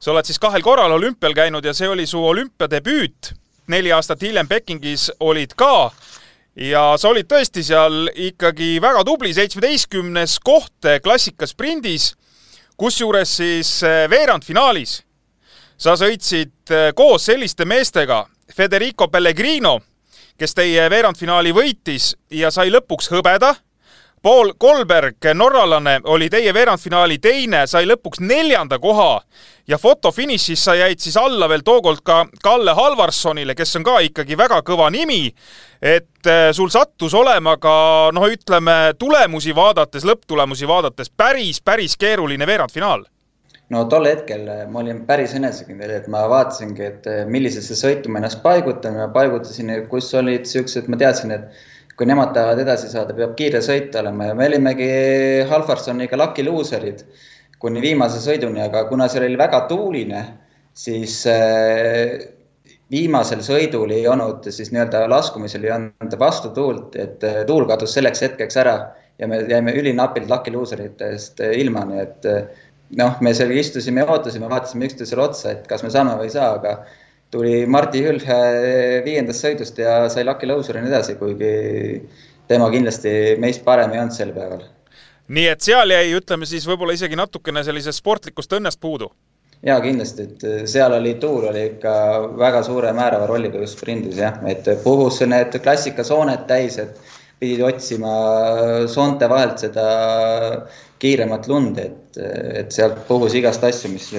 sa 0.03 0.11
oled 0.11 0.27
siis 0.27 0.39
kahel 0.43 0.63
korral 0.63 0.93
olümpial 0.93 1.35
käinud 1.35 1.65
ja 1.65 1.75
see 1.75 1.89
oli 1.89 2.07
su 2.07 2.25
olümpiadebüüt. 2.27 3.35
neli 3.67 3.93
aastat 3.93 4.23
hiljem 4.23 4.49
Pekingis 4.49 5.13
olid 5.21 5.55
ka 5.57 5.93
ja 6.57 6.83
sa 6.99 7.09
olid 7.09 7.29
tõesti 7.31 7.65
seal 7.65 8.11
ikkagi 8.29 8.77
väga 8.83 9.05
tubli, 9.09 9.33
seitsmeteistkümnes 9.35 10.39
koht 10.45 10.91
klassikasprindis, 11.05 12.13
kusjuures 12.77 13.37
siis 13.39 13.79
veerandfinaalis 14.11 15.01
sa 15.83 15.97
sõitsid 15.99 16.73
koos 16.95 17.25
selliste 17.27 17.65
meestega 17.65 18.25
Federico 18.53 19.09
Pellegrino 19.09 19.79
kes 20.43 20.57
teie 20.59 20.89
veerandfinaali 20.91 21.53
võitis 21.55 22.13
ja 22.35 22.51
sai 22.51 22.73
lõpuks 22.73 23.11
hõbeda. 23.13 23.55
Paul 24.23 24.53
Kolberg, 24.59 25.17
norralane, 25.35 26.01
oli 26.05 26.29
teie 26.31 26.53
veerandfinaali 26.55 27.17
teine, 27.19 27.65
sai 27.67 27.89
lõpuks 27.91 28.21
neljanda 28.23 28.79
koha. 28.79 29.17
Ja 29.67 29.79
fotofinišis 29.83 30.63
sa 30.63 30.77
jäid 30.79 31.03
siis 31.03 31.17
alla 31.19 31.49
veel 31.51 31.65
tookord 31.67 32.05
ka 32.07 32.21
Kalle 32.43 32.75
Halvarssonile, 32.79 33.57
kes 33.59 33.77
on 33.81 33.87
ka 33.87 33.97
ikkagi 34.07 34.39
väga 34.39 34.61
kõva 34.63 34.91
nimi. 34.95 35.35
et 35.83 36.27
eh, 36.27 36.53
sul 36.55 36.71
sattus 36.71 37.15
olema 37.15 37.57
ka 37.59 38.11
noh, 38.15 38.29
ütleme 38.31 38.95
tulemusi 38.99 39.55
vaadates, 39.55 40.05
lõpptulemusi 40.07 40.69
vaadates 40.69 41.11
päris, 41.11 41.59
päris 41.61 41.97
keeruline 41.97 42.47
veerandfinaal. 42.47 43.03
No 43.73 43.85
tol 43.91 44.07
hetkel 44.07 44.47
äh, 44.53 44.63
ma 44.71 44.83
olin 44.85 45.03
päris 45.09 45.35
enesekindel, 45.35 45.91
et 45.97 46.09
ma 46.13 46.23
vaatasingi, 46.31 46.83
et 46.87 47.07
äh, 47.11 47.21
millisesse 47.27 47.75
sõitu 47.79 48.13
ma 48.13 48.21
ennast 48.21 48.43
paigutan. 48.45 48.99
Ja 49.01 49.09
paigutasin, 49.11 49.73
kus 49.91 50.15
olid 50.19 50.47
siuksed, 50.47 50.91
ma 50.93 50.99
teadsin, 51.01 51.33
et 51.35 51.63
kui 51.97 52.09
nemad 52.09 52.33
tahavad 52.35 52.63
edasi 52.65 52.91
saada, 52.93 53.15
peab 53.17 53.35
kiire 53.39 53.61
sõit 53.65 53.95
olema. 54.01 54.31
Ja 54.31 54.37
me 54.39 54.49
olimegi 54.49 54.89
Halvarsoniga 55.51 56.19
lucky 56.21 56.45
loser'id 56.47 57.05
kuni 57.63 57.83
viimase 57.85 58.19
sõiduni, 58.23 58.63
aga 58.65 58.87
kuna 58.89 59.07
seal 59.11 59.29
oli 59.29 59.39
väga 59.39 59.67
tuuline, 59.71 60.23
siis 60.75 61.21
äh, 61.31 62.17
viimasel 62.93 63.45
sõidul 63.45 63.93
ei 63.95 64.09
olnud 64.11 64.49
siis 64.53 64.73
nii-öelda 64.73 65.05
laskumisel 65.11 65.65
ei 65.69 65.73
olnud 65.77 66.19
vastutuult, 66.19 66.97
et 66.99 67.25
tuul 67.49 67.69
kadus 67.71 67.95
selleks 67.97 68.25
hetkeks 68.27 68.59
ära 68.61 68.77
ja 69.21 69.29
me 69.29 69.43
jäime 69.49 69.75
ülinapilt 69.79 70.29
lucky 70.31 70.53
loser 70.53 70.83
itest 70.85 71.41
ilma, 71.57 71.85
nii 71.89 72.03
et 72.03 72.29
noh, 72.99 73.17
me 73.25 73.33
seal 73.37 73.53
istusime 73.57 74.03
ja 74.03 74.11
ootasime, 74.13 74.51
vaatasime 74.51 74.89
üksteisele 74.89 75.25
otsa, 75.25 75.55
et 75.55 75.69
kas 75.71 75.85
me 75.85 75.93
saame 75.95 76.17
või 76.19 76.29
ei 76.29 76.35
saa, 76.35 76.53
aga 76.59 76.75
tuli 77.33 77.65
Martti 77.67 78.03
Hülhe 78.05 78.39
viiendast 79.07 79.47
sõidust 79.47 79.81
ja 79.81 80.05
sai 80.13 80.27
Lucky 80.29 80.49
Loserini 80.51 80.91
edasi, 80.93 81.17
kuigi 81.21 81.53
tema 82.51 82.69
kindlasti 82.73 83.13
meist 83.41 83.65
parem 83.65 83.95
ei 83.95 84.03
olnud 84.03 84.17
sel 84.17 84.35
päeval. 84.37 84.67
nii 85.33 85.49
et 85.49 85.65
seal 85.65 85.95
jäi, 85.95 86.13
ütleme 86.19 86.49
siis 86.49 86.67
võib-olla 86.69 86.97
isegi 86.99 87.17
natukene 87.17 87.65
sellisest 87.65 88.03
sportlikust 88.03 88.53
õnnest 88.59 88.81
puudu? 88.81 89.11
ja 89.63 89.79
kindlasti, 89.81 90.27
et 90.27 90.69
seal 90.69 90.93
oli 90.99 91.15
tuul 91.23 91.47
oli 91.49 91.67
ikka 91.71 91.95
väga 92.39 92.63
suure 92.67 92.93
määrava 92.97 93.29
rolliga 93.31 93.61
just 93.63 93.79
sprindis 93.79 94.19
jah, 94.19 94.41
et 94.51 94.69
puhus 94.85 95.21
need 95.27 95.55
klassikasooned 95.63 96.49
täis, 96.51 96.79
et 96.83 96.99
pidid 97.43 97.63
otsima 97.67 98.13
soonte 98.91 99.29
vahelt 99.31 99.63
seda 99.63 99.87
kiiremat 101.03 101.49
lund, 101.51 101.79
et, 101.79 102.19
et 102.63 102.75
sealt 102.75 103.01
puhus 103.09 103.35
igast 103.39 103.65
asju, 103.67 103.91
mis 103.95 104.11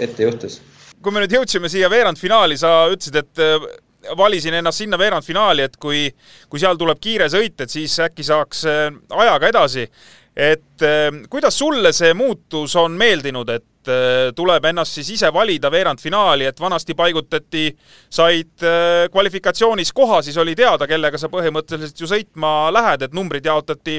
ette 0.00 0.28
juhtus. 0.28 0.60
Kui 1.04 1.12
me 1.12 1.24
nüüd 1.24 1.36
jõudsime 1.36 1.68
siia 1.70 1.90
veerandfinaali, 1.92 2.56
sa 2.58 2.86
ütlesid, 2.92 3.20
et 3.20 3.42
äh, 3.44 3.68
valisin 4.16 4.56
ennast 4.58 4.80
sinna 4.82 4.98
veerandfinaali, 5.00 5.66
et 5.68 5.76
kui, 5.80 6.06
kui 6.48 6.62
seal 6.62 6.80
tuleb 6.80 7.00
kiire 7.02 7.28
sõit, 7.32 7.60
et 7.60 7.72
siis 7.72 7.94
äkki 8.06 8.24
saaks 8.26 8.64
äh, 8.70 8.88
ajaga 9.24 9.52
edasi. 9.52 9.88
et 10.36 10.82
äh, 10.82 11.10
kuidas 11.30 11.58
sulle 11.58 11.92
see 11.92 12.14
muutus 12.14 12.76
on 12.76 12.96
meeldinud, 12.98 13.48
et 13.54 13.70
tuleb 14.34 14.64
ennast 14.64 14.96
siis 14.96 15.10
ise 15.12 15.28
valida 15.28 15.68
veerandfinaali, 15.70 16.46
et 16.48 16.60
vanasti 16.60 16.94
paigutati, 16.96 17.66
said 18.08 18.64
kvalifikatsioonis 19.12 19.90
koha, 19.92 20.22
siis 20.24 20.38
oli 20.40 20.54
teada, 20.56 20.86
kellega 20.88 21.20
sa 21.20 21.28
põhimõtteliselt 21.28 22.00
ju 22.00 22.08
sõitma 22.08 22.70
lähed, 22.72 23.04
et 23.04 23.12
numbrid 23.12 23.44
jaotati 23.44 23.98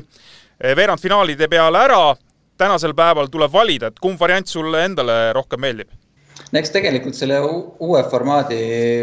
veerandfinaalide 0.58 1.48
peale 1.48 1.84
ära. 1.86 2.16
tänasel 2.58 2.96
päeval 2.98 3.30
tuleb 3.30 3.54
valida, 3.54 3.94
et 3.94 4.02
kumb 4.02 4.20
variant 4.20 4.48
sulle 4.48 4.86
endale 4.86 5.34
rohkem 5.38 5.62
meeldib? 5.62 5.94
No 6.56 6.62
eks 6.62 6.72
tegelikult 6.72 7.18
selle 7.18 7.42
uue 7.44 8.04
formaadi 8.12 8.60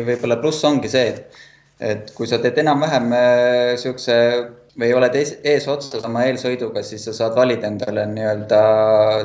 võib-olla 0.07 0.38
pluss 0.41 0.65
ongi 0.65 0.88
see, 0.88 1.12
et, 1.12 1.45
et 1.93 2.11
kui 2.17 2.31
sa 2.31 2.41
teed 2.41 2.57
enam-vähem 2.62 3.12
niisuguse 3.12 4.17
äh, 4.17 4.41
või 4.81 4.95
oled 4.97 5.17
ees, 5.21 5.35
eesotsas 5.45 6.07
oma 6.09 6.25
eelsõiduga, 6.31 6.81
siis 6.87 7.05
sa 7.05 7.12
saad 7.12 7.37
valida 7.37 7.69
endale 7.69 8.07
nii-öelda 8.15 8.62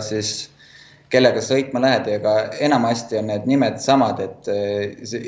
siis 0.04 0.50
kellega 1.08 1.40
sõitma 1.40 1.80
lähed 1.80 2.10
ka 2.20 2.34
enamasti 2.68 3.16
on 3.22 3.30
need 3.32 3.46
nimed 3.48 3.78
samad, 3.80 4.20
et 4.20 4.50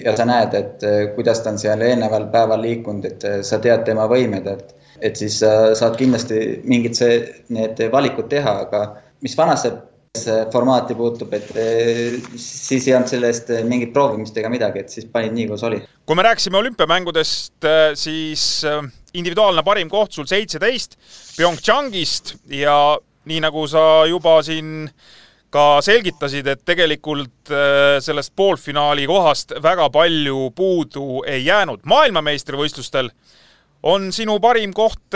ja 0.03 0.12
sa 0.19 0.25
näed, 0.27 0.57
et 0.59 0.83
kuidas 1.15 1.39
ta 1.39 1.53
on 1.53 1.62
seal 1.62 1.79
eelneval 1.88 2.27
päeval 2.33 2.59
liikunud, 2.67 3.07
et 3.07 3.23
sa 3.47 3.62
tead 3.63 3.85
tema 3.88 4.09
võimed, 4.12 4.49
et 4.51 4.75
et 5.01 5.15
siis 5.15 5.38
sa 5.39 5.75
saad 5.79 5.95
kindlasti 5.95 6.59
mingid 6.67 6.97
see, 6.97 7.21
need 7.55 7.79
valikud 7.93 8.27
teha, 8.31 8.57
aga 8.65 8.81
mis 9.23 9.38
vanasse 9.39 9.71
formaati 10.51 10.95
puutub, 10.97 11.33
et 11.37 11.49
eh, 11.53 12.15
siis 12.33 12.87
ei 12.87 12.95
olnud 12.97 13.11
sellest 13.11 13.51
mingit 13.69 13.91
proovimist 13.93 14.37
ega 14.41 14.49
midagi, 14.49 14.81
et 14.81 14.89
siis 14.89 15.05
panid 15.05 15.35
nii, 15.35 15.45
kus 15.51 15.63
oli. 15.67 15.77
kui 16.05 16.17
me 16.17 16.25
rääkisime 16.25 16.57
olümpiamängudest, 16.57 17.67
siis 17.93 18.65
individuaalne 19.13 19.61
parim 19.63 19.89
koht 19.89 20.17
sul 20.17 20.25
seitseteist 20.25 20.97
PyeongChangist 21.37 22.33
ja 22.57 22.97
nii 23.29 23.39
nagu 23.45 23.67
sa 23.69 23.83
juba 24.09 24.39
siin 24.41 24.89
ka 25.53 25.79
selgitasid, 25.85 26.47
et 26.49 26.65
tegelikult 26.65 27.53
sellest 28.01 28.33
poolfinaali 28.37 29.05
kohast 29.09 29.53
väga 29.61 29.89
palju 29.93 30.49
puudu 30.57 31.21
ei 31.27 31.45
jäänud. 31.45 31.85
maailmameistrivõistlustel 31.85 33.09
on 33.83 34.09
sinu 34.13 34.39
parim 34.41 34.73
koht 34.73 35.13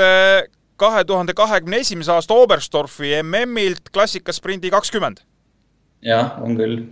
kahe 0.83 1.05
tuhande 1.07 1.35
kahekümne 1.37 1.79
esimese 1.83 2.11
aasta 2.11 2.35
Oberstdorfi 2.35 3.15
MM-ilt 3.23 3.89
klassikasprindi 3.93 4.71
kakskümmend. 4.73 5.23
jah, 6.03 6.37
on 6.43 6.59
küll. 6.59 6.83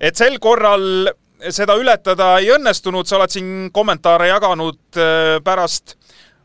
et 0.00 0.16
sel 0.16 0.40
korral 0.40 1.12
seda 1.52 1.76
ületada 1.78 2.36
ei 2.40 2.50
õnnestunud, 2.54 3.06
sa 3.08 3.18
oled 3.18 3.32
siin 3.32 3.68
kommentaare 3.74 4.30
jaganud 4.30 5.00
eh, 5.00 5.36
pärast 5.44 5.96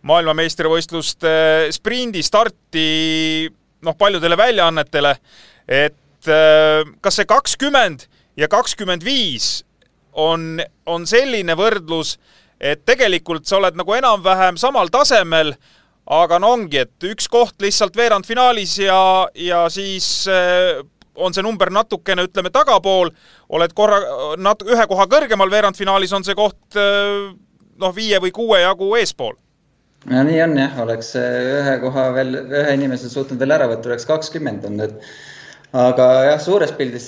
maailmameistrivõistluste 0.08 1.34
sprindi 1.76 2.24
starti 2.26 3.48
noh, 3.86 3.98
paljudele 3.98 4.38
väljaannetele, 4.38 5.16
et 5.68 6.32
eh, 6.32 6.84
kas 7.02 7.20
see 7.20 7.30
kakskümmend 7.30 8.08
ja 8.40 8.50
kakskümmend 8.52 9.06
viis 9.06 9.62
on, 10.12 10.60
on 10.86 11.08
selline 11.08 11.56
võrdlus, 11.58 12.18
et 12.60 12.84
tegelikult 12.86 13.48
sa 13.48 13.62
oled 13.62 13.78
nagu 13.80 13.96
enam-vähem 13.96 14.60
samal 14.60 14.92
tasemel, 14.94 15.56
aga 16.12 16.39
no 16.41 16.56
ongi, 16.58 16.82
et 16.84 17.12
üks 17.12 17.30
koht 17.32 17.62
lihtsalt 17.63 17.95
veerandfinaalis 17.97 18.78
ja, 18.84 19.02
ja 19.38 19.63
siis 19.71 20.28
äh, 20.32 20.82
on 21.15 21.36
see 21.36 21.43
number 21.45 21.71
natukene, 21.74 22.26
ütleme, 22.28 22.52
tagapool, 22.54 23.13
oled 23.52 23.76
korra 23.78 24.02
nat-, 24.39 24.65
ühe 24.67 24.88
koha 24.89 25.08
kõrgemal 25.12 25.52
veerandfinaalis, 25.52 26.13
on 26.17 26.28
see 26.28 26.36
koht 26.38 26.80
äh, 26.80 27.32
noh, 27.82 27.95
viie 27.95 28.19
või 28.24 28.34
kuue 28.36 28.62
jagu 28.63 28.91
eespool. 29.00 29.38
no 30.12 30.24
nii 30.28 30.39
on 30.43 30.58
jah, 30.60 30.80
oleks 30.84 31.13
ühe 31.19 31.76
koha 31.84 32.08
veel, 32.17 32.41
ühe 32.43 32.74
inimese 32.76 33.12
suutnud 33.12 33.39
veel 33.39 33.56
ära 33.60 33.69
võtta, 33.71 33.91
oleks 33.91 34.10
kakskümmend 34.10 34.67
olnud, 34.67 34.91
et 34.91 35.78
aga 35.78 36.10
jah, 36.28 36.43
suures 36.43 36.74
pildis 36.76 37.08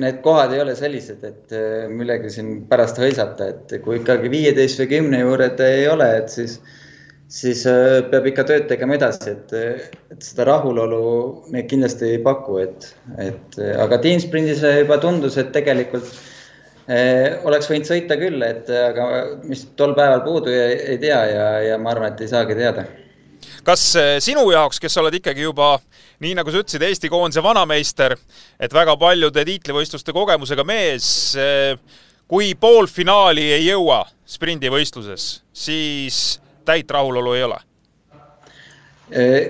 need 0.00 0.22
kohad 0.24 0.54
ei 0.56 0.62
ole 0.64 0.76
sellised, 0.78 1.20
et 1.20 1.52
äh, 1.52 1.84
millegagi 1.92 2.32
siin 2.38 2.52
pärast 2.70 3.02
hõisata, 3.02 3.52
et 3.52 3.76
kui 3.84 4.00
ikkagi 4.00 4.32
viieteist 4.32 4.80
või 4.80 4.92
kümne 4.94 5.20
juured 5.20 5.60
ei 5.66 5.84
ole, 5.92 6.08
et 6.22 6.32
siis, 6.32 6.60
siis 7.28 7.64
äh, 7.66 8.04
peab 8.10 8.26
ikka 8.30 8.44
tööd 8.46 8.68
tegema 8.70 8.96
edasi, 8.96 9.34
et, 9.34 9.52
et 10.12 10.22
seda 10.22 10.46
rahulolu 10.50 11.00
me 11.52 11.64
kindlasti 11.68 12.12
ei 12.14 12.22
paku, 12.22 12.60
et, 12.62 12.90
et 13.22 13.58
aga 13.82 13.98
Team 14.02 14.22
Sprindis 14.22 14.62
juba 14.62 15.00
tundus, 15.02 15.38
et 15.40 15.50
tegelikult 15.54 16.06
eh, 16.86 17.40
oleks 17.48 17.70
võinud 17.70 17.88
sõita 17.88 18.18
küll, 18.20 18.42
et 18.46 18.70
aga 18.70 19.08
mis 19.46 19.66
tol 19.78 19.96
päeval 19.98 20.22
puudu 20.26 20.54
jäi, 20.54 20.78
ei 20.94 21.02
tea 21.02 21.18
ja, 21.32 21.48
ja 21.72 21.80
ma 21.82 21.94
arvan, 21.94 22.14
et 22.14 22.22
ei 22.22 22.30
saagi 22.30 22.58
teada. 22.58 22.86
Kas 23.66 23.82
sinu 24.22 24.46
jaoks, 24.50 24.78
kes 24.82 24.94
sa 24.94 25.02
oled 25.02 25.18
ikkagi 25.18 25.42
juba 25.42 25.74
nii 26.22 26.36
nagu 26.38 26.52
sa 26.52 26.62
ütlesid, 26.62 26.82
Eesti 26.86 27.10
koondise 27.12 27.42
vanameister, 27.44 28.14
et 28.62 28.72
väga 28.74 28.94
paljude 28.98 29.42
tiitlivõistluste 29.46 30.14
kogemusega 30.16 30.64
mees, 30.66 31.08
kui 32.30 32.54
poolfinaali 32.58 33.50
ei 33.58 33.66
jõua 33.68 34.00
sprindivõistluses, 34.26 35.28
siis 35.54 36.20
täit 36.66 36.90
rahulolu 36.90 37.38
ei 37.38 37.46
ole? 37.46 37.62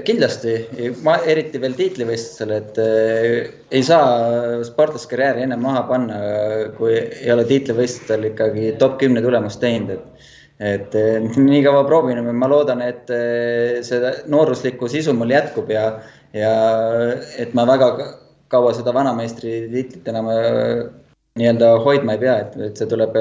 kindlasti, 0.05 0.53
ma 1.01 1.15
eriti 1.25 1.57
veel 1.61 1.73
tiitlivõistlusel, 1.79 2.51
et 2.59 2.81
ei 3.73 3.83
saa 3.83 4.59
sportlaskarjääri 4.69 5.47
ennem 5.47 5.63
maha 5.65 5.87
panna, 5.89 6.19
kui 6.77 6.93
ei 6.99 7.31
ole 7.33 7.47
tiitlivõistlustel 7.49 8.29
ikkagi 8.33 8.75
top 8.83 8.99
kümne 9.01 9.23
tulemust 9.25 9.61
teinud, 9.63 9.95
et 9.97 10.35
et 10.57 10.95
nii 11.37 11.63
kaua 11.65 11.83
proovin, 11.89 12.21
ma 12.37 12.49
loodan, 12.49 12.81
et 12.85 13.11
see 13.85 14.13
nooruslikku 14.33 14.89
sisu 14.89 15.13
mul 15.17 15.33
jätkub 15.33 15.73
ja, 15.73 15.89
ja 16.37 16.53
et 17.37 17.53
ma 17.57 17.67
väga 17.69 17.91
kaua 18.53 18.73
seda 18.77 18.95
vanameistri 18.97 19.67
tiitlit 19.73 20.09
enam 20.13 20.31
nii-öelda 21.37 21.75
hoidma 21.85 22.17
ei 22.17 22.23
pea, 22.25 22.39
et, 22.45 22.57
et 22.71 22.81
see 22.81 22.89
tuleb 22.89 23.17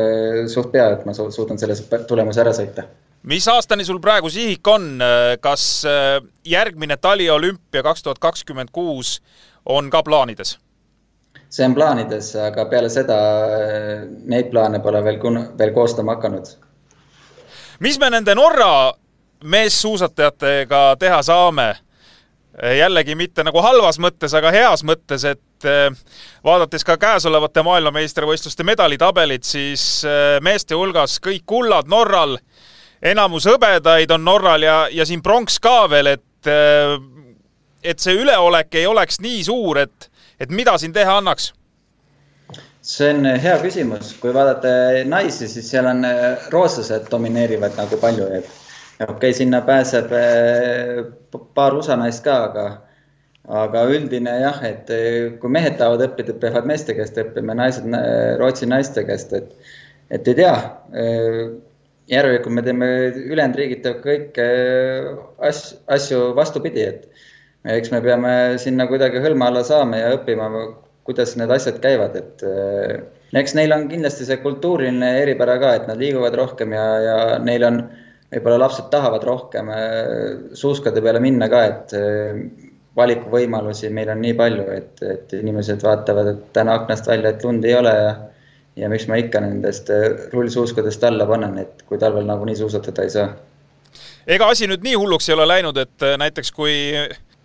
suht 0.52 0.72
pea, 0.72 0.92
et 0.96 1.04
ma 1.08 1.16
suudan 1.16 1.60
selle 1.60 1.76
tulemuse 2.08 2.44
ära 2.44 2.56
sõita 2.56 2.88
mis 3.26 3.48
aastani 3.48 3.86
sul 3.86 4.00
praegu 4.02 4.30
sihik 4.30 4.68
on, 4.68 5.00
kas 5.42 5.86
äh, 5.90 6.20
järgmine 6.46 6.98
taliolümpia 6.98 7.84
kaks 7.84 8.04
tuhat 8.04 8.20
kakskümmend 8.20 8.70
kuus 8.72 9.20
on 9.66 9.90
ka 9.90 10.04
plaanides? 10.04 10.58
see 11.50 11.66
on 11.66 11.76
plaanides, 11.76 12.34
aga 12.42 12.66
peale 12.70 12.90
seda 12.92 13.18
äh, 13.56 14.04
neid 14.28 14.52
plaane 14.52 14.82
pole 14.84 15.02
veel, 15.04 15.20
veel 15.58 15.74
koostama 15.74 16.18
hakanud. 16.18 16.52
mis 17.80 18.00
me 18.00 18.10
nende 18.10 18.36
Norra 18.36 18.94
meessuusatajatega 19.44 20.86
teha 21.00 21.22
saame? 21.22 21.74
jällegi 22.56 23.18
mitte 23.20 23.44
nagu 23.44 23.60
halvas 23.60 23.98
mõttes, 24.00 24.32
aga 24.38 24.52
heas 24.54 24.84
mõttes, 24.88 25.26
et 25.28 25.66
äh, 25.68 25.90
vaadates 26.44 26.86
ka 26.88 26.96
käesolevate 26.98 27.64
maailmameistrivõistluste 27.68 28.64
medalitabelit, 28.64 29.44
siis 29.44 30.06
meeste 30.42 30.78
hulgas 30.78 31.18
kõik 31.20 31.44
kullad 31.46 31.90
Norral 31.92 32.38
enamus 33.06 33.46
hõbedaid 33.50 34.12
on 34.16 34.26
Norral 34.26 34.66
ja, 34.66 34.78
ja 34.92 35.06
siin 35.08 35.24
pronks 35.26 35.60
ka 35.64 35.86
veel, 35.92 36.16
et, 36.16 36.50
äh, 36.50 36.96
et 37.84 38.02
see 38.02 38.18
üleolek 38.18 38.80
ei 38.80 38.88
oleks 38.90 39.22
nii 39.24 39.44
suur, 39.46 39.82
et, 39.86 40.10
et 40.42 40.52
mida 40.52 40.78
siin 40.82 40.96
teha 40.96 41.20
annaks? 41.22 41.54
see 42.86 43.08
on 43.10 43.26
hea 43.42 43.56
küsimus, 43.64 44.12
kui 44.22 44.30
vaadata 44.34 44.70
naisi, 45.10 45.48
siis 45.50 45.72
seal 45.72 45.88
on 45.90 46.06
äh, 46.06 46.50
rootslased 46.54 47.08
domineerivad 47.10 47.78
nagu 47.80 47.98
palju, 48.02 48.28
et 48.40 48.50
okei 49.02 49.16
okay,, 49.16 49.34
sinna 49.34 49.64
pääseb 49.66 50.14
äh, 50.14 51.00
paar 51.58 51.74
USA 51.78 51.98
naist 51.98 52.22
ka, 52.26 52.36
aga, 52.50 52.66
aga 53.64 53.88
üldine 53.90 54.36
jah, 54.44 54.62
et 54.70 54.94
kui 55.42 55.50
mehed 55.54 55.80
tahavad 55.82 56.06
õppida, 56.12 56.38
peavad 56.42 56.70
meeste 56.70 56.94
käest 56.98 57.18
õppima, 57.22 57.58
naised 57.58 57.90
Rootsi 58.38 58.70
naiste 58.70 59.02
käest, 59.10 59.34
et, 59.34 59.74
et 60.14 60.30
ei 60.30 60.38
tea 60.44 60.54
järelikult 62.12 62.54
me 62.54 62.64
teeme, 62.66 62.88
ülejäänud 63.26 63.60
riigid 63.60 63.82
teevad 63.84 64.04
kõike 64.04 64.48
asju, 65.50 65.80
asju 65.96 66.22
vastupidi, 66.38 66.86
et 66.86 67.76
eks 67.78 67.92
me 67.94 68.02
peame 68.06 68.34
sinna 68.62 68.88
kuidagi 68.90 69.22
hõlma 69.24 69.50
alla 69.50 69.64
saama 69.66 70.02
ja 70.02 70.14
õppima, 70.18 70.50
kuidas 71.06 71.36
need 71.40 71.52
asjad 71.54 71.80
käivad, 71.82 72.18
et 72.18 72.46
eh, 72.46 73.00
eks 73.42 73.56
neil 73.58 73.74
on 73.76 73.88
kindlasti 73.90 74.28
see 74.28 74.40
kultuuriline 74.44 75.12
eripära 75.24 75.58
ka, 75.62 75.74
et 75.80 75.90
nad 75.90 76.02
liiguvad 76.02 76.38
rohkem 76.38 76.74
ja, 76.78 76.86
ja 77.02 77.18
neil 77.42 77.66
on, 77.68 77.82
võib-olla 78.34 78.66
lapsed 78.66 78.90
tahavad 78.94 79.26
rohkem 79.26 79.70
eh, 79.74 80.32
suuskade 80.58 81.02
peale 81.06 81.22
minna 81.24 81.50
ka, 81.52 81.66
et 81.72 81.98
valikuvõimalusi 82.96 83.90
meil 83.94 84.10
on 84.14 84.22
nii 84.24 84.38
palju, 84.40 84.70
et, 84.72 85.02
et 85.04 85.36
inimesed 85.36 85.84
vaatavad, 85.84 86.32
et 86.32 86.48
täna 86.56 86.78
aknast 86.80 87.10
välja, 87.10 87.34
et 87.34 87.44
lund 87.44 87.66
ei 87.68 87.76
ole 87.76 87.92
ja 87.92 88.14
ja 88.76 88.90
miks 88.92 89.08
ma 89.08 89.20
ikka 89.20 89.42
nendest 89.44 89.92
äh, 89.94 90.08
rullsuuskadest 90.34 91.04
alla 91.08 91.28
panen, 91.30 91.58
et 91.62 91.86
kui 91.88 92.00
talvel 92.02 92.28
nagunii 92.28 92.58
suusatada 92.60 93.06
ei 93.06 93.14
saa. 93.14 93.30
ega 94.28 94.50
asi 94.52 94.68
nüüd 94.68 94.84
nii 94.84 94.98
hulluks 95.00 95.30
ei 95.30 95.38
ole 95.38 95.48
läinud, 95.48 95.78
et 95.78 96.04
äh, 96.04 96.18
näiteks 96.20 96.52
kui 96.56 96.76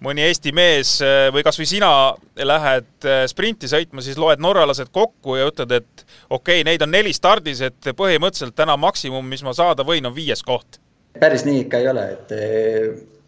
mõni 0.04 0.24
Eesti 0.26 0.52
mees 0.56 0.96
äh, 1.04 1.28
või 1.34 1.44
kas 1.46 1.60
või 1.60 1.68
sina 1.70 1.92
lähed 2.36 3.08
sprinti 3.30 3.70
sõitma, 3.70 4.02
siis 4.02 4.18
loed 4.18 4.42
norralased 4.42 4.90
kokku 4.92 5.36
ja 5.38 5.46
ütled, 5.50 5.76
et 5.76 6.06
okei 6.30 6.60
okay,, 6.60 6.66
neid 6.66 6.82
on 6.82 6.92
neli 6.94 7.14
stardis, 7.16 7.62
et 7.68 7.92
põhimõtteliselt 7.96 8.56
täna 8.56 8.76
maksimum, 8.80 9.26
mis 9.26 9.44
ma 9.46 9.54
saada 9.56 9.86
võin, 9.86 10.08
on 10.08 10.16
viies 10.16 10.42
koht. 10.42 10.80
päris 11.20 11.46
nii 11.46 11.66
ikka 11.66 11.78
ei 11.78 11.88
ole, 11.90 12.06
et 12.16 12.34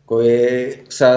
kui 0.06 0.32
sa 0.90 1.12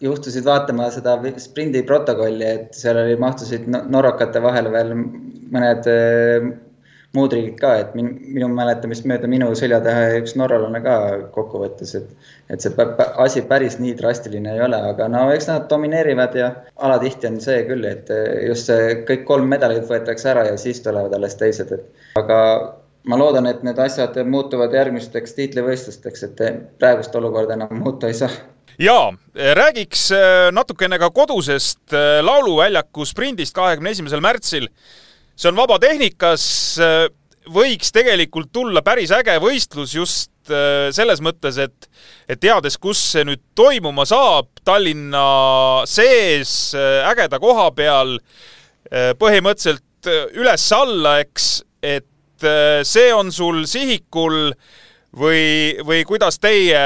juhtusid 0.00 0.44
vaatama 0.44 0.90
seda 0.94 1.16
sprindi 1.42 1.82
protokolli, 1.86 2.44
et 2.44 2.78
seal 2.78 2.98
oli, 3.00 3.16
mahtusid 3.20 3.66
norrakate 3.70 4.42
vahele 4.42 4.72
veel 4.74 4.94
mõned 5.54 5.90
äh, 5.90 6.48
muud 7.14 7.34
riigid 7.34 7.58
ka, 7.60 7.70
et 7.78 7.94
min, 7.94 8.08
minu 8.34 8.48
mäletamist 8.50 9.06
mööda 9.06 9.28
minu 9.30 9.50
selja 9.58 9.78
taha 9.84 10.18
üks 10.18 10.34
norralane 10.38 10.80
ka 10.82 10.94
kokkuvõttes, 11.34 11.94
et, 12.00 12.30
et 12.50 12.64
see 12.64 12.86
asi 13.22 13.44
päris 13.50 13.78
nii 13.80 13.94
drastiline 14.00 14.56
ei 14.56 14.62
ole, 14.66 14.80
aga 14.90 15.08
no 15.12 15.26
eks 15.32 15.48
nad 15.50 15.68
domineerivad 15.70 16.34
ja 16.38 16.50
alatihti 16.74 17.30
on 17.30 17.38
see 17.44 17.60
küll, 17.68 17.86
et 17.90 18.10
äh, 18.14 18.46
just 18.48 18.70
see 18.70 18.96
kõik 19.08 19.26
kolm 19.30 19.52
medalit 19.54 19.86
võetakse 19.90 20.32
ära 20.34 20.48
ja 20.50 20.56
siis 20.60 20.82
tulevad 20.84 21.14
alles 21.14 21.38
teised, 21.40 21.70
et 21.76 22.18
aga 22.20 22.40
ma 23.10 23.20
loodan, 23.20 23.46
et 23.46 23.62
need 23.66 23.78
asjad 23.78 24.16
muutuvad 24.26 24.74
järgmisteks 24.74 25.36
tiitlivõistlusteks, 25.38 26.26
et 26.26 26.44
praegust 26.80 27.14
olukorda 27.14 27.58
enam 27.58 27.78
muuta 27.78 28.10
ei 28.10 28.18
saa 28.18 28.32
jaa, 28.78 29.14
räägiks 29.34 30.08
äh, 30.12 30.50
natukene 30.52 30.98
ka 30.98 31.10
kodusest 31.14 31.92
äh, 31.92 32.20
lauluväljaku 32.24 33.06
sprindist 33.06 33.54
kahekümne 33.54 33.90
esimesel 33.90 34.22
märtsil. 34.24 34.68
see 35.36 35.50
on 35.50 35.56
vabatehnikas, 35.58 36.44
äh, 36.78 37.08
võiks 37.50 37.90
tegelikult 37.92 38.52
tulla 38.52 38.82
päris 38.82 39.10
äge 39.10 39.38
võistlus 39.42 39.94
just 39.94 40.30
selles 40.44 41.22
mõttes, 41.24 41.56
et, 41.56 41.86
et 42.28 42.36
teades, 42.36 42.74
kus 42.76 43.00
see 43.14 43.22
nüüd 43.24 43.40
toimuma 43.56 44.04
saab, 44.04 44.50
Tallinna 44.60 45.86
sees, 45.88 46.74
ägeda 46.76 47.38
koha 47.40 47.70
peal, 47.72 48.18
põhimõtteliselt 49.16 50.10
üles-alla, 50.36 51.14
eks, 51.24 51.46
et 51.80 52.44
see 52.84 53.08
on 53.16 53.32
sul 53.32 53.62
sihikul 53.64 54.36
äh, 54.50 54.83
või, 55.18 55.76
või 55.86 56.02
kuidas 56.08 56.38
teie 56.42 56.80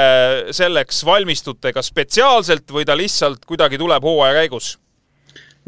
selleks 0.55 1.01
valmistute, 1.05 1.73
kas 1.73 1.89
spetsiaalselt 1.91 2.71
või 2.73 2.85
ta 2.85 2.97
lihtsalt 2.97 3.45
kuidagi 3.49 3.79
tuleb 3.81 4.05
hooaja 4.05 4.41
käigus? 4.41 4.77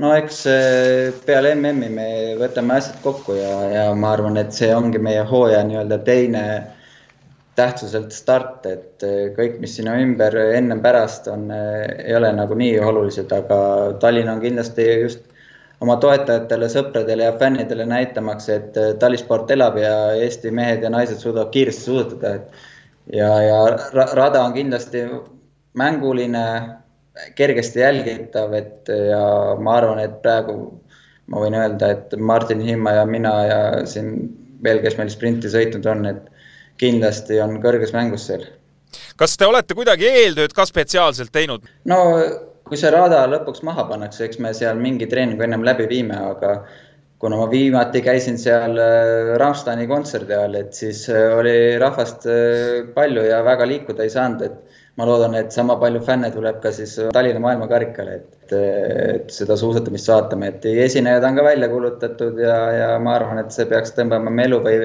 no 0.02 0.14
eks 0.18 0.44
eh, 0.50 1.14
peale 1.26 1.54
MM-i 1.56 1.90
me 1.94 2.10
võtame 2.40 2.78
asjad 2.80 3.02
kokku 3.04 3.36
ja, 3.38 3.56
ja 3.70 3.88
ma 3.96 4.14
arvan, 4.16 4.40
et 4.42 4.54
see 4.56 4.72
ongi 4.74 5.02
meie 5.02 5.24
hooaja 5.28 5.62
nii-öelda 5.68 6.00
teine 6.06 6.44
tähtsuselt 7.60 8.14
start, 8.16 8.66
et 8.66 9.06
eh, 9.06 9.34
kõik, 9.36 9.60
mis 9.62 9.76
sinna 9.78 9.98
ümber 10.02 10.38
ennem-pärast 10.56 11.28
on, 11.34 11.50
eh, 11.54 12.08
ei 12.08 12.16
ole 12.18 12.32
nagu 12.38 12.58
nii 12.58 12.80
olulised, 12.80 13.34
aga 13.36 13.60
Tallinn 14.02 14.32
on 14.32 14.42
kindlasti 14.44 14.88
just 15.04 15.28
oma 15.82 15.98
toetajatele, 16.02 16.70
sõpradele 16.70 17.26
ja 17.26 17.38
fännidele 17.40 17.86
näitamaks, 17.90 18.50
et 18.54 18.78
äh, 18.78 18.92
talisport 19.02 19.52
elab 19.52 19.80
ja 19.82 19.96
Eesti 20.14 20.52
mehed 20.54 20.86
ja 20.86 20.92
naised 20.94 21.22
suudavad 21.22 21.50
kiiresti 21.54 21.88
suusatada, 21.88 22.36
et 22.36 23.18
ja, 23.18 23.32
ja 23.44 24.06
rada 24.14 24.44
on 24.44 24.54
kindlasti 24.54 25.08
mänguline, 25.78 26.46
kergesti 27.36 27.82
jälgitav, 27.82 28.54
et 28.54 28.92
ja 29.10 29.24
ma 29.60 29.76
arvan, 29.80 30.00
et 30.04 30.22
praegu 30.24 30.58
ma 31.32 31.42
võin 31.44 31.56
öelda, 31.58 31.92
et 31.96 32.16
Martin 32.20 32.62
Himma 32.66 32.96
ja 33.00 33.06
mina 33.08 33.34
ja 33.48 33.60
siin 33.88 34.14
veel, 34.64 34.82
kes 34.84 34.98
meil 35.00 35.12
sprinti 35.12 35.52
sõitnud 35.52 35.88
on, 35.90 36.06
et 36.12 36.30
kindlasti 36.82 37.40
on 37.44 37.58
kõrges 37.64 37.94
mängus 37.96 38.28
seal. 38.30 38.46
kas 39.18 39.38
te 39.38 39.48
olete 39.48 39.76
kuidagi 39.78 40.08
eeltööd 40.08 40.54
ka 40.54 40.66
spetsiaalselt 40.68 41.32
teinud? 41.32 41.68
no 41.86 42.00
kui 42.68 42.80
see 42.80 42.92
rada 42.94 43.26
lõpuks 43.32 43.64
maha 43.68 43.88
pannakse, 43.90 44.24
eks 44.28 44.40
me 44.44 44.54
seal 44.58 44.80
mingi 44.80 45.10
treeningu 45.12 45.44
ennem 45.46 45.66
läbi 45.68 45.88
viime, 45.92 46.18
aga 46.32 46.54
kuna 47.22 47.38
ma 47.38 47.46
viimati 47.50 48.02
käisin 48.02 48.38
seal 48.42 48.80
äh, 48.82 49.36
Rammsteini 49.38 49.86
kontserdi 49.90 50.34
ajal, 50.34 50.56
et 50.58 50.74
siis 50.74 51.04
äh, 51.14 51.36
oli 51.38 51.54
rahvast 51.82 52.26
äh, 52.26 52.88
palju 52.96 53.28
ja 53.28 53.44
väga 53.46 53.68
liikuda 53.70 54.08
ei 54.08 54.14
saanud, 54.14 54.42
et 54.48 54.80
ma 54.98 55.06
loodan, 55.06 55.36
et 55.38 55.54
sama 55.54 55.76
palju 55.82 56.02
fänne 56.08 56.32
tuleb 56.34 56.58
ka 56.64 56.72
siis 56.74 56.96
Tallinna 57.14 57.44
maailmakarikale, 57.44 58.18
et, 58.18 58.56
et 58.56 59.30
seda 59.36 59.58
suusatamist 59.58 60.10
vaatama, 60.10 60.50
et 60.50 60.66
esinejad 60.88 61.28
on 61.30 61.38
ka 61.38 61.46
välja 61.46 61.70
kuulutatud 61.70 62.42
ja, 62.42 62.58
ja 62.80 62.90
ma 63.00 63.16
arvan, 63.20 63.44
et 63.44 63.54
see 63.54 63.70
peaks 63.70 63.94
tõmbama 63.98 64.34
melu 64.42 64.60
või 64.66 64.82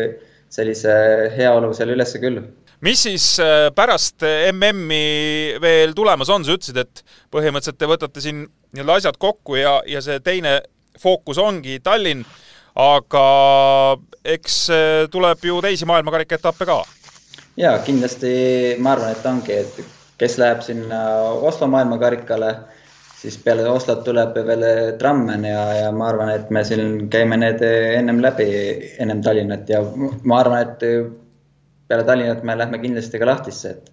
sellise 0.53 0.93
heaolu 1.39 1.73
seal 1.75 1.97
ülesse 1.97 2.21
küll 2.23 2.45
mis 2.85 3.03
siis 3.07 3.27
äh, 3.41 3.69
pärast 3.75 4.23
äh, 4.27 4.51
MM-i 4.53 5.57
veel 5.63 5.95
tulemas 5.97 6.31
on, 6.33 6.45
sa 6.45 6.57
ütlesid, 6.57 6.81
et 6.83 7.03
põhimõtteliselt 7.33 7.79
te 7.81 7.89
võtate 7.89 8.25
siin 8.25 8.45
nii-öelda 8.77 8.99
asjad 9.01 9.21
kokku 9.21 9.57
ja, 9.61 9.79
ja 9.89 10.03
see 10.05 10.21
teine 10.25 10.59
fookus 11.01 11.41
ongi 11.41 11.79
Tallinn, 11.85 12.25
aga 12.77 13.27
eks 14.37 14.61
äh, 14.75 15.03
tuleb 15.13 15.45
ju 15.49 15.61
teisi 15.65 15.89
maailmakarika 15.89 16.37
etappe 16.41 16.69
ka. 16.69 16.83
ja 17.57 17.77
kindlasti 17.85 18.77
ma 18.79 18.97
arvan, 18.97 19.17
et 19.17 19.29
ongi, 19.29 19.61
et 19.65 19.85
kes 20.21 20.39
läheb 20.41 20.65
sinna 20.65 21.03
Oslo 21.49 21.69
maailmakarikale, 21.73 22.55
siis 23.17 23.37
peale 23.41 23.65
Oslot 23.69 24.03
tuleb 24.05 24.37
veel 24.47 24.65
Trammen 25.01 25.45
ja, 25.49 25.63
ja 25.81 25.93
ma 25.93 26.11
arvan, 26.13 26.33
et 26.33 26.51
me 26.53 26.65
siin 26.65 27.07
käime 27.13 27.41
need 27.41 27.65
ennem 27.65 28.21
läbi, 28.25 28.49
ennem 29.01 29.23
Tallinnat. 29.25 29.69
Ja 29.69 29.83
ma 30.25 30.41
arvan, 30.41 30.63
et 30.65 30.85
peale 31.89 32.07
Tallinnat 32.07 32.43
me 32.47 32.57
lähme 32.59 32.81
kindlasti 32.83 33.21
ka 33.23 33.29
Lahtisse, 33.33 33.77
et 33.77 33.93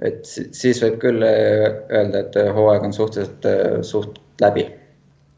et 0.00 0.24
siis 0.24 0.78
võib 0.80 0.96
küll 1.02 1.24
öelda, 1.24 2.22
et 2.22 2.36
hooaeg 2.56 2.86
on 2.86 2.94
suhteliselt 2.96 3.84
suht 3.84 4.16
läbi. 4.40 4.64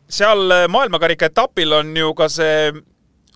seal 0.07 0.55
maailmakarika 0.71 1.27
etapil 1.33 1.73
on 1.81 1.97
ju 1.97 2.13
ka 2.15 2.29
see 2.31 2.71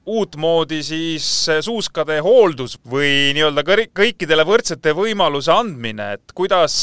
uutmoodi 0.07 0.83
siis 0.87 1.27
suuskade 1.67 2.21
hooldus 2.23 2.77
või 2.91 3.33
nii-öelda 3.35 3.65
kõikidele 3.97 4.45
võrdsete 4.47 4.95
võimaluse 4.95 5.51
andmine, 5.51 6.13
et 6.15 6.35
kuidas 6.37 6.77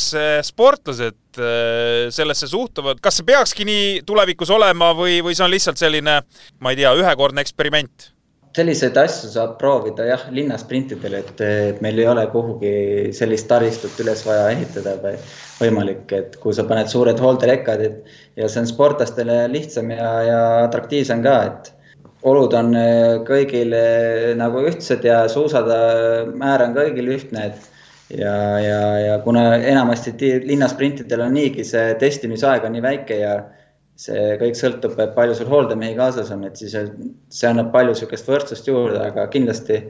sportlased 0.43 1.39
äh, 1.39 2.09
sellesse 2.11 2.49
suhtuvad, 2.51 2.99
kas 3.03 3.21
see 3.21 3.29
peakski 3.31 3.67
nii 3.67 4.01
tulevikus 4.07 4.51
olema 4.51 4.91
või, 4.97 5.21
või 5.23 5.37
see 5.37 5.47
on 5.47 5.53
lihtsalt 5.55 5.79
selline, 5.79 6.19
ma 6.59 6.73
ei 6.73 6.81
tea, 6.81 6.91
ühekordne 6.99 7.45
eksperiment? 7.45 8.12
Selliseid 8.53 8.97
asju 9.01 9.31
saab 9.33 9.55
proovida 9.61 10.05
jah, 10.05 10.27
linnasprintidel, 10.33 11.15
et, 11.17 11.41
meil 11.81 12.01
ei 12.01 12.07
ole 12.09 12.25
kuhugi 12.33 12.73
sellist 13.17 13.47
taristut 13.49 13.97
üles 14.03 14.21
vaja 14.27 14.51
ehitada 14.53 14.93
või 15.01 15.15
võimalik, 15.61 16.05
et 16.13 16.37
kui 16.41 16.53
sa 16.53 16.65
paned 16.69 16.91
suured 16.91 17.19
hoolderekkad, 17.21 17.81
et 17.81 18.13
ja 18.37 18.49
see 18.49 18.61
on 18.61 18.69
sportlastele 18.69 19.45
lihtsam 19.53 19.89
ja, 19.95 20.11
ja 20.27 20.41
atraktiivsem 20.67 21.23
ka, 21.25 21.37
et 21.49 21.73
olud 22.29 22.53
on 22.55 22.71
äh, 22.77 23.19
kõigil 23.27 23.73
äh, 23.75 24.31
nagu 24.39 24.61
ühtsed 24.69 25.03
ja 25.07 25.23
suusade 25.31 25.77
määr 26.37 26.67
on 26.67 26.77
kõigil 26.77 27.09
ühtne, 27.17 27.49
et 27.49 28.19
ja, 28.19 28.35
ja, 28.61 28.79
ja 28.99 29.17
kuna 29.25 29.55
enamasti 29.57 30.13
linnasprintidel 30.45 31.25
on 31.25 31.35
niigi 31.35 31.65
see 31.67 31.93
testimisaeg 31.99 32.65
on 32.67 32.77
nii 32.77 32.85
väike 32.85 33.19
ja 33.23 33.35
see 33.99 34.37
kõik 34.41 34.57
sõltub, 34.57 34.97
palju 35.15 35.37
sul 35.37 35.51
hooldemehi 35.51 35.95
kaasas 35.97 36.31
on, 36.33 36.43
et 36.47 36.57
siis 36.57 36.73
see 36.73 37.49
annab 37.49 37.71
palju 37.75 37.93
niisugust 37.93 38.29
võrdsust 38.29 38.69
juurde, 38.69 39.01
aga 39.11 39.27
kindlasti 39.33 39.83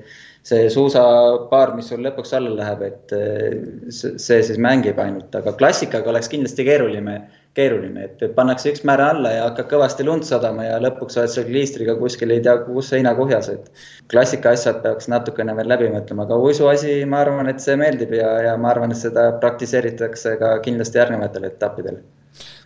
see 0.44 0.66
suusapaar, 0.74 1.72
mis 1.78 1.88
sul 1.92 2.04
lõpuks 2.04 2.36
alla 2.36 2.58
läheb, 2.58 2.84
et 2.90 3.16
äh, 3.16 3.62
see 3.92 4.42
siis 4.44 4.60
mängib 4.60 5.00
ainult, 5.00 5.32
aga 5.40 5.56
klassikaga 5.60 6.12
oleks 6.12 6.32
kindlasti 6.34 6.68
keeruline 6.68 7.22
keeruline, 7.58 8.08
et 8.08 8.22
pannakse 8.36 8.72
üks 8.72 8.82
määre 8.88 9.06
alla 9.14 9.32
ja 9.36 9.44
hakkab 9.46 9.68
kõvasti 9.74 10.06
lund 10.08 10.26
sadama 10.26 10.66
ja 10.66 10.80
lõpuks 10.82 11.20
oled 11.20 11.34
seal 11.34 11.46
kliistriga 11.50 11.94
kuskil 12.00 12.34
ei 12.34 12.42
tea 12.46 12.56
kus 12.66 12.90
seinakuhjas, 12.94 13.50
et 13.54 13.84
klassika 14.10 14.56
asjad 14.58 14.82
peaks 14.86 15.10
natukene 15.14 15.54
veel 15.60 15.70
läbi 15.70 15.92
mõtlema, 15.94 16.26
aga 16.26 16.40
uisuasi, 16.48 16.98
ma 17.10 17.22
arvan, 17.22 17.52
et 17.52 17.62
see 17.62 17.78
meeldib 17.80 18.16
ja, 18.18 18.32
ja 18.48 18.58
ma 18.58 18.74
arvan, 18.74 18.96
et 18.96 19.02
seda 19.04 19.30
praktiseeritakse 19.44 20.36
ka 20.42 20.56
kindlasti 20.66 21.02
järgnevatel 21.02 21.46
etappidel. 21.52 22.02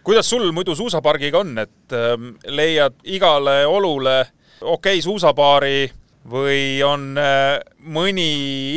Kuidas 0.08 0.30
sul 0.30 0.52
muidu 0.56 0.76
suusapargiga 0.76 1.42
on, 1.44 1.58
et 1.60 1.96
äh, 1.96 2.14
leiad 2.48 2.96
igale 3.04 3.66
olule 3.68 4.22
okei 4.62 4.96
okay, 4.96 5.02
suusapaari 5.04 5.90
või 6.32 6.80
on 6.88 7.10
äh, 7.20 7.58
mõni 7.92 8.30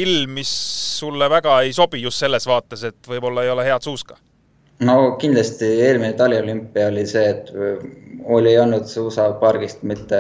ilm, 0.03 0.35
mis 0.41 0.51
sulle 0.99 1.31
väga 1.31 1.61
ei 1.63 1.73
sobi 1.77 2.03
just 2.03 2.19
selles 2.19 2.47
vaates, 2.51 2.83
et 2.91 3.07
võib-olla 3.07 3.47
ei 3.47 3.55
ole 3.55 3.67
head 3.69 3.87
suuska? 3.87 4.19
No 4.87 4.97
kindlasti 5.21 5.69
eelmine 5.87 6.15
taliolümpia 6.19 6.89
oli 6.89 7.05
see, 7.09 7.27
et 7.35 7.51
oli 8.31 8.53
olnud 8.59 8.85
suusapargist 8.89 9.83
mitte 9.89 10.19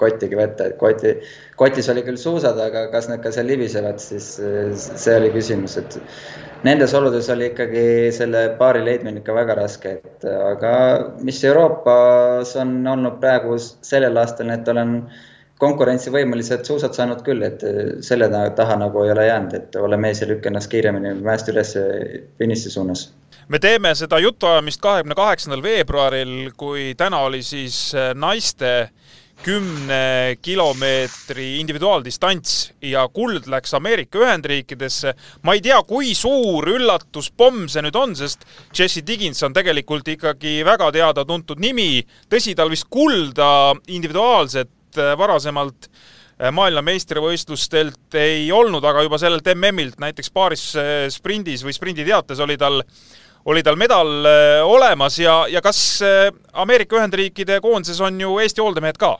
kottigi 0.00 0.36
vette, 0.38 0.70
et 0.70 0.78
koti, 0.80 1.14
kotis 1.60 1.88
oli 1.92 2.04
küll 2.06 2.20
suusad, 2.20 2.58
aga 2.60 2.86
kas 2.92 3.08
need 3.10 3.22
ka 3.24 3.32
seal 3.34 3.48
libisevad, 3.50 4.00
siis 4.02 4.30
see 4.38 5.16
oli 5.18 5.30
küsimus, 5.34 5.76
et 5.80 5.98
nendes 6.64 6.94
oludes 6.96 7.28
oli 7.32 7.50
ikkagi 7.52 7.84
selle 8.16 8.46
paari 8.60 8.84
leidmine 8.86 9.20
ikka 9.20 9.36
väga 9.36 9.58
raske, 9.60 9.98
et 10.00 10.26
aga 10.32 10.74
mis 11.24 11.42
Euroopas 11.44 12.56
on 12.60 12.76
olnud 12.94 13.20
praegu 13.22 13.58
sellel 13.60 14.20
aastal, 14.20 14.52
et 14.54 14.68
olen 14.72 14.98
konkurentsivõimelised 15.62 16.64
suusad 16.66 16.96
saanud 16.96 17.20
küll, 17.26 17.42
et 17.46 17.62
selle 18.04 18.26
taha 18.56 18.78
nagu 18.80 19.04
ei 19.04 19.12
ole 19.14 19.26
jäänud, 19.28 19.54
et 19.54 19.76
ole 19.78 19.96
mees 19.96 20.20
ja 20.20 20.28
lükka 20.28 20.50
ennast 20.50 20.70
kiiremini 20.72 21.14
mäest 21.22 21.48
üles 21.52 21.76
finiši 22.38 22.72
suunas 22.74 23.08
me 23.48 23.58
teeme 23.60 23.92
seda 23.94 24.18
jutuajamist 24.22 24.80
kahekümne 24.80 25.16
kaheksandal 25.18 25.62
veebruaril, 25.62 26.52
kui 26.56 26.94
täna 26.96 27.24
oli 27.28 27.42
siis 27.44 27.90
äh, 27.94 28.12
naiste 28.16 28.90
kümne 29.44 30.36
kilomeetri 30.42 31.58
individuaaldistants 31.60 32.72
ja 32.82 33.02
kuld 33.12 33.48
läks 33.50 33.74
Ameerika 33.74 34.18
Ühendriikidesse. 34.18 35.14
ma 35.42 35.52
ei 35.52 35.60
tea, 35.60 35.82
kui 35.82 36.14
suur 36.14 36.68
üllatuspomm 36.70 37.66
see 37.68 37.82
nüüd 37.84 37.98
on, 37.98 38.14
sest 38.16 38.46
Jesse 38.78 39.02
Diggins 39.06 39.42
on 39.42 39.52
tegelikult 39.52 40.08
ikkagi 40.08 40.62
väga 40.64 40.92
teada-tuntud 40.94 41.60
nimi. 41.60 42.06
tõsi, 42.30 42.54
tal 42.54 42.70
vist 42.70 42.86
kulda 42.88 43.74
individuaalset 43.88 44.70
äh, 45.00 45.12
varasemalt 45.18 45.88
äh, 45.88 46.50
maailmameistrivõistlustelt 46.54 48.18
ei 48.20 48.48
olnud, 48.52 48.84
aga 48.84 49.04
juba 49.06 49.18
sellelt 49.18 49.52
MM-ilt 49.54 50.00
näiteks 50.02 50.30
paaris 50.34 50.70
sprindis 51.14 51.66
või 51.66 51.76
sprinditeates 51.76 52.40
oli 52.40 52.58
tal 52.60 52.82
oli 53.44 53.62
tal 53.62 53.76
medal 53.76 54.24
äh, 54.24 54.64
olemas 54.64 55.18
ja, 55.18 55.44
ja 55.50 55.60
kas 55.62 56.02
äh, 56.02 56.32
Ameerika 56.52 56.96
Ühendriikide 56.96 57.60
koondises 57.60 58.00
on 58.00 58.20
ju 58.20 58.38
Eesti 58.40 58.64
hooldemehed 58.64 58.98
ka? 59.00 59.16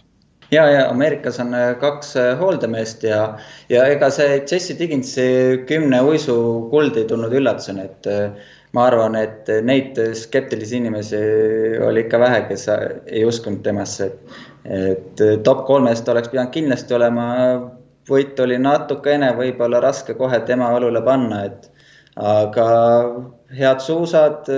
ja, 0.51 0.65
ja 0.71 0.89
Ameerikas 0.91 1.41
on 1.41 1.55
äh, 1.55 1.75
kaks 1.81 2.15
hooldemeest 2.41 3.05
ja, 3.05 3.21
ja 3.69 3.87
ega 3.93 4.11
see 4.15 4.41
Jesse 4.41 4.79
Digginsi 4.79 5.29
kümne 5.69 6.01
uisu 6.09 6.37
kuld 6.73 6.97
ei 7.01 7.09
tulnud 7.11 7.33
üllatusena, 7.37 7.85
et 7.85 8.09
ma 8.75 8.89
arvan, 8.89 9.15
et 9.19 9.49
neid 9.63 9.99
skeptilisi 10.19 10.81
inimesi 10.81 11.21
oli 11.87 12.07
ikka 12.07 12.19
vähe, 12.19 12.41
kes 12.49 12.67
ei 12.73 13.25
uskunud 13.29 13.63
temasse. 13.63 14.07
et 14.07 14.41
top 15.45 15.67
kolmest 15.67 16.09
oleks 16.09 16.31
pidanud 16.33 16.53
kindlasti 16.55 16.95
olema, 16.97 17.27
võit 18.09 18.39
oli 18.41 18.59
natukene 18.61 19.33
võib-olla 19.37 19.81
raske 19.85 20.17
kohe 20.17 20.41
tema 20.49 20.71
õlule 20.77 21.03
panna, 21.05 21.45
et 21.49 21.69
aga 22.21 22.69
head 23.55 23.83
suusad, 23.83 24.49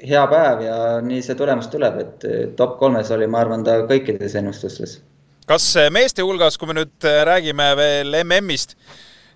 hea 0.00 0.24
päev 0.32 0.64
ja 0.64 0.76
nii 1.04 1.22
see 1.22 1.36
tulemus 1.38 1.70
tuleb, 1.72 2.00
et 2.00 2.26
top 2.56 2.78
kolmes 2.80 3.10
oli, 3.14 3.28
ma 3.30 3.44
arvan, 3.44 3.64
ta 3.64 3.82
kõikides 3.90 4.36
ennustustes. 4.40 4.98
kas 5.46 5.66
meeste 5.92 6.22
hulgas, 6.22 6.58
kui 6.58 6.70
me 6.70 6.80
nüüd 6.80 7.08
räägime 7.26 7.72
veel 7.76 8.14
MM-ist, 8.24 8.76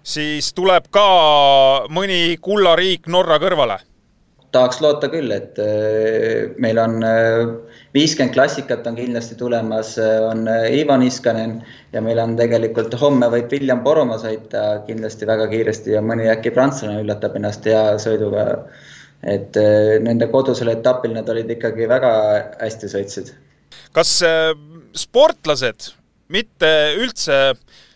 siis 0.03 0.53
tuleb 0.55 0.91
ka 0.95 1.09
mõni 1.91 2.37
kullariik 2.41 3.07
Norra 3.09 3.39
kõrvale? 3.43 3.81
Tahaks 4.55 4.81
loota 4.83 5.09
küll, 5.13 5.33
et 5.35 5.59
äh, 5.63 6.55
meil 6.63 6.79
on 6.81 6.99
äh, 7.07 7.43
viiskümmend 7.97 8.35
klassikat 8.37 8.87
on 8.89 8.97
kindlasti 8.99 9.37
tulemas, 9.39 9.95
äh, 10.01 10.19
on 10.23 10.47
Ivo 10.49 10.97
Niskanen 11.01 11.59
ja 11.95 12.03
meil 12.05 12.21
on 12.23 12.37
tegelikult 12.39 12.95
homme 13.01 13.29
võib 13.33 13.53
William 13.55 13.83
Poromaa 13.87 14.21
sõita 14.23 14.65
kindlasti 14.89 15.29
väga 15.31 15.49
kiiresti 15.53 15.97
ja 15.97 16.03
mõni 16.05 16.29
äkki 16.33 16.55
prantslane 16.55 17.03
üllatab 17.03 17.39
ennast 17.41 17.67
hea 17.71 17.87
sõiduga. 18.03 18.65
et 19.25 19.57
nende 20.05 20.27
kodusel 20.29 20.69
etapil 20.69 21.15
nad 21.17 21.29
olid 21.33 21.49
ikkagi 21.55 21.87
väga 21.89 22.11
hästi 22.61 22.91
sõitsid. 22.93 23.31
kas 23.97 24.11
sportlased 25.01 25.95
mitte 26.29 26.71
üldse 27.01 27.55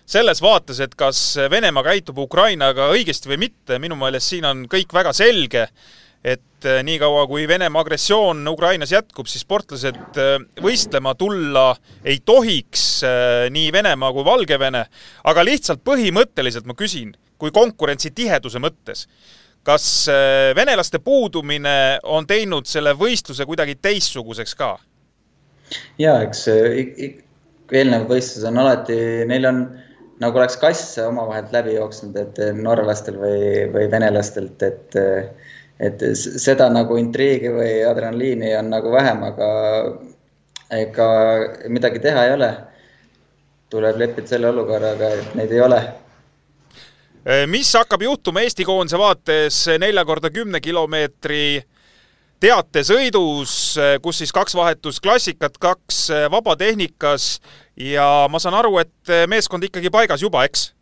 selles 0.08 0.40
vaates, 0.40 0.80
et 0.80 0.94
kas 0.96 1.36
Venemaa 1.50 1.84
käitub 1.84 2.18
Ukrainaga 2.18 2.88
õigesti 2.94 3.28
või 3.28 3.42
mitte, 3.44 3.78
minu 3.78 3.96
meelest 4.00 4.32
siin 4.32 4.48
on 4.48 4.64
kõik 4.72 4.94
väga 4.94 5.12
selge 5.12 5.68
et 6.58 6.66
äh, 6.66 6.80
niikaua, 6.82 7.26
kui 7.30 7.46
Venemaa 7.48 7.84
agressioon 7.84 8.42
Ukrainas 8.50 8.90
jätkub, 8.92 9.28
siis 9.30 9.44
sportlased 9.44 10.18
äh, 10.18 10.34
võistlema 10.62 11.14
tulla 11.14 11.70
ei 12.04 12.18
tohiks, 12.24 13.04
äh, 13.06 13.46
nii 13.54 13.70
Venemaa 13.72 14.10
kui 14.12 14.24
Valgevene, 14.26 14.84
aga 15.30 15.44
lihtsalt 15.46 15.84
põhimõtteliselt 15.86 16.66
ma 16.66 16.74
küsin, 16.74 17.14
kui 17.38 17.54
konkurentsi 17.54 18.10
tiheduse 18.10 18.58
mõttes, 18.58 19.06
kas 19.62 20.08
venelaste 20.56 20.98
puudumine 21.04 21.98
on 22.08 22.26
teinud 22.26 22.66
selle 22.66 22.94
võistluse 22.96 23.44
kuidagi 23.46 23.76
teistsuguseks 23.82 24.54
ka? 24.58 24.70
jaa, 26.00 26.22
eks 26.24 26.46
eelnevad 26.48 28.08
võistlused 28.08 28.48
on 28.48 28.62
alati, 28.62 28.96
neil 29.28 29.46
on 29.46 29.60
nagu 30.22 30.40
oleks 30.40 30.56
kass 30.58 30.96
omavahel 31.04 31.52
läbi 31.52 31.76
jooksnud, 31.76 32.16
et 32.16 32.40
norralastel 32.56 33.20
või, 33.20 33.68
või 33.74 33.90
venelastelt, 33.92 34.64
et 34.66 34.98
et 35.78 36.02
seda 36.16 36.68
nagu 36.74 36.98
intriigi 36.98 37.50
või 37.54 37.72
adrenaliini 37.86 38.50
on 38.58 38.70
nagu 38.72 38.90
vähem, 38.92 39.22
aga 39.28 39.48
ega 40.74 41.08
midagi 41.70 42.02
teha 42.02 42.26
ei 42.26 42.34
ole. 42.34 42.50
tuleb 43.68 43.98
leppida 44.00 44.26
selle 44.26 44.48
olukorraga, 44.48 45.08
et 45.12 45.34
neid 45.36 45.50
ei 45.52 45.60
ole. 45.60 45.80
mis 47.46 47.72
hakkab 47.76 48.02
juhtuma 48.02 48.40
Eesti 48.40 48.64
koondise 48.64 48.98
vaates 48.98 49.66
nelja 49.78 50.04
korda 50.04 50.30
kümne 50.30 50.60
kilomeetri 50.60 51.62
teatesõidus, 52.40 53.52
kus 54.02 54.18
siis 54.18 54.32
kaks 54.32 54.54
vahetusklassikat, 54.54 55.58
kaks 55.58 56.08
vabatehnikas 56.30 57.40
ja 57.76 58.26
ma 58.30 58.38
saan 58.38 58.54
aru, 58.54 58.78
et 58.78 59.14
meeskond 59.28 59.64
ikkagi 59.68 59.90
paigas 59.90 60.22
juba, 60.22 60.44
eks? 60.48 60.72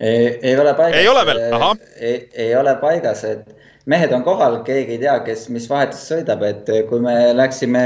Ei 0.00 0.54
ole 0.58 0.74
paigas. 0.74 1.00
ei 1.00 1.08
ole 1.08 1.24
veel, 1.26 1.42
ahah. 1.56 1.76
ei 2.00 2.54
ole 2.58 2.74
paigas, 2.80 3.24
et 3.24 3.48
mehed 3.86 4.12
on 4.14 4.24
kohal, 4.26 4.60
keegi 4.66 4.96
ei 4.96 5.02
tea, 5.02 5.16
kes, 5.26 5.48
mis 5.54 5.68
vahetus 5.70 6.04
sõidab, 6.10 6.44
et 6.46 6.70
kui 6.88 7.02
me 7.02 7.16
läksime 7.34 7.82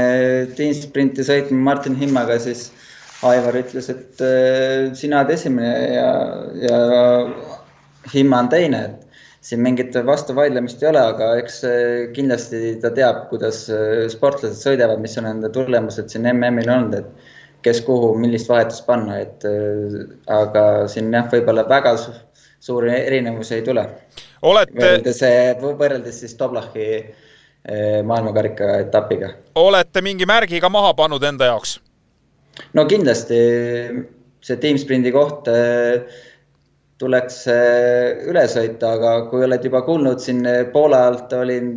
tiimsprinti 0.57 1.25
sõitma 1.25 1.63
Martin 1.71 1.97
Himmaga, 1.99 2.39
siis 2.43 2.69
Aivar 3.25 3.55
ütles, 3.57 3.87
et 3.89 4.21
äh, 4.21 4.91
sina 4.93 5.23
oled 5.23 5.33
esimene 5.33 5.71
ja, 5.95 6.09
ja 6.61 6.81
Himma 8.13 8.43
on 8.43 8.49
teine, 8.51 8.81
et 8.91 9.07
siin 9.47 9.63
mingit 9.63 9.95
vastuvaidlemist 10.05 10.83
ei 10.83 10.89
ole, 10.91 11.01
aga 11.13 11.31
eks 11.39 11.57
kindlasti 12.13 12.75
ta 12.83 12.91
teab, 12.93 13.25
kuidas 13.31 13.63
sportlased 14.11 14.59
sõidavad, 14.59 15.01
mis 15.01 15.17
on 15.19 15.27
nende 15.29 15.49
tulemused 15.55 16.11
siin 16.11 16.27
MM-il 16.33 16.71
olnud, 16.73 16.97
et 16.99 17.33
kes 17.65 17.81
kuhu, 17.85 18.13
millist 18.19 18.49
vahetust 18.49 18.85
panna, 18.85 19.19
et 19.23 19.45
aga 20.31 20.63
siin 20.91 21.11
jah, 21.13 21.27
võib-olla 21.31 21.65
väga 21.69 21.95
suuri 22.59 22.93
erinevusi 22.95 23.57
ei 23.57 23.65
tule. 23.65 23.85
olete. 24.41 24.77
võrreldes, 24.77 25.23
võrreldes 25.79 26.19
siis 26.21 26.35
Toblachi 26.39 26.87
maailmakarika 28.07 28.77
etapiga. 28.85 29.33
olete 29.55 30.01
mingi 30.01 30.25
märgi 30.25 30.61
ka 30.63 30.69
maha 30.69 30.93
pannud 30.93 31.23
enda 31.23 31.51
jaoks? 31.51 31.79
no 32.73 32.85
kindlasti 32.85 33.39
see 34.41 34.57
tiimsprindi 34.61 35.11
koht 35.11 35.49
tuleks 36.97 37.43
üle 38.27 38.45
sõita, 38.49 38.93
aga 38.97 39.29
kui 39.29 39.43
oled 39.45 39.65
juba 39.65 39.83
kuulnud 39.85 40.21
siin 40.23 40.45
Poola 40.73 41.03
alt 41.07 41.33
olin 41.37 41.73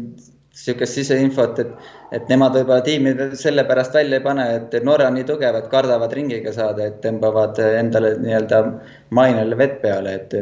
niisugust 0.51 0.97
siseinfot, 0.99 1.59
et, 1.63 1.91
et 2.17 2.31
nemad 2.31 2.57
võib-olla 2.59 2.83
tiimi 2.85 3.13
sellepärast 3.39 3.95
välja 3.95 4.19
ei 4.19 4.25
pane, 4.25 4.47
et 4.57 4.75
Norra 4.85 5.07
on 5.09 5.15
nii 5.17 5.27
tugev, 5.29 5.57
et 5.57 5.69
kardavad 5.71 6.13
ringiga 6.17 6.53
saada, 6.53 6.89
et 6.91 6.99
tõmbavad 7.05 7.61
endale 7.65 8.17
nii-öelda 8.19 8.61
mainele 9.17 9.59
vett 9.61 9.79
peale, 9.83 10.17
et 10.19 10.35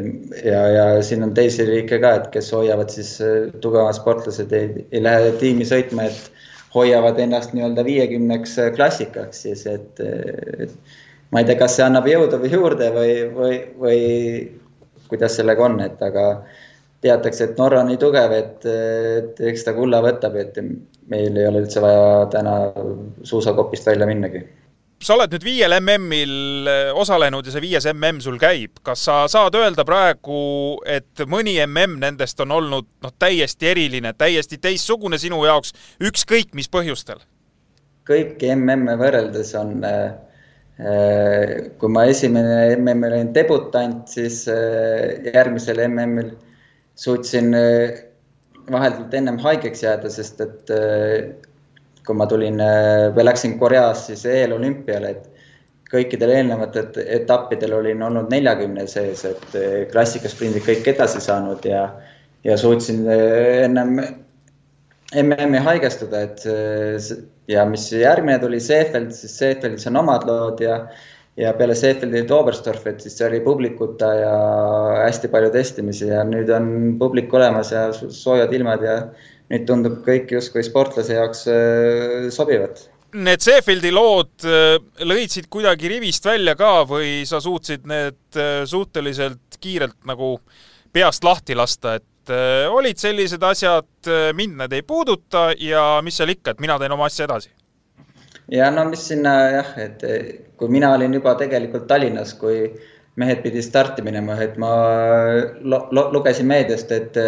ja, 0.43 0.63
ja 0.73 0.85
siin 1.05 1.23
on 1.27 1.33
teisi 1.37 1.67
riike 1.69 2.01
ka, 2.01 2.15
et 2.19 2.29
kes 2.33 2.49
hoiavad 2.57 2.89
siis 2.93 3.15
tugevamad 3.61 3.97
sportlased 3.99 4.53
ei, 4.57 4.87
ei 4.91 5.03
lähe 5.05 5.35
tiimi 5.41 5.67
sõitma, 5.69 6.09
et 6.09 6.47
hoiavad 6.73 7.19
ennast 7.21 7.53
nii-öelda 7.53 7.85
viiekümneks 7.85 8.57
klassikaks 8.75 9.45
siis, 9.45 9.65
et, 9.69 10.01
et 10.65 10.73
ma 11.31 11.43
ei 11.43 11.49
tea, 11.49 11.59
kas 11.61 11.77
see 11.77 11.85
annab 11.85 12.09
jõudu 12.09 12.41
või 12.41 12.51
juurde 12.53 12.89
või, 12.95 13.13
või, 13.35 13.61
või 13.85 14.01
kuidas 15.09 15.37
sellega 15.37 15.65
on, 15.65 15.79
et 15.85 16.01
aga 16.05 16.25
teatakse, 17.01 17.49
et 17.49 17.59
Norra 17.59 17.81
on 17.83 17.91
nii 17.91 17.99
tugev, 17.99 18.33
et, 18.35 18.65
et 18.67 19.43
eks 19.51 19.65
ta 19.67 19.73
kulla 19.75 20.01
võtab, 20.03 20.35
et 20.39 20.57
meil 21.09 21.37
ei 21.37 21.47
ole 21.47 21.63
üldse 21.63 21.83
vaja 21.83 22.25
täna 22.33 22.55
suusakopist 23.23 23.87
välja 23.87 24.07
minnagi. 24.09 24.43
sa 24.99 25.15
oled 25.15 25.31
nüüd 25.31 25.45
viiel 25.47 25.73
MM-il 25.79 26.67
osalenud 26.99 27.45
ja 27.47 27.53
see 27.53 27.63
viies 27.63 27.85
MM 27.93 28.19
sul 28.19 28.35
käib. 28.39 28.81
kas 28.83 29.05
sa 29.07 29.21
saad 29.31 29.55
öelda 29.55 29.85
praegu, 29.87 30.79
et 30.85 31.23
mõni 31.25 31.55
MM 31.63 31.99
nendest 32.03 32.39
on 32.43 32.51
olnud 32.51 32.87
noh, 33.03 33.13
täiesti 33.19 33.71
eriline, 33.71 34.13
täiesti 34.13 34.57
teistsugune 34.57 35.17
sinu 35.17 35.45
jaoks, 35.45 35.73
ükskõik 36.03 36.53
mis 36.53 36.67
põhjustel? 36.67 37.23
kõiki 38.09 38.49
MM-e 38.55 38.97
võrreldes 38.97 39.53
on 39.55 39.85
äh, 39.85 40.17
kui 41.77 41.91
ma 41.91 42.05
esimene 42.09 42.75
MM-il 42.75 43.13
olin 43.13 43.33
debutant, 43.35 44.07
siis 44.09 44.47
äh, 44.51 45.31
järgmisel 45.31 45.83
MM-il 45.87 46.33
suutsin 46.99 47.53
äh, 47.53 48.01
vahetult 48.71 49.13
ennem 49.13 49.39
haigeks 49.39 49.83
jääda, 49.85 50.11
sest 50.11 50.41
et 50.43 50.73
äh, 50.73 51.31
kui 52.05 52.17
ma 52.17 52.27
tulin 52.29 52.59
äh, 52.63 53.07
või 53.15 53.27
läksin 53.29 53.57
Koreas 53.61 54.07
siis 54.09 54.25
eelolümpiale, 54.27 55.13
et 55.15 55.45
kõikidel 55.89 56.35
eelnevatel 56.35 56.99
etappidel 57.19 57.73
olin 57.79 58.03
olnud 58.05 58.29
neljakümne 58.29 58.85
sees, 58.87 59.23
et 59.25 59.55
klassikasprindid 59.89 60.61
kõik 60.67 60.85
edasi 60.91 61.21
saanud 61.23 61.63
ja, 61.65 61.87
ja 62.45 62.57
suutsin 62.61 63.07
ennem 63.09 63.95
MM-i 65.17 65.63
haigestuda, 65.65 66.21
et 66.27 66.45
ja 67.49 67.63
mis 67.65 67.87
järgmine 67.89 68.37
tuli 68.43 68.59
Seefeld, 68.61 69.09
siis 69.17 69.33
Seefeldis 69.41 69.89
on 69.89 69.97
omad 70.03 70.29
lood 70.29 70.61
ja 70.61 70.83
ja 71.39 71.53
peale 71.55 71.75
Seefeldi 71.77 72.25
Oberstdorf, 72.35 72.85
et 72.89 73.01
siis 73.03 73.19
oli 73.25 73.39
publikuta 73.43 74.11
ja 74.17 74.35
hästi 75.05 75.31
palju 75.31 75.51
testimisi 75.53 76.09
ja 76.09 76.23
nüüd 76.27 76.51
on 76.53 76.71
publik 76.99 77.33
olemas 77.33 77.71
ja 77.71 77.89
soojad 77.95 78.53
ilmad 78.55 78.83
ja 78.83 78.95
nüüd 79.49 79.67
tundub 79.69 79.99
kõik 80.05 80.33
justkui 80.35 80.63
sportlase 80.65 81.15
jaoks 81.15 81.45
äh, 81.51 82.29
sobivat. 82.33 82.87
Need 83.19 83.41
Seefeldi 83.41 83.91
lood 83.95 84.45
äh, 84.45 84.75
lõidsid 85.07 85.47
kuidagi 85.49 85.89
rivist 85.95 86.27
välja 86.27 86.57
ka 86.59 86.83
või 86.89 87.23
sa 87.29 87.39
suutsid 87.41 87.87
need 87.89 88.37
äh, 88.37 88.65
suhteliselt 88.69 89.59
kiirelt 89.59 89.97
nagu 90.07 90.37
peast 90.93 91.23
lahti 91.23 91.55
lasta, 91.57 91.99
et 91.99 92.05
olid 92.69 92.99
sellised 93.01 93.41
asjad, 93.41 93.87
mind 94.37 94.59
need 94.59 94.73
ei 94.77 94.83
puuduta 94.85 95.47
ja 95.57 95.95
mis 96.05 96.19
seal 96.19 96.29
ikka, 96.29 96.53
et 96.53 96.61
mina 96.61 96.75
teen 96.77 96.93
oma 96.93 97.07
asja 97.09 97.25
edasi 97.25 97.49
ja 98.51 98.69
no 98.71 98.85
mis 98.89 99.07
sinna 99.11 99.33
jah, 99.53 99.73
et 99.81 100.05
kui 100.57 100.71
mina 100.71 100.93
olin 100.95 101.13
juba 101.13 101.35
tegelikult 101.39 101.87
Tallinnas, 101.87 102.33
kui 102.39 102.63
mehed 103.19 103.43
pidid 103.43 103.65
starti 103.65 104.03
minema, 104.05 104.37
et 104.41 104.57
ma 104.61 104.71
lugesin 106.15 106.49
meediast, 106.49 106.91
et 106.91 107.19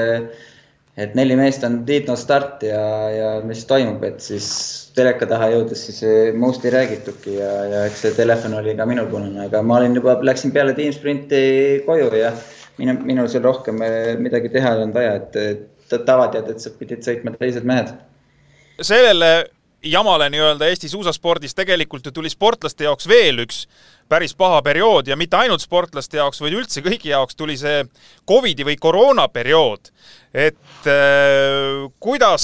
et 1.00 1.14
neli 1.16 1.38
meest 1.40 1.64
on 1.64 1.78
liitnud 1.88 2.20
starti 2.20 2.68
ja, 2.68 2.84
ja 3.16 3.30
mis 3.48 3.64
toimub, 3.66 4.04
et 4.04 4.20
siis 4.22 4.48
teleka 4.96 5.26
taha 5.30 5.48
jõudes 5.54 5.86
siis 5.88 6.02
muust 6.38 6.66
ei 6.68 6.74
räägitudki 6.76 7.38
ja, 7.38 7.52
ja 7.72 7.86
eks 7.88 8.04
see 8.06 8.18
telefon 8.18 8.58
oli 8.60 8.76
ka 8.76 8.86
minul 8.90 9.08
punane, 9.10 9.46
aga 9.48 9.62
ma 9.64 9.78
olin 9.80 9.96
juba, 9.96 10.18
läksin 10.28 10.52
peale 10.52 10.76
tiimsprinti 10.78 11.42
koju 11.88 12.12
ja 12.20 12.34
minu, 12.78 12.98
minul 13.08 13.32
seal 13.32 13.48
rohkem 13.48 13.80
midagi 14.20 14.52
teha 14.52 14.76
ei 14.76 14.84
olnud 14.84 15.00
vaja, 15.00 15.16
et 15.22 15.96
tavatead, 16.06 16.52
et 16.52 16.60
sa 16.64 16.76
pidid 16.76 17.08
sõitma 17.08 17.34
teised 17.40 17.66
mehed. 17.68 17.96
sellele 18.82 19.32
jamale 19.84 20.30
nii-öelda 20.30 20.68
Eesti 20.70 20.90
suusaspordis 20.90 21.56
tegelikult 21.58 22.06
ju 22.06 22.12
tuli 22.14 22.30
sportlaste 22.30 22.86
jaoks 22.86 23.08
veel 23.10 23.42
üks 23.46 23.66
päris 24.12 24.34
paha 24.38 24.60
periood 24.62 25.08
ja 25.08 25.16
mitte 25.18 25.40
ainult 25.40 25.64
sportlaste 25.64 26.20
jaoks, 26.20 26.42
vaid 26.44 26.56
üldse 26.60 26.84
kõigi 26.84 27.14
jaoks 27.14 27.38
tuli 27.40 27.56
see 27.58 27.86
Covidi 28.28 28.66
või 28.68 28.78
koroona 28.80 29.28
periood. 29.32 29.92
et 30.34 30.88
äh, 30.88 31.88
kuidas 32.00 32.44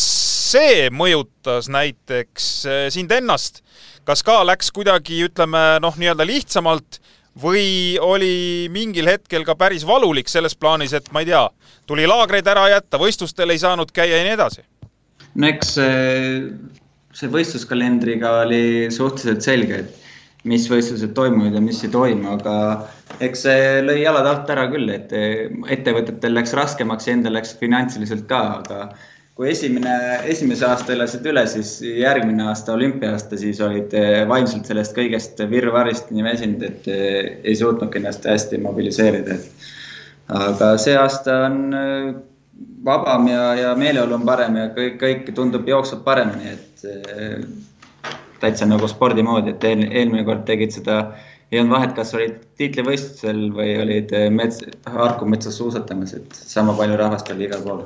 see 0.52 0.88
mõjutas 0.90 1.70
näiteks 1.72 2.48
äh, 2.66 2.88
sind 2.94 3.12
ennast, 3.12 3.62
kas 4.08 4.24
ka 4.24 4.42
läks 4.48 4.72
kuidagi, 4.72 5.22
ütleme 5.28 5.80
noh, 5.84 5.96
nii-öelda 6.00 6.26
lihtsamalt 6.28 7.02
või 7.38 8.00
oli 8.02 8.68
mingil 8.74 9.08
hetkel 9.12 9.46
ka 9.46 9.56
päris 9.56 9.86
valulik 9.86 10.32
selles 10.32 10.56
plaanis, 10.56 10.96
et 10.98 11.12
ma 11.14 11.22
ei 11.22 11.30
tea, 11.30 11.46
tuli 11.86 12.08
laagreid 12.10 12.48
ära 12.48 12.66
jätta, 12.74 12.98
võistlustel 12.98 13.54
ei 13.54 13.62
saanud 13.62 13.94
käia 13.94 14.18
ja 14.18 14.26
nii 14.26 14.36
edasi? 14.40 14.66
no 15.38 15.52
eks 15.52 15.76
see 17.18 17.32
võistluskalendriga 17.34 18.34
oli 18.44 18.64
suhteliselt 18.94 19.46
selge, 19.46 19.82
et 19.82 20.48
mis 20.48 20.68
võistlused 20.70 21.16
toimuvad 21.18 21.58
ja 21.58 21.62
mis 21.64 21.82
ei 21.84 21.92
toimu, 21.92 22.38
aga 22.38 22.56
eks 23.24 23.46
see 23.48 23.84
lõi 23.84 24.00
jalad 24.04 24.28
alt 24.30 24.50
ära 24.54 24.68
küll, 24.72 24.90
et 24.94 25.14
ettevõtetel 25.14 26.38
läks 26.38 26.54
raskemaks 26.58 27.10
ja 27.10 27.18
endal 27.18 27.36
läks 27.40 27.56
finantsiliselt 27.60 28.28
ka, 28.30 28.42
aga 28.62 28.82
kui 29.38 29.50
esimene, 29.52 29.92
esimese 30.30 30.66
aasta 30.66 30.96
elasid 30.96 31.26
üle, 31.30 31.44
siis 31.50 31.76
järgmine 31.86 32.48
aasta, 32.50 32.74
olümpiaasta, 32.74 33.38
siis 33.38 33.60
olid 33.62 33.94
vaimselt 34.30 34.70
sellest 34.70 34.96
kõigest 34.98 35.42
virvarrist 35.52 36.10
nii 36.14 36.26
väsinud, 36.26 36.64
et 36.66 36.88
ei 36.90 37.58
suutnudki 37.58 38.02
ennast 38.02 38.26
hästi 38.30 38.62
mobiliseerida. 38.64 39.38
aga 40.38 40.72
see 40.82 40.96
aasta 40.98 41.44
on 41.50 41.60
vabam 42.86 43.28
ja, 43.30 43.44
ja 43.56 43.76
meeleolu 43.78 44.18
on 44.18 44.26
parem 44.26 44.58
ja 44.58 44.72
kõik, 44.74 44.98
kõik 45.02 45.30
tundub, 45.38 45.70
jookseb 45.70 46.02
paremini, 46.06 46.56
et 46.56 46.67
äh, 46.86 47.42
täitsa 48.42 48.68
nagu 48.70 48.88
spordi 48.90 49.26
moodi, 49.26 49.56
et 49.56 49.66
eel, 49.68 49.86
eelmine 49.88 50.26
kord 50.28 50.46
tegid 50.48 50.76
seda, 50.76 51.00
ei 51.52 51.62
olnud 51.62 51.78
vahet, 51.78 51.96
kas 51.98 52.14
olid 52.18 52.38
tiitlivõistlusel 52.60 53.42
või 53.56 53.74
olid 53.82 54.14
äh, 54.18 54.28
mets, 54.34 54.62
Harku 54.94 55.30
metsas 55.30 55.58
suusatamas, 55.58 56.14
et 56.20 56.38
sama 56.38 56.76
palju 56.78 57.00
rahvast 57.00 57.32
oli 57.34 57.48
igal 57.50 57.66
pool. 57.66 57.84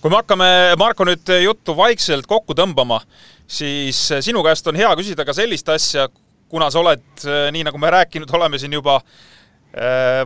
kui 0.00 0.12
me 0.12 0.20
hakkame, 0.20 0.50
Marko, 0.78 1.06
nüüd 1.08 1.34
juttu 1.42 1.76
vaikselt 1.76 2.26
kokku 2.30 2.54
tõmbama, 2.54 3.00
siis 3.46 4.00
sinu 4.20 4.42
käest 4.46 4.66
on 4.68 4.78
hea 4.78 4.92
küsida 4.98 5.24
ka 5.26 5.34
sellist 5.34 5.68
asja, 5.68 6.08
kuna 6.48 6.70
sa 6.70 6.78
oled, 6.78 7.08
nii 7.52 7.64
nagu 7.66 7.78
me 7.78 7.90
rääkinud 7.90 8.30
oleme 8.38 8.58
siin 8.58 8.76
juba 8.76 9.00
äh, 9.00 9.06
Äh, 9.06 9.34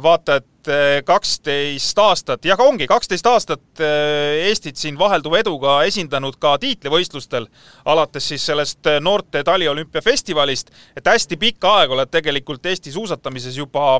vaata, 0.02 0.36
et 0.38 0.68
äh, 0.70 1.00
kaksteist 1.04 1.98
aastat, 1.98 2.44
jah, 2.46 2.60
ongi 2.62 2.86
kaksteist 2.86 3.26
aastat 3.26 3.82
äh, 3.82 4.46
Eestit 4.46 4.78
siin 4.78 4.98
vahelduva 4.98 5.40
eduga 5.40 5.72
esindanud 5.88 6.36
ka 6.38 6.52
tiitlivõistlustel, 6.62 7.48
alates 7.90 8.28
siis 8.30 8.44
sellest 8.46 8.86
noorte 9.02 9.42
taliolümpiafestivalist, 9.46 10.70
et 10.96 11.10
hästi 11.10 11.38
pikka 11.40 11.74
aega 11.80 11.98
oled 11.98 12.12
tegelikult 12.14 12.70
Eesti 12.70 12.92
suusatamises 12.94 13.58
juba, 13.58 13.98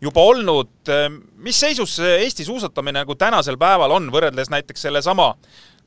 juba 0.00 0.26
olnud. 0.32 0.92
mis 1.40 1.60
seisus 1.60 1.98
Eesti 2.04 2.44
suusatamine 2.44 3.00
nagu 3.00 3.16
tänasel 3.16 3.56
päeval 3.56 3.96
on, 3.96 4.12
võrreldes 4.12 4.52
näiteks 4.52 4.88
sellesama 4.88 5.32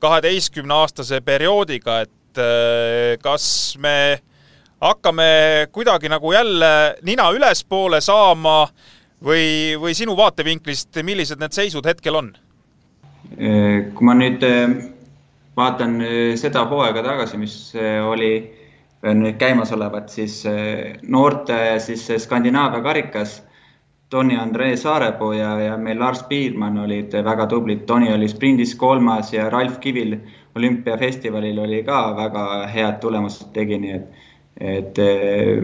kaheteistkümneaastase 0.02 1.22
perioodiga, 1.22 2.02
et 2.02 2.42
kas 3.22 3.46
me 3.78 4.24
hakkame 4.84 5.68
kuidagi 5.72 6.10
nagu 6.10 6.32
jälle 6.32 6.96
nina 7.02 7.30
ülespoole 7.32 8.02
saama 8.02 8.68
või, 9.26 9.46
või 9.80 9.94
sinu 9.98 10.18
vaatevinklist, 10.18 11.00
millised 11.04 11.42
need 11.42 11.56
seisud 11.56 11.86
hetkel 11.90 12.20
on? 12.20 12.34
kui 13.34 14.06
ma 14.06 14.14
nüüd 14.14 14.44
äh, 14.46 14.74
vaatan 15.58 15.96
äh, 16.04 16.34
seda 16.38 16.66
hooaega 16.70 17.02
tagasi, 17.06 17.40
mis 17.42 17.56
oli 18.08 18.34
nüüd 19.04 19.36
käimasolevat, 19.36 20.08
siis 20.08 20.38
noorte 21.12 21.58
siis 21.84 22.06
Skandinaavia 22.24 22.80
karikas 22.86 23.42
Toni 24.14 24.38
Andrei 24.38 24.78
Saarepuu 24.78 25.32
ja, 25.34 25.60
ja 25.60 25.78
meil 25.78 25.98
Lars 26.00 26.20
Piirmann 26.30 26.78
olid 26.78 27.16
väga 27.26 27.48
tublid. 27.50 27.80
Toni 27.90 28.12
oli 28.14 28.28
sprindis 28.30 28.76
kolmas 28.78 29.32
ja 29.34 29.48
Ralf 29.50 29.80
Kivil 29.82 30.14
olümpiafestivalil 30.56 31.58
oli 31.60 31.80
ka 31.84 32.02
väga 32.20 32.44
head 32.70 33.00
tulemused 33.02 33.50
tegi, 33.56 33.80
nii 33.82 33.96
et, 33.96 34.28
et 34.76 35.02
eh, 35.02 35.64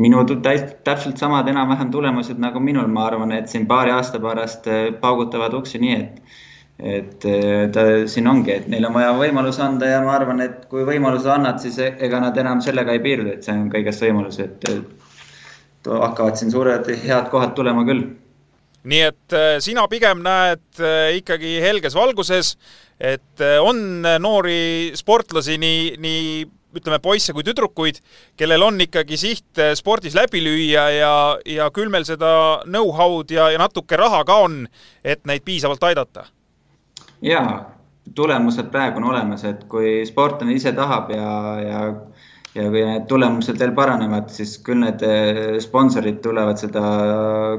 minu 0.00 0.24
täpselt 0.42 1.20
samad 1.20 1.48
enam-vähem 1.48 1.90
tulemused 1.94 2.40
nagu 2.42 2.60
minul, 2.60 2.88
ma 2.90 3.06
arvan, 3.08 3.32
et 3.36 3.48
siin 3.48 3.66
paari 3.70 3.94
aasta 3.94 4.20
pärast 4.22 4.66
eh, 4.66 4.88
paugutavad 5.00 5.54
uksi 5.54 5.80
nii, 5.82 6.00
et 6.00 6.40
et 6.74 7.24
eh, 7.30 7.68
ta 7.70 7.84
siin 8.10 8.26
ongi, 8.26 8.50
et 8.50 8.66
neil 8.68 8.88
on 8.88 8.96
vaja 8.96 9.12
võimalus 9.14 9.60
anda 9.62 9.92
ja 9.92 10.00
ma 10.02 10.16
arvan, 10.16 10.42
et 10.42 10.64
kui 10.70 10.82
võimaluse 10.86 11.30
annad, 11.30 11.60
siis 11.62 11.78
e-, 11.78 11.94
ega 12.02 12.18
nad 12.20 12.38
enam 12.38 12.62
sellega 12.64 12.96
ei 12.96 13.02
piirdu, 13.04 13.30
et 13.30 13.46
see 13.46 13.54
on 13.54 13.68
kõigest 13.70 14.02
võimalus, 14.02 14.40
et 14.42 14.66
hakkavad 15.86 16.40
siin 16.40 16.50
suured 16.50 16.90
head 17.04 17.30
kohad 17.30 17.54
tulema 17.54 17.84
küll. 17.86 18.08
nii 18.84 19.00
et 19.00 19.34
sina 19.64 19.86
pigem 19.88 20.18
näed 20.24 20.82
ikkagi 21.20 21.60
helges 21.62 21.94
valguses 21.96 22.56
et 23.00 23.40
äh, 23.40 23.58
on 23.62 24.02
noori 24.22 24.92
sportlasi, 24.96 25.58
nii, 25.58 25.94
nii 26.02 26.44
ütleme, 26.80 26.98
poisse 27.02 27.34
kui 27.36 27.44
tüdrukuid, 27.46 28.00
kellel 28.36 28.62
on 28.66 28.80
ikkagi 28.84 29.18
siht 29.20 29.60
äh, 29.62 29.74
spordis 29.78 30.16
läbi 30.16 30.42
lüüa 30.44 30.88
ja, 30.94 31.12
ja 31.46 31.68
küll 31.74 31.92
meil 31.92 32.06
seda 32.08 32.62
know-how'd 32.66 33.34
ja, 33.34 33.50
ja 33.54 33.60
natuke 33.62 33.98
raha 34.00 34.24
ka 34.24 34.40
on, 34.46 34.64
et 35.04 35.24
neid 35.28 35.44
piisavalt 35.44 35.84
aidata. 35.90 36.26
jaa, 37.24 37.54
tulemused 38.14 38.68
praegu 38.72 39.00
on 39.00 39.10
olemas, 39.14 39.44
et 39.48 39.64
kui 39.70 40.02
sportlane 40.06 40.56
ise 40.58 40.72
tahab 40.76 41.10
ja, 41.14 41.30
ja 41.62 41.84
ja 42.54 42.68
kui 42.70 42.84
need 42.86 43.06
tulemused 43.10 43.58
veel 43.58 43.72
paranevad, 43.74 44.28
siis 44.30 44.54
küll 44.66 44.84
need 44.84 45.02
eh, 45.06 45.56
sponsorid 45.62 46.20
tulevad 46.22 46.60
seda 46.60 46.82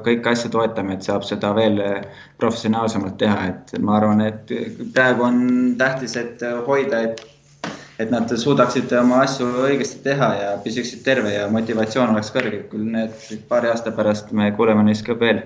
kõiki 0.05 0.31
asju 0.31 0.51
toetama, 0.53 0.95
et 0.95 1.07
saab 1.07 1.25
seda 1.27 1.51
veel 1.57 1.81
eh, 1.83 1.97
professionaalsemalt 2.39 3.17
teha, 3.19 3.49
et 3.51 3.75
ma 3.83 3.97
arvan, 3.99 4.23
et 4.23 4.53
praegu 4.95 5.27
on 5.27 5.39
tähtis, 5.79 6.15
et 6.21 6.45
hoida, 6.67 7.03
et 7.09 7.25
et 7.99 8.11
nad 8.11 8.31
suudaksid 8.37 8.91
oma 8.99 9.21
asju 9.23 9.47
õigesti 9.65 10.01
teha 10.03 10.31
ja 10.39 10.55
püsiksid 10.63 11.03
terve 11.05 11.33
ja 11.33 11.45
motivatsioon 11.51 12.15
oleks 12.15 12.33
kõrge, 12.35 12.65
küll 12.71 12.89
need 12.95 13.45
paari 13.49 13.71
aasta 13.71 13.95
pärast 13.95 14.33
me 14.35 14.51
kuuleme 14.57 14.83
neist 14.83 15.05
ka 15.07 15.17
veel 15.19 15.45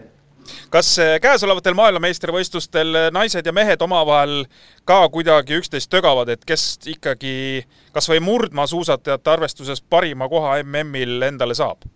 kas 0.74 0.90
eh, 1.02 1.18
käesolevatel 1.22 1.76
maailmameistrivõistlustel 1.78 2.96
eh, 2.96 3.08
naised 3.14 3.46
ja 3.46 3.54
mehed 3.56 3.82
omavahel 3.86 4.44
ka 4.88 5.02
kuidagi 5.14 5.60
üksteist 5.60 5.92
tögavad, 5.94 6.30
et 6.34 6.46
kes 6.48 6.80
ikkagi 6.90 7.66
kas 7.94 8.10
või 8.10 8.22
murdmaasuusatajate 8.26 9.34
arvestuses 9.34 9.82
parima 9.82 10.30
koha 10.30 10.60
MM-il 10.64 11.22
endale 11.30 11.58
saab? 11.58 11.88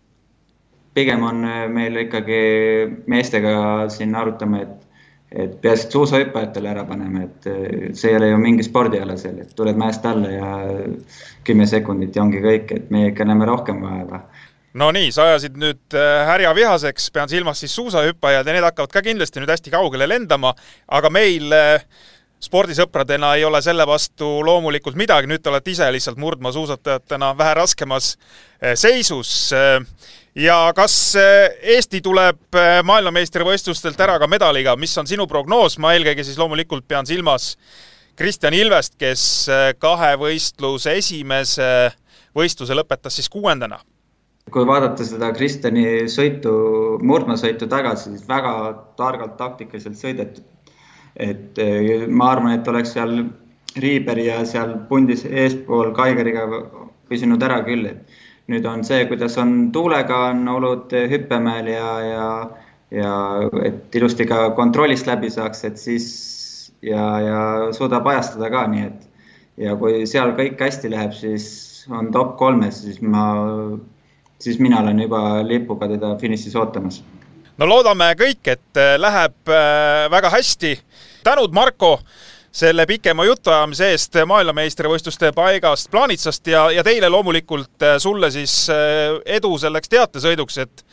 pigem 0.93 1.23
on 1.25 1.45
eh, 1.49 1.67
meil 1.73 1.97
ikkagi 2.05 2.41
meestega 3.09 3.53
siin 3.89 4.15
arutame, 4.15 4.61
et 4.67 4.92
et 5.33 5.57
peaasi, 5.61 5.87
et 5.87 5.97
suusahüppajatele 5.97 6.69
ära 6.69 6.85
paneme, 6.85 7.27
et 7.27 7.97
see 7.97 8.11
ei 8.11 8.17
ole 8.19 8.29
ju 8.29 8.39
mingi 8.41 8.65
spordiala 8.65 9.17
seal, 9.17 9.39
et 9.41 9.55
tuled 9.57 9.77
mäest 9.79 10.05
alla 10.05 10.31
ja 10.31 10.49
kümme 11.43 11.67
sekundit 11.69 12.15
ja 12.15 12.23
ongi 12.23 12.41
kõik, 12.43 12.73
et 12.75 12.91
meie 12.93 13.11
ikka 13.11 13.25
näeme 13.27 13.49
rohkem 13.49 13.81
vaeva 13.81 14.23
no 14.79 14.89
nii, 14.93 15.11
sa 15.13 15.27
ajasid 15.29 15.57
nüüd 15.61 15.97
äh, 15.97 16.23
härja 16.27 16.53
vihaseks, 16.57 17.09
pean 17.13 17.29
silmas 17.29 17.61
siis 17.61 17.75
suusahüppajad 17.77 18.47
ja 18.47 18.55
need 18.55 18.65
hakkavad 18.65 18.93
ka 18.93 19.03
kindlasti 19.05 19.41
nüüd 19.41 19.53
hästi 19.53 19.73
kaugele 19.73 20.07
lendama, 20.09 20.53
aga 20.97 21.11
meil 21.13 21.53
äh, 21.53 21.85
spordisõpradena 22.43 23.35
ei 23.37 23.45
ole 23.47 23.61
selle 23.63 23.85
vastu 23.87 24.27
loomulikult 24.45 24.97
midagi, 24.99 25.29
nüüd 25.31 25.43
te 25.43 25.51
olete 25.51 25.71
ise 25.71 25.87
lihtsalt 25.93 26.19
murdmaasuusatajatena 26.19 27.31
vähe 27.39 27.53
raskemas 27.61 28.17
seisus. 28.75 29.53
Ja 30.35 30.57
kas 30.75 31.15
Eesti 31.61 32.01
tuleb 32.01 32.59
maailmameistrivõistlustelt 32.83 33.99
ära 34.01 34.19
ka 34.19 34.27
medaliga, 34.27 34.75
mis 34.75 34.97
on 34.97 35.09
sinu 35.09 35.27
prognoos, 35.29 35.77
ma 35.77 35.93
eelkõige 35.93 36.25
siis 36.25 36.39
loomulikult 36.41 36.87
pean 36.87 37.05
silmas 37.05 37.53
Kristjan 38.15 38.53
Ilvest, 38.53 38.95
kes 39.01 39.49
kahevõistluse 39.81 40.93
esimese 40.99 41.69
võistluse 42.37 42.75
lõpetas 42.77 43.17
siis 43.17 43.29
kuuendana. 43.29 43.79
Kui 44.51 44.65
vaadata 44.67 45.05
seda 45.07 45.29
Kristjani 45.33 46.09
sõitu, 46.11 46.51
murdmaasõitu 47.05 47.69
tagasi, 47.71 48.11
siis 48.11 48.25
väga 48.27 48.51
targalt 48.99 49.37
taktikaliselt 49.39 49.99
sõidetud. 49.99 50.49
et 51.15 51.59
eh, 51.61 52.07
ma 52.09 52.31
arvan, 52.31 52.55
et 52.57 52.67
oleks 52.67 52.95
seal 52.95 53.11
Riiberi 53.77 54.25
ja 54.25 54.39
seal 54.49 54.71
pundis 54.89 55.25
eespool 55.25 55.91
Kaigeriga 55.93 56.47
püsinud 57.09 57.43
ära 57.43 57.59
küll, 57.65 57.85
et 57.85 58.07
nüüd 58.51 58.65
on 58.67 58.83
see, 58.83 59.05
kuidas 59.07 59.37
on 59.39 59.71
tuulega 59.71 60.19
on 60.31 60.47
olud 60.51 60.91
hüppemäel 61.09 61.69
ja, 61.71 61.91
ja, 62.03 62.27
ja 62.91 63.13
et 63.63 63.95
ilusti 63.95 64.27
ka 64.27 64.49
kontrollist 64.57 65.07
läbi 65.07 65.31
saaks, 65.31 65.63
et 65.69 65.79
siis 65.79 66.07
ja, 66.83 67.05
ja 67.23 67.39
suudab 67.75 68.07
ajastada 68.11 68.51
ka, 68.51 68.65
nii 68.67 68.85
et 68.89 69.09
ja 69.63 69.75
kui 69.79 70.03
seal 70.09 70.35
kõik 70.37 70.59
hästi 70.59 70.91
läheb, 70.91 71.15
siis 71.15 71.47
on 71.91 72.11
top 72.11 72.35
kolmes, 72.39 72.83
siis 72.83 73.01
ma 73.01 73.23
siis 74.43 74.59
mina 74.59 74.81
olen 74.81 74.99
juba 74.99 75.21
lipuga 75.47 75.87
teda 75.87 76.15
finišis 76.19 76.55
ootamas. 76.59 77.01
no 77.57 77.69
loodame 77.69 78.11
kõik, 78.19 78.41
et 78.43 78.79
äh, 78.79 78.95
läheb 78.99 79.49
äh, 79.49 80.09
väga 80.11 80.29
hästi. 80.33 80.77
tänud, 81.23 81.53
Marko, 81.53 81.99
selle 82.53 82.85
pikema 82.85 83.25
jutuajamise 83.25 83.89
eest 83.91 84.19
maailmameistrivõistluste 84.29 85.31
paigast 85.33 85.89
Plaanitsast 85.91 86.47
ja, 86.47 86.67
ja 86.71 86.83
teile 86.85 87.09
loomulikult, 87.09 87.75
äh, 87.81 87.97
sulle 87.97 88.29
siis 88.31 88.67
edu 89.25 89.57
selleks 89.57 89.89
teatesõiduks, 89.89 90.61
et 90.61 90.85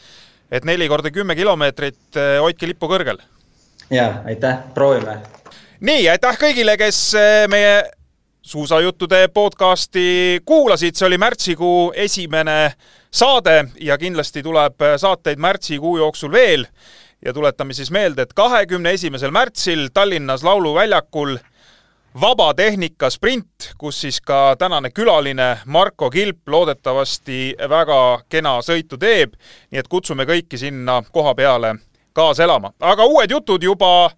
et 0.51 0.65
neli 0.67 0.89
korda 0.91 1.13
kümme 1.15 1.37
kilomeetrit, 1.39 2.17
hoidke 2.43 2.67
lippu 2.67 2.89
kõrgel. 2.91 3.21
ja 3.91 4.23
aitäh, 4.27 4.65
proovime. 4.75 5.21
nii, 5.81 6.09
aitäh 6.11 6.39
kõigile, 6.41 6.77
kes 6.81 7.13
meie 7.49 7.85
suusajuttude 8.43 9.29
podcasti 9.29 10.41
kuulasid, 10.45 10.97
see 10.97 11.07
oli 11.07 11.19
märtsikuu 11.19 11.93
esimene 11.95 12.73
saade 13.11 13.65
ja 13.81 13.99
kindlasti 13.99 14.43
tuleb 14.43 14.81
saateid 14.97 15.39
märtsikuu 15.39 15.99
jooksul 15.99 16.33
veel. 16.33 16.67
ja 17.25 17.33
tuletame 17.33 17.75
siis 17.77 17.91
meelde, 17.91 18.23
et 18.23 18.33
kahekümne 18.33 18.91
esimesel 18.97 19.31
märtsil 19.31 19.89
Tallinnas 19.95 20.43
Lauluväljakul 20.43 21.37
vabatehnika 22.21 23.11
sprint, 23.11 23.73
kus 23.79 24.01
siis 24.01 24.21
ka 24.21 24.57
tänane 24.59 24.91
külaline 24.91 25.59
Marko 25.65 26.11
Kilp 26.11 26.49
loodetavasti 26.49 27.55
väga 27.69 28.21
kena 28.29 28.59
sõitu 28.61 28.99
teeb. 28.99 29.33
nii 29.71 29.79
et 29.79 29.89
kutsume 29.89 30.25
kõiki 30.25 30.59
sinna 30.59 31.03
koha 31.13 31.35
peale 31.35 31.75
kaasa 32.13 32.45
elama, 32.45 32.73
aga 32.81 33.05
uued 33.05 33.31
jutud 33.31 33.63
juba 33.63 34.11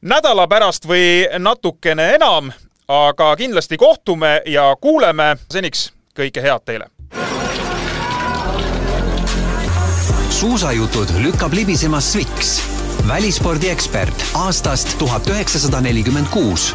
nädala 0.00 0.48
pärast 0.48 0.86
või 0.86 1.26
natukene 1.38 2.14
enam 2.14 2.52
aga 2.88 3.36
kindlasti 3.36 3.76
kohtume 3.76 4.42
ja 4.46 4.76
kuuleme. 4.80 5.36
seniks 5.50 5.92
kõike 6.18 6.42
head 6.42 6.64
teile. 6.64 6.86
suusajutud 10.30 11.08
lükkab 11.18 11.52
libisema 11.52 12.00
Sviks, 12.00 12.62
välispordi 13.08 13.68
ekspert 13.68 14.24
aastast 14.34 14.98
tuhat 14.98 15.26
üheksasada 15.26 15.80
nelikümmend 15.80 16.28
kuus 16.30 16.74